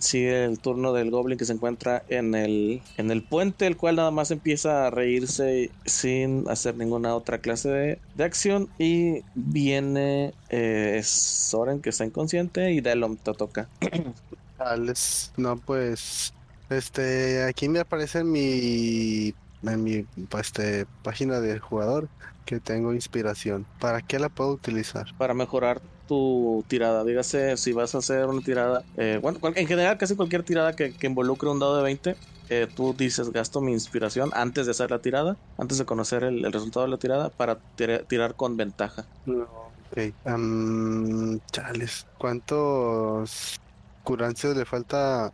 Sigue 0.00 0.44
el 0.44 0.58
turno 0.58 0.92
del 0.92 1.10
goblin 1.10 1.38
que 1.38 1.44
se 1.44 1.52
encuentra 1.52 2.02
en 2.08 2.34
el, 2.34 2.82
en 2.96 3.10
el 3.10 3.22
puente, 3.22 3.66
el 3.66 3.76
cual 3.76 3.96
nada 3.96 4.10
más 4.10 4.32
empieza 4.32 4.86
a 4.86 4.90
reírse 4.90 5.70
sin 5.84 6.48
hacer 6.48 6.76
ninguna 6.76 7.14
otra 7.14 7.38
clase 7.38 7.68
de, 7.68 7.98
de 8.16 8.24
acción. 8.24 8.68
Y 8.78 9.22
viene 9.34 10.34
eh, 10.48 11.00
Soren 11.04 11.80
que 11.80 11.90
está 11.90 12.04
inconsciente 12.04 12.72
y 12.72 12.80
Delom 12.80 13.16
te 13.16 13.32
toca. 13.32 13.68
Alex, 14.58 15.32
no, 15.36 15.56
pues, 15.56 16.32
este, 16.70 17.44
aquí 17.44 17.68
me 17.68 17.80
aparece 17.80 18.20
en 18.20 18.32
mi, 18.32 19.34
en 19.62 19.84
mi, 19.84 20.06
este, 20.38 20.86
página 21.02 21.40
del 21.40 21.60
jugador 21.60 22.08
que 22.44 22.60
tengo 22.60 22.94
inspiración. 22.94 23.66
¿Para 23.80 24.02
qué 24.02 24.18
la 24.18 24.28
puedo 24.28 24.50
utilizar? 24.50 25.06
para 25.16 25.34
mejorar 25.34 25.80
tu 26.06 26.64
tirada. 26.68 27.04
Dígase, 27.04 27.56
si 27.56 27.72
vas 27.72 27.94
a 27.94 27.98
hacer 27.98 28.26
una 28.26 28.42
tirada, 28.42 28.86
eh, 28.96 29.18
bueno, 29.22 29.40
cual- 29.40 29.54
en 29.56 29.66
general 29.66 29.98
casi 29.98 30.16
cualquier 30.16 30.44
tirada 30.44 30.74
que, 30.74 30.96
que 30.96 31.06
involucre 31.06 31.48
un 31.50 31.58
dado 31.58 31.76
de 31.76 31.82
20, 31.82 32.20
eh, 32.48 32.68
tú 32.72 32.94
dices 32.96 33.30
gasto 33.32 33.60
mi 33.60 33.72
inspiración 33.72 34.30
antes 34.34 34.66
de 34.66 34.72
hacer 34.72 34.90
la 34.90 35.00
tirada, 35.00 35.38
antes 35.56 35.78
de 35.78 35.84
conocer 35.86 36.22
el, 36.24 36.44
el 36.44 36.52
resultado 36.52 36.86
de 36.86 36.92
la 36.92 36.98
tirada, 36.98 37.30
para 37.30 37.60
tira- 37.76 38.04
tirar 38.06 38.36
con 38.36 38.56
ventaja. 38.56 39.08
Ok. 39.26 39.98
am, 40.24 41.40
chales. 41.52 42.06
¿Cuántos 42.16 43.56
curancias 44.02 44.56
le 44.56 44.64
falta? 44.64 45.32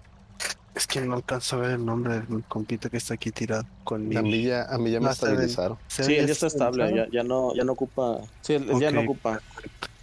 Es 0.75 0.87
que 0.87 1.03
no 1.03 1.15
alcanzo 1.15 1.57
a 1.57 1.61
ver 1.61 1.71
el 1.73 1.85
nombre 1.85 2.21
del 2.21 2.47
compita 2.47 2.89
que 2.89 2.97
está 2.97 3.15
aquí 3.15 3.31
tirado 3.31 3.65
conmigo. 3.85 4.21
A 4.21 4.23
mí 4.23 4.43
ya, 4.43 4.65
a 4.65 4.79
mí 4.79 4.91
ya 4.91 5.01
me 5.01 5.07
bien. 5.07 5.13
estabilizaron. 5.13 5.79
Sí, 5.87 6.03
él 6.03 6.27
ya 6.27 6.33
está 6.33 6.47
estable, 6.47 6.95
ya, 6.95 7.07
ya 7.13 7.23
no, 7.23 7.55
ya 7.55 7.65
no 7.65 7.73
ocupa. 7.73 8.19
Sí, 8.43 8.55
él 8.55 8.81
ya 8.81 8.91
no 8.91 9.03
ocupa. 9.03 9.41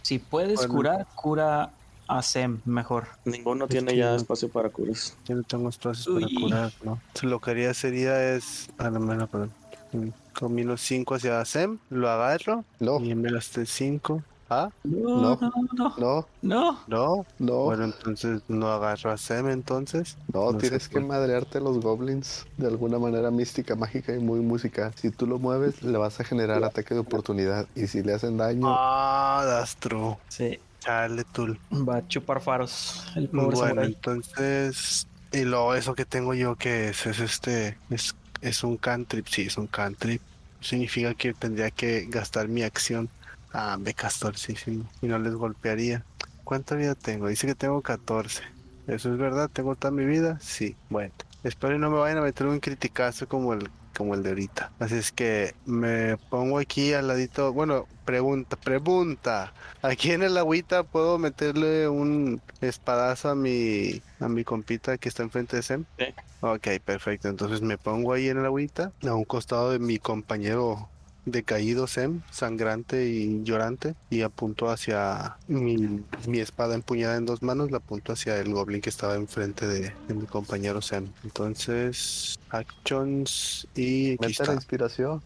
Si 0.09 0.17
puedes 0.17 0.55
Bueno. 0.55 0.73
curar, 0.73 1.07
cura 1.13 1.69
a 2.07 2.23
Sem 2.23 2.61
mejor. 2.65 3.05
Ninguno 3.25 3.65
Es 3.65 3.69
tiene 3.69 3.95
ya 3.95 4.09
no- 4.09 4.15
espacio 4.15 4.49
para 4.49 4.69
curas. 4.69 5.15
Yo 5.27 5.35
no 5.35 5.43
tengo 5.43 5.69
espacios 5.69 6.07
para 6.11 6.25
curar, 6.41 6.71
¿no? 6.83 6.99
Lo 7.21 7.39
que 7.39 7.51
haría 7.51 7.71
sería 7.75 8.33
es. 8.33 8.71
Ah, 8.79 8.89
no, 8.89 8.97
no, 8.97 9.27
perdón. 9.27 9.51
Mm, 9.93 10.07
Camino 10.33 10.77
5 10.77 11.13
hacia 11.13 11.45
Sem, 11.45 11.77
lo 11.91 12.09
agarro 12.09 12.65
No, 12.79 12.99
y 12.99 13.13
me 13.13 13.31
gasté 13.31 13.67
5. 13.67 14.23
¿Ah? 14.51 14.69
No. 14.83 15.35
no, 15.35 15.39
no, 15.39 15.51
no, 15.97 16.27
no. 16.41 16.79
No. 16.87 17.25
no, 17.37 17.63
Bueno, 17.65 17.85
entonces 17.85 18.41
no 18.47 18.67
agarro 18.71 19.11
a 19.11 19.17
Sem 19.17 19.47
entonces. 19.49 20.17
no, 20.33 20.51
no 20.51 20.57
tienes 20.57 20.89
que 20.89 20.99
madrearte 20.99 21.59
a 21.59 21.61
los 21.61 21.79
goblins 21.79 22.45
de 22.57 22.67
alguna 22.67 22.97
manera 22.97 23.29
mística, 23.29 23.75
mágica 23.75 24.13
y 24.15 24.19
muy 24.19 24.39
musical. 24.39 24.91
Si 24.95 25.11
tú 25.11 25.27
lo 25.27 25.37
mueves, 25.37 25.83
le 25.83 25.97
vas 25.97 26.19
a 26.19 26.23
generar 26.23 26.63
ataque 26.63 26.93
de 26.95 27.01
oportunidad. 27.01 27.67
Y 27.75 27.87
si 27.87 28.01
le 28.01 28.13
hacen 28.13 28.37
daño, 28.37 28.65
Ah, 28.67 29.43
that's 29.45 29.75
true. 29.75 30.17
Sí, 30.29 30.57
Chale, 30.79 31.23
tul. 31.25 31.59
va 31.71 31.97
a 31.97 32.07
chupar 32.07 32.41
faros. 32.41 33.03
El 33.15 33.27
pobre 33.29 33.55
Bueno, 33.55 33.57
samurái. 33.57 33.85
entonces. 33.87 35.05
Y 35.31 35.43
luego 35.43 35.75
eso 35.75 35.93
que 35.93 36.05
tengo 36.05 36.33
yo 36.33 36.55
que 36.55 36.89
es, 36.89 37.05
es 37.05 37.19
este. 37.19 37.77
Es, 37.91 38.15
es 38.41 38.63
un 38.63 38.77
cantrip. 38.77 39.27
Sí, 39.27 39.43
es 39.43 39.57
un 39.57 39.67
cantrip. 39.67 40.21
Significa 40.61 41.13
que 41.13 41.33
tendría 41.33 41.69
que 41.69 42.07
gastar 42.09 42.47
mi 42.47 42.63
acción. 42.63 43.09
Ah, 43.53 43.77
me 43.79 43.93
castorcísimo. 43.93 44.89
Y 45.01 45.07
no 45.07 45.19
les 45.19 45.33
golpearía. 45.33 46.03
¿Cuánta 46.43 46.75
vida 46.75 46.95
tengo? 46.95 47.27
Dice 47.27 47.47
que 47.47 47.55
tengo 47.55 47.81
14. 47.81 48.43
¿Eso 48.87 49.11
es 49.11 49.17
verdad? 49.17 49.49
¿Tengo 49.51 49.75
toda 49.75 49.91
mi 49.91 50.05
vida? 50.05 50.39
Sí. 50.41 50.75
Bueno. 50.89 51.13
Espero 51.43 51.75
y 51.75 51.79
no 51.79 51.89
me 51.89 51.99
vayan 51.99 52.17
a 52.17 52.21
meter 52.21 52.47
un 52.47 52.59
criticazo 52.59 53.27
como 53.27 53.53
el 53.53 53.69
como 53.99 54.13
el 54.13 54.23
de 54.23 54.29
ahorita. 54.29 54.71
Así 54.79 54.95
es 54.95 55.11
que 55.11 55.55
me 55.65 56.15
pongo 56.29 56.57
aquí 56.57 56.93
al 56.93 57.09
ladito. 57.09 57.51
Bueno, 57.51 57.85
pregunta, 58.05 58.55
pregunta. 58.55 59.53
Aquí 59.81 60.11
en 60.11 60.23
el 60.23 60.37
agüita 60.37 60.83
puedo 60.83 61.17
meterle 61.17 61.89
un 61.89 62.41
espadazo 62.61 63.27
a 63.29 63.35
mi 63.35 64.01
a 64.21 64.29
mi 64.29 64.45
compita 64.45 64.97
que 64.97 65.09
está 65.09 65.23
enfrente 65.23 65.57
de 65.57 65.63
Sem. 65.63 65.85
Sí. 65.97 66.05
Ok, 66.39 66.67
perfecto. 66.83 67.27
Entonces 67.27 67.61
me 67.61 67.77
pongo 67.77 68.13
ahí 68.13 68.29
en 68.29 68.37
el 68.37 68.45
agüita, 68.45 68.93
a 69.05 69.13
un 69.13 69.25
costado 69.25 69.71
de 69.71 69.79
mi 69.79 69.99
compañero 69.99 70.87
decaído 71.31 71.87
Sem, 71.87 72.21
sangrante 72.31 73.07
y 73.07 73.43
llorante, 73.43 73.95
y 74.09 74.21
apunto 74.21 74.69
hacia 74.69 75.37
mi, 75.47 76.03
mi 76.27 76.39
espada 76.39 76.75
empuñada 76.75 77.17
en 77.17 77.25
dos 77.25 77.41
manos, 77.41 77.71
la 77.71 77.77
apunto 77.77 78.13
hacia 78.13 78.37
el 78.37 78.53
goblin 78.53 78.81
que 78.81 78.89
estaba 78.89 79.15
enfrente 79.15 79.67
de, 79.67 79.93
de 80.07 80.13
mi 80.13 80.25
compañero 80.25 80.81
Sem. 80.81 81.07
Entonces, 81.23 82.39
actions 82.49 83.67
y 83.75 84.17
la 84.21 84.27
está. 84.27 84.53
inspiración. 84.53 85.21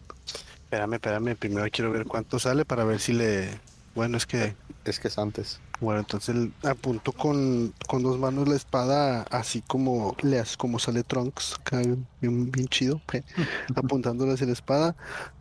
Espérame, 0.66 0.94
espérame, 0.94 1.36
primero 1.36 1.68
quiero 1.72 1.92
ver 1.92 2.06
cuánto 2.06 2.40
sale 2.40 2.66
para 2.66 2.84
ver 2.84 3.00
si 3.00 3.14
le... 3.14 3.60
Bueno, 3.94 4.18
es 4.18 4.26
que... 4.26 4.56
Es 4.86 5.00
que 5.00 5.08
es 5.08 5.18
antes. 5.20 5.60
Bueno, 5.80 6.00
entonces 6.02 6.36
el- 6.36 6.54
apunto 6.64 7.12
con, 7.12 7.74
con 7.88 8.04
dos 8.04 8.18
manos 8.18 8.48
la 8.48 8.56
espada, 8.56 9.24
así 9.24 9.62
como 9.62 10.16
le 10.22 10.40
hace 10.40 10.56
como 10.56 10.80
sale 10.80 11.04
Trunks, 11.04 11.56
bien, 12.22 12.52
bien 12.52 12.68
chido, 12.68 13.02
apuntándole 13.76 14.34
hacia 14.34 14.48
la 14.48 14.54
espada. 14.54 14.96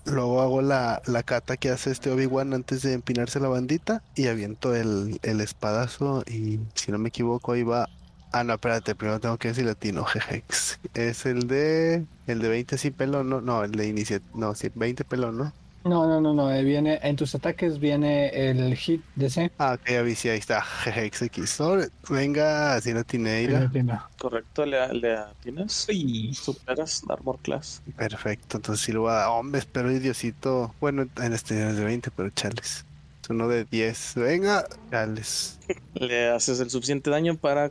Luego 0.04 0.40
hago 0.42 0.62
la, 0.62 1.00
la 1.06 1.22
cata 1.22 1.56
que 1.56 1.70
hace 1.70 1.90
este 1.92 2.10
Obi-Wan 2.10 2.54
antes 2.54 2.82
de 2.82 2.94
empinarse 2.94 3.38
la 3.40 3.48
bandita 3.48 4.02
y 4.16 4.26
aviento 4.28 4.74
el, 4.74 5.18
el 5.22 5.40
espadazo 5.40 6.22
y 6.26 6.60
si 6.74 6.90
no 6.92 6.98
me 6.98 7.08
equivoco 7.10 7.52
ahí 7.52 7.62
va... 7.62 7.88
Ah, 8.32 8.44
no, 8.44 8.54
espérate, 8.54 8.94
primero 8.96 9.20
tengo 9.20 9.38
que 9.38 9.48
decir 9.48 9.66
latino, 9.66 10.04
jejex. 10.04 10.80
Es 10.94 11.26
el 11.26 11.46
de... 11.46 12.06
El 12.26 12.40
de 12.40 12.48
20 12.48 12.78
sin 12.78 12.94
pelón, 12.94 13.28
no, 13.28 13.40
no, 13.42 13.62
el 13.64 13.72
de 13.72 13.86
inicia... 13.88 14.22
No, 14.34 14.54
sí, 14.54 14.70
20 14.74 15.04
pelón, 15.04 15.36
¿no? 15.38 15.54
No, 15.84 16.06
no, 16.06 16.20
no, 16.20 16.32
no. 16.32 16.48
Viene, 16.62 17.00
en 17.02 17.16
tus 17.16 17.34
ataques 17.34 17.78
viene 17.78 18.28
el 18.28 18.76
hit 18.76 19.02
de 19.16 19.28
C. 19.30 19.50
Ah, 19.58 19.74
ok, 19.74 19.88
ya 19.90 20.02
vi, 20.02 20.14
sí, 20.14 20.28
ahí 20.28 20.38
está, 20.38 20.62
jejex 20.84 21.22
X. 21.22 21.50
Sobre- 21.50 21.88
Venga, 22.08 22.74
así 22.74 22.92
la 22.92 23.02
tineira. 23.04 23.70
Correcto, 24.18 24.64
le, 24.64 24.92
le 24.94 25.16
atinas. 25.16 25.86
Uy, 25.88 26.34
Superas 26.34 27.02
la 27.08 27.14
Armor 27.14 27.38
Class. 27.40 27.82
Perfecto, 27.96 28.58
entonces 28.58 28.84
sí 28.84 28.92
lo 28.92 29.02
voy 29.02 29.10
a 29.10 29.14
dar. 29.14 29.28
Hombre, 29.28 29.58
espero 29.60 29.88
Diosito. 29.90 30.74
Bueno, 30.80 31.06
en 31.16 31.32
este 31.32 31.68
es 31.68 31.76
de 31.76 31.84
20, 31.84 32.10
pero 32.12 32.30
chales. 32.30 32.84
Es 33.22 33.30
uno 33.30 33.48
de 33.48 33.64
10. 33.64 34.14
Venga, 34.16 34.64
chales. 34.90 35.58
Le 35.94 36.28
haces 36.30 36.60
el 36.60 36.70
suficiente 36.70 37.10
daño 37.10 37.36
para. 37.36 37.70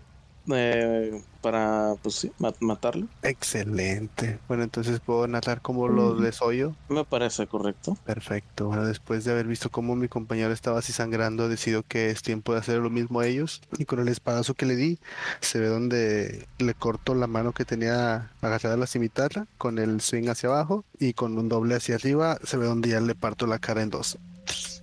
Eh, 0.53 1.23
para, 1.41 1.93
pues 2.01 2.15
sí, 2.15 2.31
ma- 2.39 2.53
matarlo. 2.59 3.07
Excelente. 3.21 4.39
Bueno, 4.47 4.63
entonces 4.63 4.99
puedo 4.99 5.27
natar 5.27 5.61
como 5.61 5.87
lo 5.87 6.15
desollo. 6.15 6.75
Me 6.89 7.05
parece 7.05 7.47
correcto. 7.47 7.95
Perfecto. 8.03 8.67
Bueno, 8.67 8.85
después 8.85 9.23
de 9.23 9.31
haber 9.31 9.47
visto 9.47 9.69
cómo 9.69 9.95
mi 9.95 10.07
compañero 10.07 10.51
estaba 10.53 10.79
así 10.79 10.93
sangrando, 10.93 11.49
decido 11.49 11.83
que 11.83 12.09
es 12.09 12.21
tiempo 12.21 12.53
de 12.53 12.59
hacer 12.59 12.79
lo 12.79 12.89
mismo 12.89 13.19
a 13.19 13.27
ellos. 13.27 13.61
Y 13.77 13.85
con 13.85 13.99
el 13.99 14.07
espadazo 14.07 14.53
que 14.55 14.65
le 14.65 14.75
di, 14.75 14.99
se 15.41 15.59
ve 15.59 15.67
donde 15.67 16.47
le 16.57 16.73
corto 16.75 17.15
la 17.15 17.27
mano 17.27 17.53
que 17.53 17.65
tenía 17.65 18.31
agarrada 18.41 18.75
a 18.75 18.77
la 18.77 18.87
cimitarra, 18.87 19.47
con 19.57 19.77
el 19.79 20.01
swing 20.01 20.27
hacia 20.29 20.49
abajo 20.49 20.85
y 20.99 21.13
con 21.13 21.37
un 21.37 21.49
doble 21.49 21.75
hacia 21.75 21.95
arriba, 21.95 22.37
se 22.43 22.57
ve 22.57 22.65
donde 22.65 22.89
ya 22.89 23.01
le 23.01 23.15
parto 23.15 23.47
la 23.47 23.59
cara 23.59 23.81
en 23.81 23.89
dos. 23.89 24.17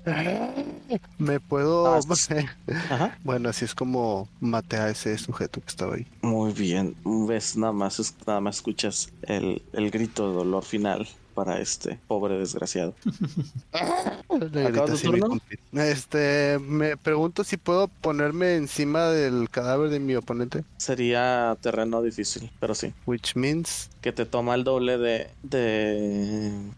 Me 1.18 1.40
puedo... 1.40 1.94
Ah, 1.94 2.00
Ajá. 2.90 3.18
Bueno, 3.24 3.48
así 3.48 3.64
es 3.64 3.74
como 3.74 4.28
maté 4.40 4.76
a 4.76 4.90
ese 4.90 5.16
sujeto 5.18 5.60
que 5.60 5.68
estaba 5.68 5.94
ahí. 5.94 6.06
Muy 6.22 6.52
bien. 6.52 6.96
Ves, 7.04 7.56
nada 7.56 7.72
más, 7.72 8.14
nada 8.26 8.40
más 8.40 8.56
escuchas 8.56 9.12
el, 9.22 9.62
el 9.72 9.90
grito 9.90 10.28
de 10.28 10.34
dolor 10.34 10.64
final 10.64 11.08
para 11.38 11.60
este 11.60 12.00
pobre 12.08 12.36
desgraciado. 12.36 12.96
Tu 14.28 14.98
turno? 14.98 15.38
Este, 15.72 16.58
me 16.60 16.96
pregunto 16.96 17.44
si 17.44 17.56
puedo 17.56 17.86
ponerme 17.86 18.56
encima 18.56 19.04
del 19.10 19.48
cadáver 19.48 19.88
de 19.90 20.00
mi 20.00 20.16
oponente, 20.16 20.64
Sería 20.78 21.56
terreno 21.60 22.02
difícil, 22.02 22.50
pero 22.58 22.74
sí. 22.74 22.92
which 23.06 23.36
means 23.36 23.88
Que 24.00 24.10
te 24.12 24.26
toma 24.26 24.56
el 24.56 24.64
doble 24.64 24.98
de. 24.98 25.28
de, 25.44 25.58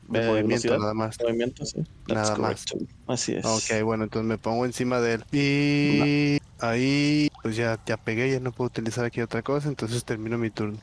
de 0.08 0.20
de 0.20 0.26
movimiento 0.26 0.44
velocidad. 0.44 0.78
nada 0.78 0.92
más. 0.94 1.16
Movimiento, 1.22 1.64
sí. 1.64 1.78
That's 2.06 2.30
Nada 2.30 2.36
más. 2.36 2.64
Así 3.06 3.32
es. 3.32 3.44
Ok, 3.46 3.82
bueno, 3.82 4.04
entonces 4.04 4.28
me 4.28 4.36
pongo 4.36 4.66
encima 4.66 5.00
de 5.00 5.14
él. 5.14 5.24
Y 5.32 6.38
ahí, 6.58 7.30
pues 7.42 7.56
ya, 7.56 7.78
ya 7.86 7.96
pegué, 7.96 8.30
ya 8.30 8.40
no 8.40 8.52
puedo 8.52 8.68
utilizar 8.68 9.06
aquí 9.06 9.22
otra 9.22 9.40
cosa, 9.40 9.68
entonces 9.68 10.04
termino 10.04 10.36
mi 10.36 10.50
turno. 10.50 10.78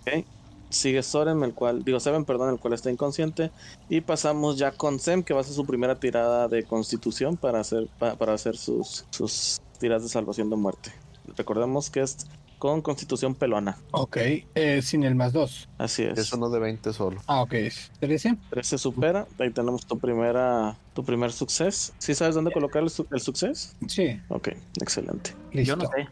Sigue 0.69 1.01
Soren, 1.03 1.43
el 1.43 1.53
cual, 1.53 1.83
digo 1.83 1.99
Seven, 1.99 2.25
perdón, 2.25 2.49
el 2.53 2.59
cual 2.59 2.73
está 2.73 2.91
inconsciente. 2.91 3.51
Y 3.89 4.01
pasamos 4.01 4.57
ya 4.57 4.71
con 4.71 4.99
Sem, 4.99 5.23
que 5.23 5.33
va 5.33 5.39
a 5.39 5.41
hacer 5.41 5.53
su 5.55 5.65
primera 5.65 5.99
tirada 5.99 6.47
de 6.47 6.63
constitución 6.63 7.37
para 7.37 7.59
hacer, 7.59 7.87
pa- 7.99 8.15
para 8.15 8.33
hacer 8.33 8.57
sus, 8.57 9.05
sus 9.09 9.59
tiradas 9.79 10.03
de 10.03 10.09
salvación 10.09 10.49
de 10.49 10.55
muerte. 10.57 10.91
Recordemos 11.37 11.89
que 11.89 12.01
es 12.01 12.17
con 12.59 12.81
constitución 12.81 13.35
pelona. 13.35 13.77
Ok, 13.91 14.17
eh, 14.55 14.81
sin 14.81 15.03
el 15.03 15.13
más 15.13 15.31
dos. 15.31 15.69
Así 15.77 16.01
es. 16.03 16.17
Es 16.17 16.33
uno 16.33 16.49
de 16.49 16.59
20 16.59 16.91
solo. 16.91 17.21
Ah, 17.27 17.43
ok. 17.43 17.53
es 17.53 17.91
13. 17.99 18.35
13 18.49 18.77
supera. 18.79 19.27
Ahí 19.37 19.51
tenemos 19.51 19.85
tu 19.85 19.99
primera, 19.99 20.75
tu 20.95 21.03
primer 21.03 21.31
suceso. 21.31 21.93
¿Sí 21.99 22.15
sabes 22.15 22.33
dónde 22.33 22.51
colocar 22.51 22.81
el, 22.81 22.91
el 23.11 23.19
suceso? 23.19 23.75
Sí, 23.87 24.19
Ok, 24.29 24.49
excelente. 24.81 25.35
listo. 25.51 25.75
yo 25.75 25.75
no 25.75 25.85
sé 25.85 26.07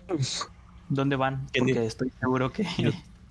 dónde 0.88 1.16
van, 1.16 1.47
¿Quién 1.51 1.66
porque 1.66 1.86
estoy 1.88 2.12
seguro 2.20 2.51
que. 2.53 2.64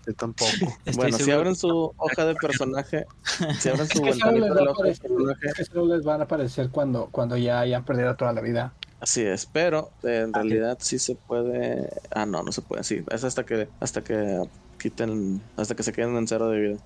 Yo 0.07 0.15
tampoco. 0.15 0.51
estoy 0.85 0.95
bueno, 0.95 1.19
si 1.19 1.31
abren 1.31 1.57
su 1.57 1.93
hoja 1.97 2.27
de 2.27 2.35
personaje, 2.35 3.07
si 3.59 3.69
abren 3.69 3.87
su 3.89 4.05
Es 4.05 4.15
que, 4.15 4.21
solo 4.21 4.39
les 4.39 4.49
ventanita 4.49 4.49
va 4.49 4.55
de 4.55 4.61
a 4.61 4.65
la 4.65 4.71
hoja 4.71 4.83
de 4.83 4.91
aparecer, 4.91 5.11
personaje, 5.11 5.47
es 5.47 5.55
que 5.55 5.65
solo 5.65 5.97
les 5.97 6.05
van 6.05 6.21
a 6.21 6.25
aparecer 6.25 6.71
cuando, 6.71 7.09
cuando 7.11 7.37
ya 7.37 7.61
hayan 7.61 7.85
perdido 7.85 8.15
toda 8.17 8.33
la 8.33 8.41
vida. 8.41 8.73
Así 9.01 9.23
es, 9.23 9.47
pero 9.47 9.91
eh, 10.03 10.23
en 10.25 10.33
realidad 10.33 10.79
sí 10.81 10.99
se 10.99 11.15
puede. 11.15 11.91
Ah, 12.15 12.25
no, 12.25 12.43
no 12.43 12.53
se 12.53 12.63
puede. 12.63 12.85
Sí, 12.85 13.05
es 13.11 13.25
hasta 13.25 13.45
que 13.45 13.69
hasta 13.81 14.03
que 14.03 14.43
quiten, 14.79 15.43
hasta 15.57 15.75
que 15.75 15.83
se 15.83 15.93
queden 15.93 16.17
en 16.17 16.27
cero 16.27 16.49
de 16.49 16.61
vida. 16.61 16.79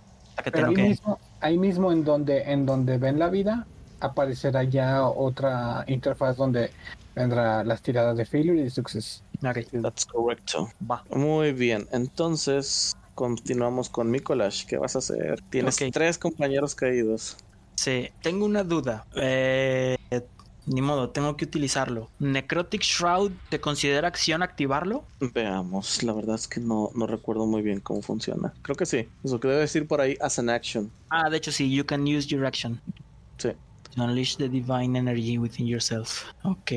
que 0.43 0.51
Pero 0.51 0.66
tengo 0.66 0.69
ahí 0.69 0.75
que. 0.75 0.83
mismo, 0.83 1.19
ahí 1.41 1.59
mismo 1.59 1.93
en 1.93 2.05
donde, 2.05 2.43
en 2.43 2.66
donde 2.66 2.99
ven 2.99 3.21
la 3.21 3.29
vida, 3.29 3.66
aparecerá 4.01 4.64
ya 4.64 5.07
otra 5.07 5.85
interfaz 5.87 6.37
donde 6.37 6.71
vendrá 7.14 7.62
las 7.64 7.83
tiradas 7.83 8.16
de 8.16 8.25
failure 8.25 8.61
y 8.61 8.64
de 8.64 8.71
success. 8.71 9.23
Ok, 9.45 9.59
That's 9.83 10.07
correcto. 10.07 10.71
va. 10.91 11.05
Muy 11.11 11.53
bien, 11.53 11.87
entonces 11.93 12.97
continuamos 13.19 13.89
con 13.89 14.12
Mikolash. 14.12 14.64
¿Qué 14.64 14.79
vas 14.79 14.95
a 14.95 15.01
hacer? 15.01 15.43
Tienes 15.51 15.77
tres 15.93 16.19
compañeros 16.19 16.77
caídos. 16.77 17.37
Sí, 17.75 18.11
tengo 18.23 18.47
una 18.47 18.62
duda. 18.62 19.07
Eh, 19.16 19.97
ni 20.66 20.81
modo, 20.83 21.11
tengo 21.11 21.37
que 21.37 21.45
utilizarlo. 21.45 22.11
Necrotic 22.21 22.83
Shroud, 22.83 23.33
¿te 23.49 23.61
considera 23.61 24.07
acción 24.07 24.45
activarlo? 24.45 25.03
Veamos, 25.35 26.05
la 26.05 26.12
verdad 26.12 26.37
es 26.37 26.47
que 26.47 26.61
no, 26.61 26.93
no 26.95 27.09
recuerdo 27.09 27.45
muy 27.45 27.61
bien 27.61 27.81
cómo 27.81 28.03
funciona. 28.03 28.55
Creo 28.62 28.77
que 28.77 28.87
sí. 28.87 29.09
Eso 29.25 29.41
que 29.41 29.49
debe 29.49 29.62
decir 29.62 29.89
por 29.89 30.01
ahí 30.01 30.16
as 30.21 30.39
an 30.39 30.49
action. 30.49 30.89
Ah, 31.11 31.29
de 31.29 31.39
hecho 31.39 31.51
sí, 31.51 31.75
you 31.75 31.85
can 31.85 32.03
use 32.03 32.29
your 32.29 32.47
action. 32.47 32.81
Unleash 34.01 34.36
the 34.36 34.49
divine 34.49 34.96
energy 34.96 35.38
within 35.38 35.66
yourself. 35.66 36.24
Ok. 36.42 36.72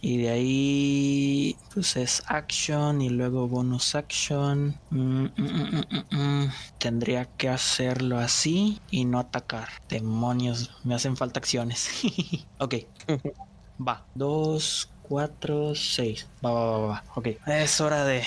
Y 0.00 0.16
de 0.18 0.30
ahí, 0.30 1.56
pues 1.72 1.96
es 1.96 2.22
action 2.26 3.02
y 3.02 3.10
luego 3.10 3.48
bonus 3.48 3.94
action. 3.94 4.80
Mm, 4.90 5.26
mm, 5.36 5.84
mm. 6.10 6.52
Tendría 6.78 7.26
que 7.36 7.48
hacerlo 7.48 8.18
así 8.18 8.80
y 8.90 9.04
no 9.04 9.18
atacar. 9.18 9.68
Demonios, 9.88 10.70
me 10.84 10.94
hacen 10.94 11.16
falta 11.16 11.40
acciones. 11.40 11.88
ok. 12.58 12.74
Va. 13.78 14.06
Dos, 14.14 14.93
cuatro, 15.14 15.76
seis. 15.76 16.26
Va, 16.44 16.50
va, 16.50 16.78
va, 16.78 16.86
va. 16.88 17.04
Ok. 17.14 17.28
Es 17.46 17.80
hora 17.80 18.04
de, 18.04 18.24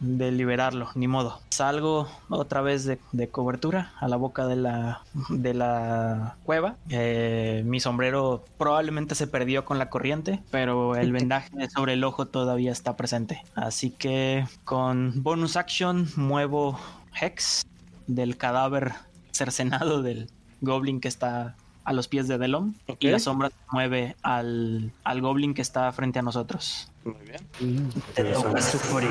de 0.00 0.32
liberarlo. 0.32 0.88
Ni 0.94 1.06
modo. 1.06 1.38
Salgo 1.50 2.08
otra 2.30 2.62
vez 2.62 2.86
de, 2.86 2.98
de 3.12 3.28
cobertura 3.28 3.92
a 4.00 4.08
la 4.08 4.16
boca 4.16 4.46
de 4.46 4.56
la, 4.56 5.02
de 5.28 5.52
la 5.52 6.36
cueva. 6.44 6.76
Eh, 6.88 7.62
mi 7.66 7.78
sombrero 7.78 8.42
probablemente 8.56 9.14
se 9.14 9.26
perdió 9.26 9.66
con 9.66 9.78
la 9.78 9.90
corriente, 9.90 10.40
pero 10.50 10.96
el 10.96 11.12
vendaje 11.12 11.50
sobre 11.68 11.92
el 11.92 12.04
ojo 12.04 12.24
todavía 12.24 12.72
está 12.72 12.96
presente. 12.96 13.42
Así 13.54 13.90
que 13.90 14.46
con 14.64 15.22
bonus 15.22 15.56
action 15.56 16.08
muevo 16.16 16.80
Hex 17.20 17.66
del 18.06 18.38
cadáver 18.38 18.94
cercenado 19.32 20.00
del 20.00 20.30
goblin 20.62 21.02
que 21.02 21.08
está 21.08 21.54
a 21.90 21.92
los 21.92 22.06
pies 22.06 22.28
de 22.28 22.38
Delon 22.38 22.76
y 23.00 23.08
la 23.08 23.18
sombra 23.18 23.48
se 23.48 23.56
mueve 23.72 24.14
al, 24.22 24.92
al 25.02 25.20
goblin 25.20 25.54
que 25.54 25.62
está 25.62 25.90
frente 25.90 26.20
a 26.20 26.22
nosotros. 26.22 26.88
Muy 27.04 27.16
bien. 27.26 27.90
Te 28.14 28.22
toca 28.24 28.62
sufrir. 28.62 29.10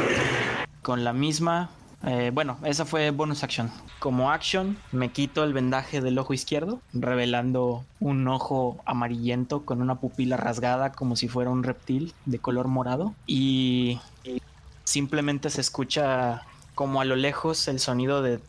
Con 0.82 1.04
la 1.04 1.12
misma. 1.12 1.72
eh, 2.06 2.32
bueno, 2.34 2.58
esa 2.64 2.86
fue 2.86 3.12
bonus 3.12 3.44
action. 3.44 3.70
Como 4.00 4.32
action, 4.32 4.78
me 4.94 5.12
quito 5.12 5.44
el 5.44 5.52
vendaje 5.52 6.00
del 6.00 6.18
ojo 6.18 6.34
izquierdo, 6.34 6.80
revelando 6.94 7.84
un 8.00 8.26
ojo 8.30 8.78
amarillento 8.86 9.66
con 9.66 9.82
una 9.82 9.96
pupila 9.96 10.38
rasgada 10.38 10.94
como 10.94 11.18
si 11.18 11.28
fuera 11.28 11.50
un 11.50 11.64
reptil 11.64 12.14
de 12.26 12.40
color 12.40 12.70
morado. 12.70 13.14
Y 13.28 14.00
simplemente 14.86 15.50
se 15.50 15.60
escucha 15.60 16.44
como 16.80 17.02
a 17.02 17.04
lo 17.04 17.18
lejos 17.18 17.68
el 17.68 17.78
sonido 17.78 18.22
de, 18.22 18.40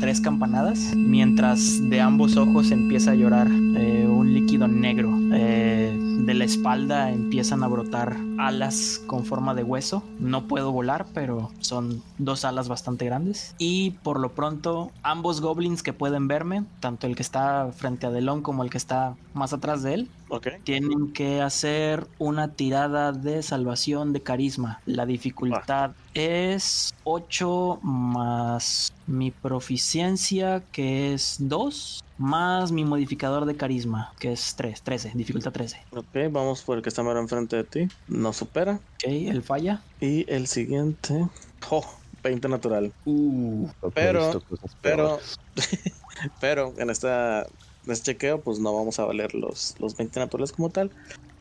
tres 0.00 0.20
campanadas, 0.20 0.96
mientras 0.96 1.78
de 1.88 2.00
ambos 2.00 2.36
ojos 2.36 2.72
empieza 2.72 3.12
a 3.12 3.14
llorar 3.14 3.46
eh, 3.46 4.04
un 4.04 4.34
líquido 4.34 4.66
negro. 4.66 5.16
Eh, 5.32 5.96
de 6.22 6.34
la 6.34 6.44
espalda 6.44 7.10
empiezan 7.10 7.62
a 7.62 7.68
brotar 7.68 8.16
alas 8.38 9.00
con 9.06 9.24
forma 9.24 9.54
de 9.54 9.62
hueso. 9.62 10.02
No 10.18 10.48
puedo 10.48 10.72
volar, 10.72 11.06
pero 11.14 11.50
son 11.60 12.02
dos 12.18 12.44
alas 12.44 12.68
bastante 12.68 13.04
grandes. 13.04 13.54
Y 13.58 13.92
por 14.02 14.18
lo 14.18 14.32
pronto, 14.32 14.90
ambos 15.04 15.40
goblins 15.40 15.82
que 15.82 15.92
pueden 15.92 16.26
verme, 16.28 16.64
tanto 16.80 17.06
el 17.06 17.14
que 17.16 17.22
está 17.22 17.70
frente 17.72 18.06
a 18.06 18.10
Delon 18.10 18.42
como 18.42 18.64
el 18.64 18.70
que 18.70 18.78
está 18.78 19.14
más 19.34 19.52
atrás 19.52 19.82
de 19.82 19.94
él, 19.94 20.08
Ok. 20.34 20.48
tienen 20.64 21.12
que 21.12 21.42
hacer 21.42 22.06
una 22.18 22.48
tirada 22.54 23.12
de 23.12 23.42
salvación 23.42 24.14
de 24.14 24.22
carisma. 24.22 24.80
La 24.86 25.04
dificultad 25.04 25.90
es 26.14 26.94
8 27.04 27.80
más 27.82 28.94
mi 29.06 29.30
proficiencia, 29.30 30.62
que 30.72 31.12
es 31.12 31.36
2, 31.38 32.02
más 32.16 32.72
mi 32.72 32.84
modificador 32.86 33.44
de 33.44 33.56
carisma, 33.56 34.14
que 34.18 34.32
es 34.32 34.54
3, 34.56 34.80
13, 34.80 35.12
dificultad 35.14 35.52
13. 35.52 35.82
Ok, 35.90 36.06
vamos 36.30 36.62
por 36.62 36.78
el 36.78 36.82
que 36.82 36.88
está 36.88 37.02
más 37.02 37.16
enfrente 37.16 37.56
de 37.56 37.64
ti. 37.64 37.88
No 38.08 38.32
supera. 38.32 38.76
Ok, 38.94 39.04
él 39.08 39.42
falla. 39.42 39.82
Y 40.00 40.24
el 40.32 40.46
siguiente. 40.46 41.28
Oh, 41.70 41.84
20 42.22 42.48
natural. 42.48 42.90
Uh, 43.04 43.68
Pero- 43.94 44.42
Pero, 44.80 45.18
pero 46.40 46.72
en 46.78 46.88
esta 46.88 47.46
este 47.86 48.12
chequeo, 48.12 48.40
pues 48.40 48.58
no 48.58 48.74
vamos 48.74 48.98
a 48.98 49.04
valer 49.04 49.34
los, 49.34 49.74
los 49.78 49.96
20 49.96 50.20
naturales 50.20 50.52
como 50.52 50.70
tal. 50.70 50.90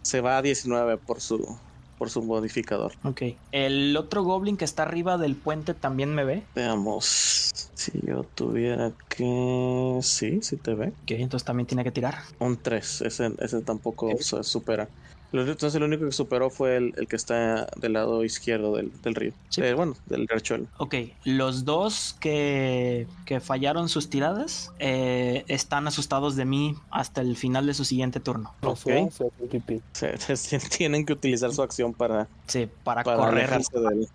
Se 0.01 0.21
va 0.21 0.37
a 0.37 0.41
19 0.41 0.97
por 0.97 1.21
su 1.21 1.57
por 2.01 2.09
su 2.09 2.23
modificador. 2.23 2.93
ok. 3.03 3.21
El 3.51 3.95
otro 3.95 4.23
goblin 4.23 4.57
que 4.57 4.65
está 4.65 4.81
arriba 4.81 5.19
del 5.19 5.35
puente 5.35 5.75
también 5.75 6.15
me 6.15 6.23
ve. 6.23 6.41
Veamos. 6.55 7.51
Si 7.75 7.91
yo 8.03 8.23
tuviera 8.23 8.91
que. 9.07 9.99
Sí, 10.01 10.39
sí 10.41 10.57
te 10.57 10.73
ve. 10.73 10.87
Ok, 10.87 11.11
entonces 11.11 11.45
también 11.45 11.67
tiene 11.67 11.83
que 11.83 11.91
tirar. 11.91 12.15
Un 12.39 12.57
3. 12.57 13.01
Ese, 13.01 13.31
ese 13.37 13.61
tampoco 13.61 14.09
se 14.19 14.43
supera. 14.43 14.89
Entonces, 15.33 15.75
el 15.75 15.83
único 15.83 16.05
que 16.05 16.11
superó 16.11 16.49
fue 16.49 16.75
el, 16.77 16.93
el 16.97 17.07
que 17.07 17.15
está 17.15 17.67
del 17.77 17.93
lado 17.93 18.23
izquierdo 18.25 18.75
del, 18.75 18.91
del 19.01 19.15
río. 19.15 19.31
Sí. 19.49 19.61
Eh, 19.61 19.73
bueno, 19.73 19.95
del 20.07 20.27
riachuelo. 20.27 20.65
Ok, 20.77 20.95
los 21.23 21.63
dos 21.63 22.17
que, 22.19 23.07
que 23.25 23.39
fallaron 23.39 23.87
sus 23.87 24.09
tiradas 24.09 24.71
eh, 24.79 25.45
están 25.47 25.87
asustados 25.87 26.35
de 26.35 26.43
mí 26.45 26.75
hasta 26.89 27.21
el 27.21 27.37
final 27.37 27.65
de 27.65 27.73
su 27.73 27.85
siguiente 27.85 28.19
turno. 28.19 28.53
Ok. 28.61 28.77
Se- 29.93 30.35
se- 30.37 30.59
tienen 30.59 31.05
que 31.05 31.13
utilizar 31.13 31.53
su 31.53 31.61
acción 31.61 31.93
para, 31.93 32.27
Sí, 32.47 32.67
para, 32.83 33.03
para 33.03 33.17
correr 33.17 33.43
alejarse 33.45 33.79
de 33.79 33.87
él. 33.87 34.07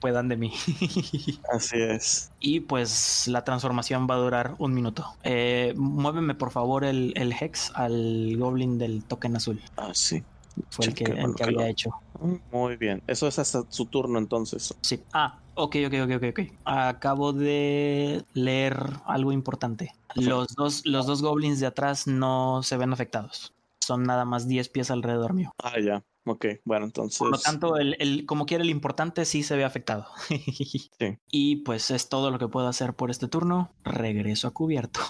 puedan 0.00 0.28
de 0.28 0.36
mí. 0.36 0.52
Así 1.52 1.80
es. 1.80 2.30
y 2.40 2.60
pues 2.60 3.26
la 3.28 3.42
transformación 3.44 4.06
va 4.08 4.14
a 4.16 4.18
durar 4.18 4.54
un 4.58 4.74
minuto. 4.74 5.06
Eh, 5.24 5.72
muéveme 5.76 6.34
por 6.34 6.50
favor 6.50 6.84
el, 6.84 7.12
el 7.16 7.32
Hex 7.32 7.72
al 7.74 8.36
Goblin 8.36 8.78
del 8.78 9.02
token 9.04 9.36
azul. 9.36 9.60
Ah, 9.76 9.90
sí. 9.94 10.22
Fue 10.70 10.86
el 10.86 10.94
que, 10.94 11.04
el 11.04 11.34
que 11.34 11.44
había 11.44 11.68
hecho. 11.68 11.90
Muy 12.50 12.76
bien. 12.76 13.02
Eso 13.06 13.26
es 13.28 13.38
hasta 13.38 13.62
su 13.68 13.86
turno 13.86 14.18
entonces. 14.18 14.74
Sí. 14.82 15.02
Ah, 15.12 15.40
ok, 15.54 15.76
ok, 15.86 15.94
ok, 16.04 16.10
ok, 16.16 16.24
ok. 16.30 16.40
Acabo 16.64 17.32
de 17.32 18.24
leer 18.34 18.78
algo 19.06 19.32
importante. 19.32 19.92
Los 20.14 20.54
dos, 20.54 20.84
los 20.84 21.06
dos 21.06 21.22
goblins 21.22 21.60
de 21.60 21.66
atrás 21.66 22.06
no 22.06 22.62
se 22.62 22.76
ven 22.76 22.92
afectados. 22.92 23.54
Son 23.80 24.02
nada 24.04 24.24
más 24.24 24.48
10 24.48 24.68
pies 24.68 24.90
alrededor 24.90 25.34
mío. 25.34 25.52
Ah, 25.62 25.78
ya. 25.80 26.02
Ok, 26.30 26.46
bueno, 26.64 26.84
entonces. 26.86 27.18
Por 27.18 27.30
lo 27.30 27.38
tanto, 27.38 27.76
el, 27.76 27.96
el- 28.00 28.26
como 28.26 28.44
quiera, 28.46 28.62
el 28.62 28.70
importante 28.70 29.24
sí 29.24 29.42
se 29.42 29.56
ve 29.56 29.64
afectado. 29.64 30.06
Y 31.30 31.56
pues 31.56 31.90
es 31.90 32.08
todo 32.08 32.30
lo 32.30 32.38
que 32.38 32.48
puedo 32.48 32.68
hacer 32.68 32.94
por 32.94 33.10
este 33.10 33.28
turno. 33.28 33.70
Regreso 33.84 34.48
a 34.48 34.50
cubierto. 34.52 35.00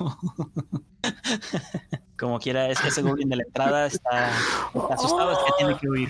como 2.19 2.39
quiera, 2.41 2.69
es 2.69 2.81
que 2.81 2.89
ese 2.89 3.03
goblin 3.03 3.29
de 3.29 3.37
la 3.37 3.45
entrada 3.45 3.87
está, 3.87 4.31
está 4.75 4.95
asustado, 4.95 5.33
es 5.33 5.39
que 5.39 5.53
tiene 5.59 5.77
que 5.79 5.89
huir. 5.89 6.09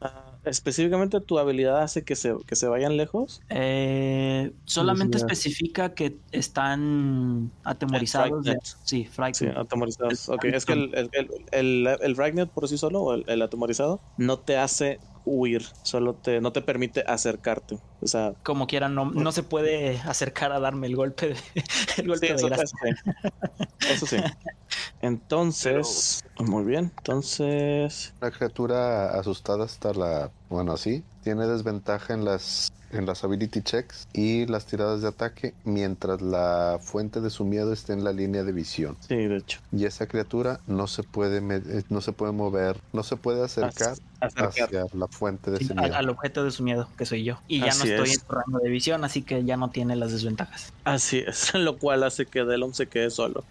Ah, 0.00 0.32
específicamente 0.44 1.20
tu 1.20 1.38
habilidad 1.38 1.82
hace 1.82 2.04
que 2.04 2.16
se, 2.16 2.34
que 2.46 2.54
se 2.56 2.68
vayan 2.68 2.96
lejos. 2.96 3.40
Eh, 3.48 4.52
solamente 4.66 5.16
especifica 5.18 5.94
que 5.94 6.16
están 6.32 7.50
atemorizados. 7.64 8.44
de- 8.44 8.58
sí, 8.62 8.76
Sí, 8.84 9.04
frightened. 9.06 9.56
atemorizados. 9.56 10.28
Ok, 10.28 10.44
es 10.44 10.64
que 10.66 10.72
el, 10.74 10.94
el, 10.94 11.10
el, 11.12 11.28
el, 11.52 11.86
el 12.00 12.16
Ragnet 12.16 12.50
por 12.50 12.68
sí 12.68 12.76
solo, 12.78 13.00
o 13.00 13.14
el, 13.14 13.24
el 13.26 13.40
atemorizado, 13.58 14.00
no 14.16 14.38
te 14.38 14.56
hace 14.56 15.00
huir, 15.24 15.66
solo 15.82 16.14
te, 16.14 16.40
no 16.40 16.52
te 16.52 16.62
permite 16.62 17.04
acercarte. 17.06 17.78
O 18.00 18.06
sea, 18.06 18.34
Como 18.42 18.66
quiera, 18.66 18.88
no, 18.88 19.10
no 19.10 19.32
se 19.32 19.42
puede 19.42 19.98
acercar 20.00 20.52
a 20.52 20.60
darme 20.60 20.86
el 20.86 20.96
golpe 20.96 21.28
de, 21.28 21.36
el 21.98 22.08
golpe 22.08 22.28
sí, 22.28 22.32
de 22.32 22.36
eso, 22.36 22.46
gracia. 22.46 22.66
sí. 22.66 23.90
Eso 23.90 24.06
sí. 24.06 24.16
Entonces, 25.02 26.24
muy 26.38 26.64
bien. 26.64 26.92
Entonces, 26.98 28.14
Una 28.20 28.30
criatura 28.30 29.18
asustada 29.18 29.64
hasta 29.64 29.92
la. 29.92 30.30
Bueno, 30.48 30.72
así. 30.72 31.04
Tiene 31.22 31.46
desventaja 31.46 32.14
en 32.14 32.24
las. 32.24 32.68
En 32.90 33.04
las 33.04 33.22
ability 33.22 33.60
checks 33.62 34.08
y 34.14 34.46
las 34.46 34.64
tiradas 34.66 35.02
de 35.02 35.08
ataque 35.08 35.52
mientras 35.64 36.22
la 36.22 36.78
fuente 36.80 37.20
de 37.20 37.28
su 37.30 37.44
miedo 37.44 37.72
esté 37.72 37.92
en 37.92 38.02
la 38.02 38.12
línea 38.12 38.44
de 38.44 38.52
visión. 38.52 38.96
sí, 39.06 39.14
de 39.14 39.36
hecho. 39.36 39.60
Y 39.72 39.84
esa 39.84 40.06
criatura 40.06 40.60
no 40.66 40.86
se 40.86 41.02
puede 41.02 41.38
eh, 41.38 41.82
no 41.90 42.00
se 42.00 42.12
puede 42.12 42.32
mover, 42.32 42.80
no 42.92 43.02
se 43.02 43.16
puede 43.16 43.44
acercar 43.44 43.96
Acercar. 44.20 44.48
hacia 44.48 44.86
la 44.94 45.06
fuente 45.08 45.50
de 45.50 45.58
Sí, 45.58 45.68
al, 45.70 45.76
miedo. 45.76 45.94
al 45.96 46.08
objeto 46.08 46.44
de 46.44 46.50
su 46.50 46.62
miedo, 46.62 46.88
que 46.96 47.04
soy 47.04 47.24
yo. 47.24 47.38
Y 47.46 47.58
ya 47.60 47.66
no 47.66 47.70
Así 47.72 47.90
estoy 47.90 48.08
es. 48.10 48.14
en 48.20 48.26
su 48.26 48.32
rango 48.32 48.58
de 48.58 48.70
visión, 48.70 49.04
así 49.04 49.22
que 49.22 49.44
ya 49.44 49.56
no 49.58 49.68
tiene 49.70 49.94
las 49.94 50.12
desventajas. 50.12 50.72
Así 50.84 51.18
es, 51.26 51.52
lo 51.54 51.76
cual 51.78 52.02
hace 52.04 52.24
que 52.26 52.44
Delon 52.44 52.72
se 52.74 52.86
quede 52.86 53.10
solo. 53.10 53.44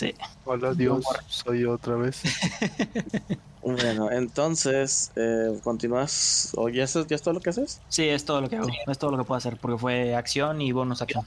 Sí. 0.00 0.14
Hola 0.46 0.72
Dios, 0.72 1.04
soy 1.28 1.60
yo 1.60 1.72
otra 1.74 1.96
vez. 1.96 2.22
Bueno, 3.62 4.10
entonces, 4.10 5.12
eh, 5.16 5.60
continúas. 5.62 6.52
¿O 6.56 6.70
ya, 6.70 6.84
es- 6.84 7.06
ya 7.06 7.14
es 7.16 7.20
todo 7.20 7.34
lo 7.34 7.40
que 7.40 7.50
haces? 7.50 7.78
Sí, 7.90 8.08
es 8.08 8.24
todo 8.24 8.40
lo 8.40 8.48
que 8.48 8.56
hago. 8.56 8.66
Es 8.86 8.98
todo 8.98 9.10
lo 9.10 9.18
que 9.18 9.24
puedo 9.24 9.36
hacer, 9.36 9.58
porque 9.58 9.76
fue 9.76 10.14
acción 10.14 10.62
y 10.62 10.72
bonus 10.72 11.02
acción. 11.02 11.26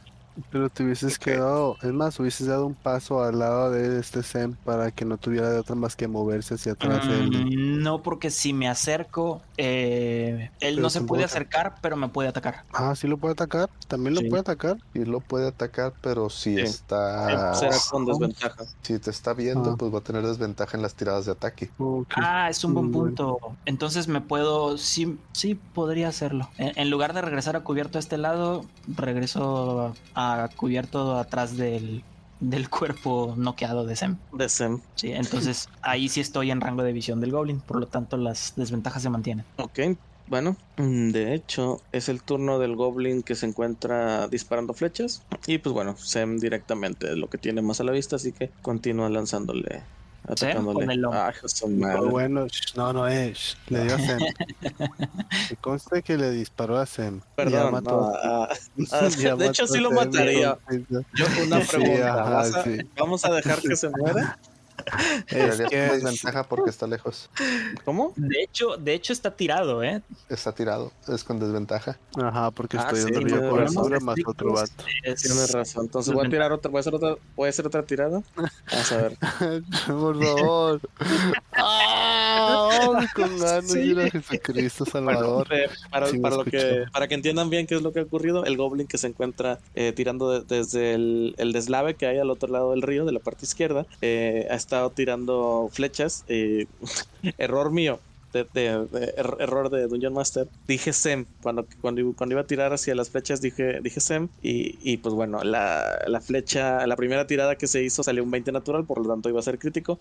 Pero 0.52 0.70
te 0.70 0.84
hubieses 0.84 1.20
quedado, 1.20 1.78
es 1.82 1.94
más, 1.94 2.20
hubieses 2.20 2.48
dado 2.48 2.66
un 2.66 2.74
paso 2.74 3.24
al 3.24 3.40
lado 3.40 3.70
de 3.72 4.00
este 4.00 4.24
Zen 4.24 4.56
para 4.66 4.90
que 4.92 5.06
no 5.06 5.18
tuviera 5.18 5.50
de 5.52 5.60
otra 5.60 5.76
más 5.76 5.96
que 5.96 6.08
moverse 6.08 6.56
hacia 6.56 6.72
atrás 6.72 7.06
él. 7.08 7.30
Mm, 7.30 7.82
no, 7.84 8.02
porque 8.02 8.32
si 8.32 8.52
me 8.54 8.68
acerco, 8.68 9.42
eh, 9.58 10.50
él 10.60 10.76
Pero 10.76 10.82
no 10.82 10.90
se 10.90 11.02
puede 11.02 11.24
acercar, 11.24 11.76
pero 11.82 11.96
me 11.98 12.10
puede 12.10 12.30
atacar. 12.30 12.64
Ah, 12.74 12.96
sí 12.96 13.08
lo 13.08 13.18
puede 13.18 13.34
atacar, 13.34 13.70
también 13.88 14.16
lo 14.16 14.22
Sí. 14.22 14.30
puede 14.30 14.42
atacar. 14.42 14.78
Y 14.96 15.06
lo 15.06 15.20
puede 15.20 15.48
atacar, 15.50 15.94
pero 16.02 16.30
si 16.30 16.56
Sí. 16.56 16.62
está 16.62 17.54
Será 17.56 17.76
con 17.92 18.06
desventaja. 18.06 18.64
si 18.82 18.98
te 19.00 19.12
está 19.12 19.34
viendo, 19.34 19.72
Ah. 19.72 19.76
pues 19.78 19.94
va 19.94 20.00
a 20.00 20.04
tener 20.04 20.26
desventaja 20.26 20.76
en 20.78 20.82
las 20.84 20.96
tiradas 20.96 21.26
de 21.26 21.32
ataque. 21.34 21.70
Ah, 22.16 22.50
es 22.50 22.64
un 22.64 22.74
buen 22.74 22.92
punto. 22.92 23.38
Entonces 23.66 24.08
me 24.08 24.22
puedo, 24.22 24.78
sí, 24.80 25.20
sí 25.34 25.54
podría 25.56 26.08
hacerlo. 26.08 26.50
En, 26.58 26.72
en 26.76 26.90
lugar 26.90 27.14
de 27.14 27.22
regresar 27.22 27.56
a 27.56 27.60
cubierto 27.64 27.98
a 27.98 28.02
este 28.02 28.18
lado, 28.18 28.66
regreso 28.88 29.94
a, 30.16 30.23
a 30.24 30.50
cubierto 30.56 31.18
atrás 31.18 31.58
del, 31.58 32.04
del 32.40 32.70
cuerpo 32.70 33.36
noqueado 33.38 33.86
de 33.86 33.96
Sem. 33.96 34.18
De 34.32 34.50
Sem. 34.50 34.82
Sí, 34.96 35.12
entonces 35.12 35.68
ahí 35.82 36.10
sí 36.10 36.22
estoy 36.22 36.52
en 36.52 36.62
rango 36.62 36.84
de 36.84 36.94
visión 36.94 37.20
del 37.20 37.32
Goblin, 37.32 37.62
por 37.62 37.80
lo 37.80 37.88
tanto 37.88 38.18
las 38.18 38.54
desventajas 38.56 39.04
se 39.04 39.10
mantienen. 39.10 39.46
Ok, 39.58 39.80
bueno, 40.26 40.58
mm, 40.78 41.10
de 41.12 41.34
hecho 41.34 41.78
es 41.92 42.10
el 42.10 42.24
turno 42.24 42.60
del 42.60 42.76
Goblin 42.76 43.24
que 43.24 43.36
se 43.36 43.46
encuentra 43.46 44.28
disparando 44.28 44.74
flechas. 44.74 45.26
Y 45.48 45.58
pues 45.60 45.74
bueno, 45.74 45.96
Sem 45.98 46.38
directamente 46.38 47.08
es 47.12 47.18
lo 47.18 47.30
que 47.30 47.38
tiene 47.38 47.62
más 47.62 47.80
a 47.82 47.84
la 47.84 47.92
vista, 47.92 48.16
así 48.16 48.34
que 48.34 48.52
continúa 48.62 49.10
lanzándole, 49.10 49.84
atacándole. 50.28 50.74
con 50.80 50.92
el 50.92 51.02
de 51.68 51.76
Pero 51.76 51.88
madre. 51.98 52.10
bueno, 52.10 52.46
sh, 52.48 52.76
no, 52.76 52.94
no 52.94 53.08
es. 53.08 53.58
Le 53.68 53.84
dio 53.84 53.96
a 53.96 54.00
Sem. 54.00 54.20
Que 55.50 55.56
conste 55.58 56.02
que 56.02 56.18
le 56.18 56.32
disparó 56.32 56.78
a 56.78 56.86
Sem. 56.86 57.22
Perdón, 57.36 57.72
mató 57.72 57.92
no, 57.92 58.08
a- 58.16 58.44
ah, 58.46 58.50
ah, 58.92 59.08
ya 59.20 59.36
de 59.36 59.48
hecho 59.48 59.68
sí 59.68 59.80
a 59.80 59.82
lo 59.82 59.92
mataría. 59.92 60.58
Yo 60.90 61.26
una 61.46 61.62
Sí, 61.62 61.68
pregunta, 61.76 62.14
ajá, 62.14 62.30
¿vas 62.30 62.56
a- 62.56 62.64
sí. 62.64 62.78
¿vamos 62.98 63.26
a 63.26 63.34
dejar 63.34 63.62
que 63.62 63.76
se 63.76 63.90
muera? 63.90 64.38
Es 64.88 65.26
Tirarías 65.28 65.58
que 65.70 65.88
con 65.88 65.96
es- 65.98 66.04
desventaja 66.04 66.44
porque 66.44 66.70
está 66.70 66.88
lejos. 66.88 67.30
¿Cómo? 67.86 68.14
De 68.16 68.42
hecho, 68.44 68.78
de 68.78 68.94
hecho 68.94 69.14
está 69.14 69.32
tirado, 69.36 69.84
¿eh? 69.84 70.02
Está 70.30 70.54
tirado, 70.54 70.92
es 71.08 71.24
con 71.24 71.40
desventaja. 71.40 71.98
Ajá, 72.22 72.52
porque 72.52 72.78
Ah, 72.78 72.88
estoy 72.92 73.02
sí, 73.02 73.12
razón. 73.20 73.50
cobertura 73.50 74.00
más 74.00 74.16
otro 74.26 74.54
vato. 74.54 74.72
Es- 75.04 75.22
Tienes 75.22 75.52
razón. 75.52 75.86
Entonces 75.86 76.14
voy 76.14 76.26
a 76.26 76.30
tirar 76.30 76.52
otra, 76.52 76.70
voy 76.72 76.80
a 76.80 76.82
hacer 76.82 76.96
otra, 76.96 77.16
voy 77.36 77.48
a 77.48 77.50
hacer 77.50 77.66
otra 77.68 77.84
tirada. 77.84 78.22
Vamos 78.36 78.92
a 78.92 78.98
ver. 78.98 79.18
Por 79.88 80.24
favor. 80.24 80.82
¡Ah! 81.66 83.08
Con 83.16 83.38
ganas 83.40 83.68
Sí. 83.72 83.80
de 83.80 83.86
ir 83.86 84.00
a 84.00 84.10
Jesucristo 84.10 84.86
Salvador. 84.86 85.48
Eh, 85.52 85.70
para, 85.90 86.08
Sí, 86.08 86.18
para 86.20 86.36
lo 86.38 86.46
que, 86.46 86.86
para 86.92 87.08
que 87.08 87.16
entiendan 87.16 87.50
bien 87.50 87.68
qué 87.68 87.76
es 87.76 87.82
lo 87.82 87.92
que 87.94 88.00
ha 88.00 88.04
ocurrido, 88.04 88.46
el 88.46 88.58
goblin 88.58 88.88
que 88.88 88.98
se 88.98 89.08
encuentra 89.08 89.60
eh, 89.76 89.94
tirando 89.94 90.30
de- 90.42 90.56
desde 90.56 90.94
el, 90.94 91.36
el 91.38 91.52
deslave 91.54 91.96
que 91.96 92.06
hay 92.08 92.18
al 92.18 92.30
otro 92.30 92.50
lado 92.50 92.72
del 92.72 92.82
río, 92.82 93.06
de 93.06 93.12
la 93.12 93.20
parte 93.20 93.46
izquierda, 93.46 93.86
eh, 94.02 94.48
ha 94.50 94.56
estado 94.56 94.90
tirando 94.92 95.70
flechas. 95.72 96.24
eh, 96.28 96.68
error 97.38 97.72
mío. 97.72 98.00
de, 98.34 98.48
de- 98.52 98.88
de 98.88 99.14
er- 99.16 99.36
error 99.42 99.70
de 99.70 99.86
Dungeon 99.88 100.12
Master. 100.14 100.48
Dije 100.68 100.92
Sem. 100.92 101.26
Cuando, 101.44 101.68
cuando, 101.82 102.02
cuando 102.16 102.34
iba 102.34 102.42
a 102.42 102.46
tirar 102.48 102.74
hacia 102.74 102.96
las 102.96 103.12
flechas, 103.12 103.42
dije, 103.42 103.80
dije 103.84 104.00
Sem. 104.00 104.28
Y, 104.42 104.80
y 104.82 104.98
pues 104.98 105.14
bueno, 105.14 105.44
la, 105.44 106.00
la 106.08 106.20
flecha, 106.20 106.88
la 106.88 106.96
primera 106.96 107.28
tirada 107.28 107.56
que 107.58 107.68
se 107.68 107.84
hizo 107.84 108.02
salió 108.02 108.24
un 108.24 108.32
20 108.32 108.52
natural, 108.52 108.86
por 108.86 109.00
lo 109.06 109.08
tanto 109.14 109.30
iba 109.30 109.40
a 109.40 109.44
ser 109.44 109.60
crítico. 109.60 110.00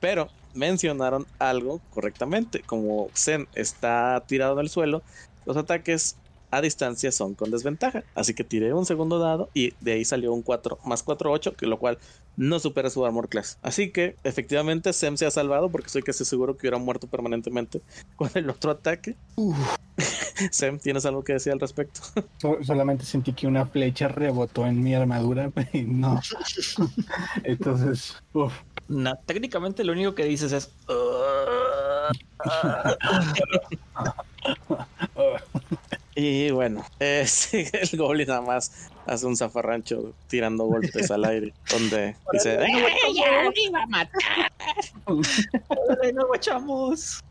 Pero 0.00 0.28
mencionaron 0.54 1.26
algo 1.38 1.80
correctamente. 1.90 2.62
Como 2.62 3.08
Sem 3.14 3.46
está 3.54 4.22
tirado 4.26 4.54
en 4.54 4.60
el 4.60 4.68
suelo, 4.68 5.02
los 5.44 5.56
ataques 5.56 6.16
a 6.50 6.62
distancia 6.62 7.12
son 7.12 7.34
con 7.34 7.50
desventaja. 7.50 8.04
Así 8.14 8.32
que 8.34 8.44
tiré 8.44 8.72
un 8.72 8.86
segundo 8.86 9.18
dado 9.18 9.50
y 9.52 9.74
de 9.80 9.92
ahí 9.92 10.04
salió 10.04 10.32
un 10.32 10.42
4 10.42 10.78
más 10.84 11.02
4, 11.02 11.30
8, 11.30 11.52
que 11.54 11.66
lo 11.66 11.78
cual 11.78 11.98
no 12.36 12.58
supera 12.58 12.88
su 12.88 13.04
armor 13.04 13.28
class. 13.28 13.58
Así 13.62 13.90
que 13.90 14.16
efectivamente 14.24 14.92
Sem 14.92 15.16
se 15.16 15.26
ha 15.26 15.30
salvado 15.30 15.70
porque 15.70 15.88
estoy 15.88 16.02
casi 16.02 16.24
seguro 16.24 16.56
que 16.56 16.66
hubiera 16.66 16.78
muerto 16.78 17.06
permanentemente 17.06 17.82
con 18.16 18.30
el 18.34 18.48
otro 18.48 18.70
ataque. 18.70 19.16
Sem, 20.50 20.78
¿tienes 20.80 21.04
algo 21.04 21.22
que 21.22 21.34
decir 21.34 21.52
al 21.52 21.60
respecto? 21.60 22.00
So- 22.40 22.62
solamente 22.62 23.04
sentí 23.04 23.32
que 23.32 23.46
una 23.48 23.66
flecha 23.66 24.06
rebotó 24.08 24.64
en 24.64 24.80
mi 24.82 24.94
armadura 24.94 25.50
y 25.72 25.82
no. 25.82 26.20
Entonces, 27.42 28.14
uf, 28.32 28.52
No, 28.88 29.16
técnicamente 29.26 29.84
lo 29.84 29.92
único 29.92 30.14
que 30.14 30.24
dices 30.24 30.52
es. 30.52 30.72
Y 36.20 36.50
bueno, 36.50 36.84
eh, 36.98 37.24
sí, 37.28 37.64
el 37.72 37.96
goblin 37.96 38.26
nada 38.26 38.40
más 38.40 38.90
hace 39.06 39.24
un 39.24 39.36
zafarrancho 39.36 40.12
tirando 40.26 40.64
golpes 40.64 41.12
al 41.12 41.24
aire, 41.24 41.54
donde 41.70 42.16
dice, 42.32 42.54
"Eh, 42.54 42.66
¡Ay, 46.02 46.12
no 46.12 46.26
guachamos! 46.26 47.22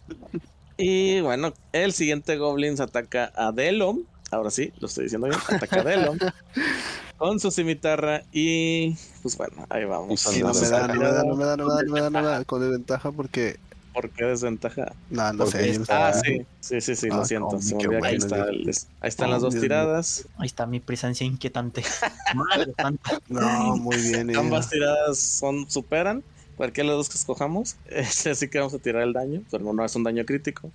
Y 0.77 1.19
bueno, 1.21 1.53
el 1.73 1.91
siguiente 1.91 2.37
Goblins 2.37 2.79
ataca 2.79 3.33
a 3.35 3.51
Delom. 3.51 4.03
Ahora 4.31 4.51
sí, 4.51 4.71
lo 4.79 4.87
estoy 4.87 5.05
diciendo 5.05 5.27
bien. 5.27 5.39
Ataca 5.47 5.79
a 5.79 5.83
Delom 5.83 6.17
con 7.17 7.39
su 7.39 7.51
cimitarra. 7.51 8.23
Y 8.31 8.95
pues 9.21 9.37
bueno, 9.37 9.65
ahí 9.69 9.85
vamos. 9.85 10.33
Y 10.35 10.39
no 10.41 10.53
me 10.53 10.59
a 10.59 10.69
da, 10.69 10.87
no 10.87 10.95
me 10.95 11.07
da, 11.07 11.23
no 11.23 11.35
me 11.35 11.45
da, 11.45 11.57
no 11.57 11.65
me 11.65 11.73
da, 11.73 11.83
no 11.83 11.93
me 11.93 12.01
da, 12.01 12.09
no 12.09 12.19
me 12.21 12.27
da, 12.27 12.45
con 12.45 12.61
desventaja 12.61 13.11
porque, 13.11 13.55
¿Por 13.93 14.11
qué 14.11 14.25
desventaja? 14.25 14.95
no, 15.09 15.31
no 15.33 15.45
Porque 15.45 15.57
sé. 15.59 15.79
no 15.79 15.85
sé. 15.85 15.93
Ah, 15.93 16.13
sí, 16.13 16.47
sí, 16.59 16.81
sí, 16.81 16.95
sí, 16.95 17.09
lo 17.09 17.21
Ah, 17.21 17.25
siento. 17.25 17.47
cómo, 17.47 17.61
Se 17.61 17.75
me 17.75 17.81
olvidó 17.87 18.01
que 18.01 18.07
ahí, 18.07 18.17
bueno, 18.19 18.25
está 18.25 18.51
Dios. 18.51 18.77
el- 18.77 18.93
ahí 19.01 19.09
están 19.09 19.29
Oh, 19.29 19.31
las 19.31 19.41
dos 19.41 19.53
Dios 19.53 19.63
tiradas. 19.63 20.29
Ahí 20.37 20.45
está 20.45 20.65
mi 20.67 20.79
presencia 20.79 21.25
inquietante. 21.25 21.83
Madre 22.35 22.73
santa. 22.77 23.19
No, 23.29 23.75
muy 23.77 23.95
bien. 24.01 24.29
eh. 24.29 24.35
Ambas 24.37 24.69
tiradas 24.69 25.17
son 25.19 25.69
superan. 25.69 26.23
Cualquiera 26.57 26.89
de 26.89 26.95
las 26.97 27.05
dos 27.05 27.09
que 27.09 27.17
escojamos. 27.17 27.75
Este, 27.87 28.31
así 28.31 28.47
que 28.49 28.57
vamos 28.59 28.73
a 28.73 28.79
tirar 28.79 29.03
el 29.03 29.13
daño, 29.13 29.43
pero 29.51 29.71
no 29.71 29.85
es 29.85 29.95
un 29.95 30.03
daño 30.03 30.25
crítico. 30.25 30.71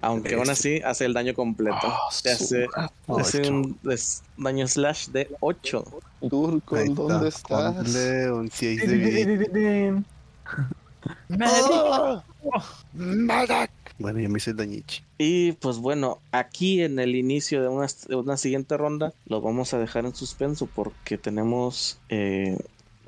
Aunque 0.00 0.34
aún 0.34 0.48
así 0.50 0.80
hace 0.84 1.04
el 1.04 1.12
daño 1.12 1.34
completo. 1.34 1.76
Ah, 1.82 1.98
Te 2.22 2.30
hace, 2.32 2.66
te 3.06 3.20
hace 3.20 3.50
un 3.50 3.78
des- 3.82 4.22
daño 4.36 4.66
slash 4.66 5.08
de 5.08 5.28
8. 5.40 5.84
Durkol, 6.20 6.78
Ahí 6.78 6.88
¿dónde 6.94 7.28
está, 7.28 7.70
estás? 7.78 7.92
6 8.52 8.80
de 8.88 8.96
vida. 8.96 10.02
Bueno, 13.98 14.20
ya 14.20 14.28
me 14.28 14.38
hice 14.38 14.50
el 14.50 14.56
dañichi. 14.56 15.02
Y 15.18 15.52
pues 15.52 15.78
bueno, 15.78 16.18
aquí 16.30 16.82
en 16.82 16.98
el 17.00 17.16
inicio 17.16 17.60
de 17.62 17.68
una, 17.68 17.86
de 18.08 18.14
una 18.14 18.36
siguiente 18.36 18.76
ronda 18.76 19.12
lo 19.26 19.40
vamos 19.40 19.74
a 19.74 19.78
dejar 19.78 20.04
en 20.06 20.14
suspenso 20.14 20.66
porque 20.72 21.18
tenemos 21.18 21.98
eh, 22.08 22.56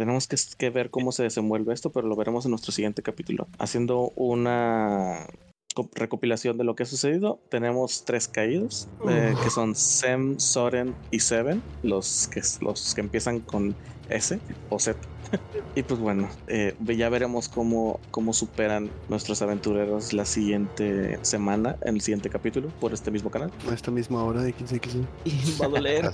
tenemos 0.01 0.27
que, 0.27 0.39
que 0.57 0.71
ver 0.71 0.89
cómo 0.89 1.13
se 1.13 1.25
desenvuelve 1.25 1.75
esto, 1.75 1.93
pero 1.93 2.09
lo 2.09 2.17
veremos 2.17 2.47
en 2.47 2.53
nuestro 2.53 2.73
siguiente 2.73 3.03
capítulo. 3.03 3.49
Haciendo 3.59 4.13
una 4.17 5.27
co- 5.75 5.91
recopilación 5.93 6.57
de 6.57 6.65
lo 6.65 6.75
que 6.75 6.85
ha 6.85 6.87
sucedido, 6.87 7.39
tenemos 7.51 8.03
tres 8.07 8.27
caídos, 8.27 8.89
eh, 9.07 9.35
que 9.43 9.51
son 9.51 9.75
Sem, 9.75 10.39
Soren 10.39 10.97
y 11.11 11.21
Seven, 11.21 11.63
los 11.83 12.29
que, 12.33 12.41
los 12.63 12.95
que 12.95 13.03
empiezan 13.03 13.41
con 13.41 13.77
S 14.09 14.41
o 14.71 14.79
Z. 14.79 14.99
Y 15.76 15.83
pues 15.83 16.01
bueno, 16.01 16.28
eh, 16.49 16.74
ya 16.97 17.09
veremos 17.09 17.49
cómo, 17.49 18.01
cómo 18.11 18.33
superan 18.33 18.91
nuestros 19.09 19.41
aventureros 19.41 20.12
la 20.12 20.24
siguiente 20.24 21.18
semana, 21.22 21.76
en 21.83 21.95
el 21.95 22.01
siguiente 22.01 22.28
capítulo, 22.28 22.68
por 22.81 22.93
este 22.93 23.11
mismo 23.11 23.31
canal. 23.31 23.53
A 23.70 23.74
esta 23.74 23.91
misma 23.91 24.24
hora 24.24 24.43
de 24.43 24.53
15 24.53 24.81
15. 24.81 24.99
Y 25.24 25.59
va 25.61 25.66
a 25.66 25.68
doler. 25.68 26.11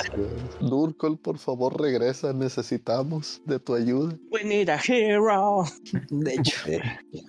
Durkol, 0.61 1.19
por 1.19 1.39
favor, 1.39 1.81
regresa. 1.81 2.33
Necesitamos 2.33 3.41
de 3.47 3.59
tu 3.59 3.75
ayuda. 3.75 4.15
We 4.31 4.45
need 4.45 4.69
a 4.69 4.79
hero. 4.87 5.65
De 6.11 6.35
hecho, 6.35 6.57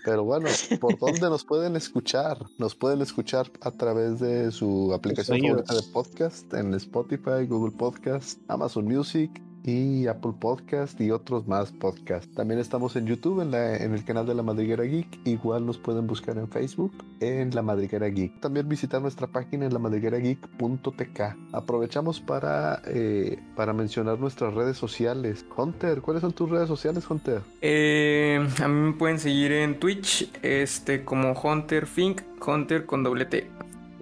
Pero 0.03 0.23
bueno, 0.25 0.49
¿por 0.81 0.99
dónde 0.99 1.21
nos 1.21 1.45
pueden 1.45 1.75
escuchar? 1.75 2.37
Nos 2.57 2.75
pueden 2.75 3.01
escuchar 3.01 3.49
a 3.61 3.71
través 3.71 4.19
de 4.19 4.51
su 4.51 4.93
aplicación 4.93 5.39
favorita 5.39 5.75
de 5.75 5.83
podcast 5.93 6.53
en 6.53 6.73
Spotify, 6.73 7.45
Google 7.47 7.71
Podcast, 7.71 8.39
Amazon 8.49 8.85
Music 8.85 9.31
y 9.67 10.07
Apple 10.07 10.31
Podcast 10.39 10.99
y 11.01 11.11
otros 11.11 11.45
más 11.47 11.71
podcasts. 11.73 12.33
También 12.33 12.59
estamos 12.59 12.95
en 12.95 13.05
YouTube 13.05 13.41
en, 13.41 13.51
la- 13.51 13.75
en 13.77 13.93
el 13.93 14.03
canal 14.05 14.25
de 14.25 14.33
La 14.33 14.41
Madriguera 14.41 14.83
Geek. 14.85 15.19
Igual 15.25 15.65
nos 15.65 15.77
pueden 15.77 16.07
buscar 16.07 16.37
en 16.37 16.47
Facebook 16.47 16.93
en 17.19 17.53
La 17.53 17.61
Madriguera 17.61 18.07
Geek. 18.07 18.39
También 18.39 18.69
visitar 18.69 19.01
nuestra 19.01 19.27
página 19.27 19.65
en 19.65 19.73
lamadriguerageek.tk. 19.73 21.21
Aprovechamos 21.51 22.21
para, 22.21 22.81
eh, 22.87 23.37
para 23.55 23.73
mencionar 23.73 24.19
nuestras 24.19 24.53
redes 24.53 24.77
sociales. 24.77 25.45
Hunter, 25.55 26.01
¿cuáles 26.01 26.21
son 26.21 26.31
tus 26.31 26.49
redes 26.49 26.67
sociales, 26.69 27.03
Hunter? 27.09 27.41
Eh, 27.61 28.39
a 28.63 28.67
mí 28.69 28.91
me 28.91 28.93
pueden 28.93 29.19
seguir 29.19 29.51
en 29.51 29.79
Twitch, 29.79 30.31
este, 30.43 31.03
como 31.03 31.33
Hunter 31.33 31.87
Fink, 31.87 32.21
Hunter 32.45 32.85
con 32.85 33.03
doble 33.03 33.25
T. 33.25 33.49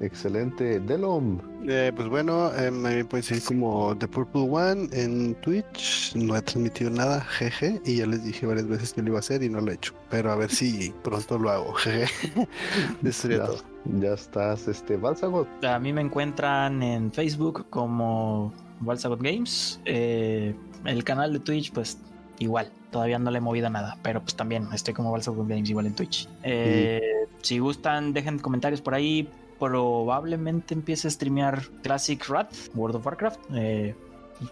Excelente. 0.02 0.80
Delom. 0.82 1.40
Eh, 1.68 1.92
pues 1.96 2.08
bueno, 2.10 2.52
eh, 2.56 2.70
me 2.70 3.06
pueden 3.06 3.24
seguir 3.24 3.44
como 3.44 3.96
The 3.98 4.08
Purple 4.08 4.42
One 4.50 4.90
en 4.92 5.36
Twitch. 5.36 6.14
No 6.16 6.36
he 6.36 6.42
transmitido 6.42 6.90
nada, 6.92 7.22
jeje. 7.22 7.82
Y 7.86 7.98
ya 7.98 8.06
les 8.06 8.24
dije 8.24 8.46
varias 8.46 8.68
veces 8.68 8.94
que 8.94 9.02
lo 9.02 9.08
iba 9.10 9.18
a 9.18 9.20
hacer 9.22 9.42
y 9.44 9.50
no 9.50 9.62
lo 9.62 9.72
he 9.72 9.76
hecho. 9.76 9.94
Pero 10.10 10.32
a 10.32 10.36
ver 10.36 10.52
si 10.52 10.94
pronto 11.04 11.40
lo 11.40 11.50
hago, 11.50 11.74
jeje. 11.74 12.08
Eso 13.04 13.30
Ya, 13.30 13.46
todo. 13.46 13.58
ya 14.00 14.14
estás, 14.14 14.68
este, 14.68 14.98
Balsagot. 14.98 15.48
a 15.64 15.80
mí 15.80 15.94
me 15.94 16.02
encuentran 16.02 16.84
en 16.84 17.12
Facebook 17.12 17.66
como 17.70 18.54
Balsagot 18.82 19.22
Games. 19.22 19.80
Eh, 19.86 20.54
el 20.84 21.04
canal 21.06 21.32
de 21.34 21.40
Twitch, 21.40 21.72
pues 21.72 21.98
igual, 22.40 22.70
todavía 22.92 23.18
no 23.18 23.32
le 23.32 23.38
he 23.38 23.42
movido 23.42 23.70
nada, 23.70 23.98
pero 24.04 24.22
pues 24.22 24.36
también 24.36 24.68
estoy 24.74 24.94
como 24.94 25.12
Balsagot 25.12 25.48
Games 25.48 25.70
igual 25.70 25.86
en 25.86 25.96
Twitch. 25.96 26.28
Eh, 26.44 27.02
Si 27.42 27.60
gustan, 27.60 28.12
dejen 28.12 28.40
comentarios 28.40 28.82
por 28.82 28.94
ahí. 28.94 29.30
Probablemente 29.60 30.74
empiece 30.74 31.08
a 31.08 31.12
streamear 31.12 31.62
Classic 31.84 32.24
Rat, 32.28 32.52
World 32.74 32.98
of 32.98 33.06
Warcraft. 33.06 33.40
Eh, 33.56 33.96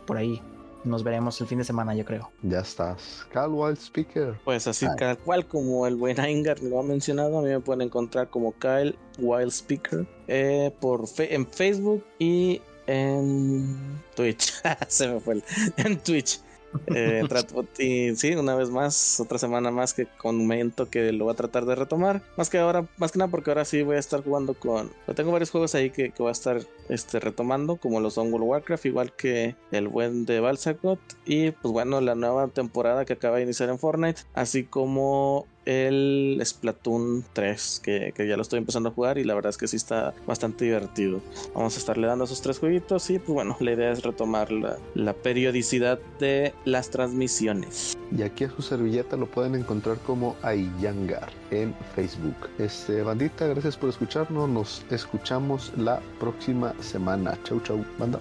por 0.06 0.18
ahí 0.18 0.42
nos 0.84 1.04
veremos 1.04 1.40
el 1.40 1.48
fin 1.48 1.58
de 1.60 1.64
semana, 1.64 1.96
yo 1.96 2.04
creo. 2.06 2.30
Ya 2.42 2.60
estás. 2.60 3.26
Cal 3.32 3.52
Wild 3.52 3.78
Speaker. 3.78 4.38
Pues 4.44 4.68
así, 4.68 4.86
Ay. 4.86 4.96
tal 4.98 5.18
cual 5.20 5.46
como 5.48 5.88
el 5.88 5.96
buen 5.96 6.20
Aingar 6.20 6.60
lo 6.62 6.80
ha 6.80 6.84
mencionado, 6.84 7.40
a 7.40 7.42
mí 7.42 7.50
me 7.50 7.60
pueden 7.60 7.82
encontrar 7.84 8.30
como 8.30 8.52
Kyle 8.60 8.98
Wild 9.18 9.52
Speaker 9.52 10.06
eh, 10.28 10.72
por 10.82 11.08
fe- 11.08 11.34
en 11.34 11.48
Facebook 11.48 12.04
y 12.20 12.62
en 12.88 13.78
Twitch. 14.16 14.54
Se 14.88 15.08
me 15.08 15.20
fue 15.20 15.36
el, 15.36 15.44
en 15.78 15.98
Twitch. 16.00 16.42
Eh, 16.88 17.24
trato- 17.30 17.68
y 17.80 18.16
sí, 18.16 18.34
una 18.36 18.56
vez 18.56 18.70
más, 18.70 19.20
otra 19.20 19.38
semana 19.38 19.72
más 19.72 19.94
que 19.94 20.08
comento 20.18 20.90
que 20.90 21.12
lo 21.12 21.26
voy 21.26 21.34
a 21.34 21.38
tratar 21.38 21.66
de 21.66 21.76
retomar. 21.76 22.22
Más 22.38 22.50
que 22.50 22.58
ahora, 22.60 22.86
más 22.98 23.12
que 23.12 23.20
nada 23.20 23.32
porque 23.32 23.52
ahora 23.52 23.66
sí 23.66 23.82
voy 23.84 23.96
a 23.96 24.00
estar 24.00 24.24
jugando 24.24 24.54
con. 24.54 24.92
tengo 25.16 25.32
varios 25.32 25.52
juegos 25.52 25.76
ahí 25.76 25.90
que, 25.90 26.12
que 26.12 26.22
voy 26.24 26.30
a 26.30 26.32
estar 26.34 26.62
este, 26.90 27.20
retomando, 27.20 27.78
como 27.78 28.00
los 28.00 28.14
son 28.14 28.32
World 28.32 28.48
Warcraft, 28.48 28.86
igual 28.86 29.14
que 29.16 29.56
el 29.72 29.88
buen 29.88 30.26
de 30.26 30.40
Balsagot. 30.40 31.00
Y 31.26 31.52
pues 31.52 31.72
bueno, 31.72 32.02
la 32.02 32.16
nueva 32.16 32.48
temporada 32.48 33.06
que 33.06 33.14
acaba 33.14 33.38
de 33.38 33.44
iniciar 33.44 33.70
en 33.70 33.80
Fortnite, 33.80 34.22
así 34.34 34.64
como 34.64 35.48
el 35.66 36.42
Splatoon 36.44 37.24
3, 37.34 37.82
que, 37.84 38.14
que 38.16 38.28
ya 38.28 38.36
lo 38.36 38.42
estoy 38.42 38.60
empezando 38.60 38.90
a 38.90 38.92
jugar 38.92 39.18
y 39.18 39.24
la 39.24 39.34
verdad 39.34 39.52
es 39.52 39.58
que 39.58 39.68
sí 39.68 39.78
está 39.78 40.14
bastante 40.28 40.66
divertido. 40.66 41.22
Vamos 41.54 41.76
a 41.76 41.80
estarle 41.80 42.08
dando 42.08 42.26
esos 42.26 42.42
tres 42.42 42.60
jueguitos 42.60 43.10
y 43.10 43.20
pues 43.20 43.34
bueno, 43.34 43.56
la 43.60 43.72
idea 43.72 43.92
es 43.92 44.04
retomar 44.04 44.52
la, 44.52 44.78
la 44.96 45.14
periodicidad 45.14 46.00
de 46.20 46.54
las 46.66 46.90
transmisiones. 46.90 47.98
Y 48.16 48.22
aquí 48.22 48.44
a 48.44 48.52
su 48.52 48.62
servilleta 48.62 49.18
lo 49.18 49.26
pueden 49.26 49.56
encontrar 49.56 49.98
como 50.00 50.36
Ayangar 50.44 51.32
en 51.52 51.74
Facebook. 51.96 52.36
Este, 52.60 53.02
bandita, 53.02 53.48
gracias 53.48 53.78
por 53.78 53.90
escucharnos. 53.90 54.50
Nos 54.50 54.86
escuchamos 54.92 55.72
la 55.78 56.00
próxima 56.20 56.73
semana. 56.80 57.38
Chau, 57.44 57.60
chau. 57.62 57.84
Banda. 58.00 58.20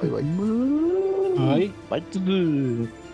Bye, 0.00 0.10
bye. 0.10 0.24
Ay. 1.38 1.70
Bye. 1.88 3.05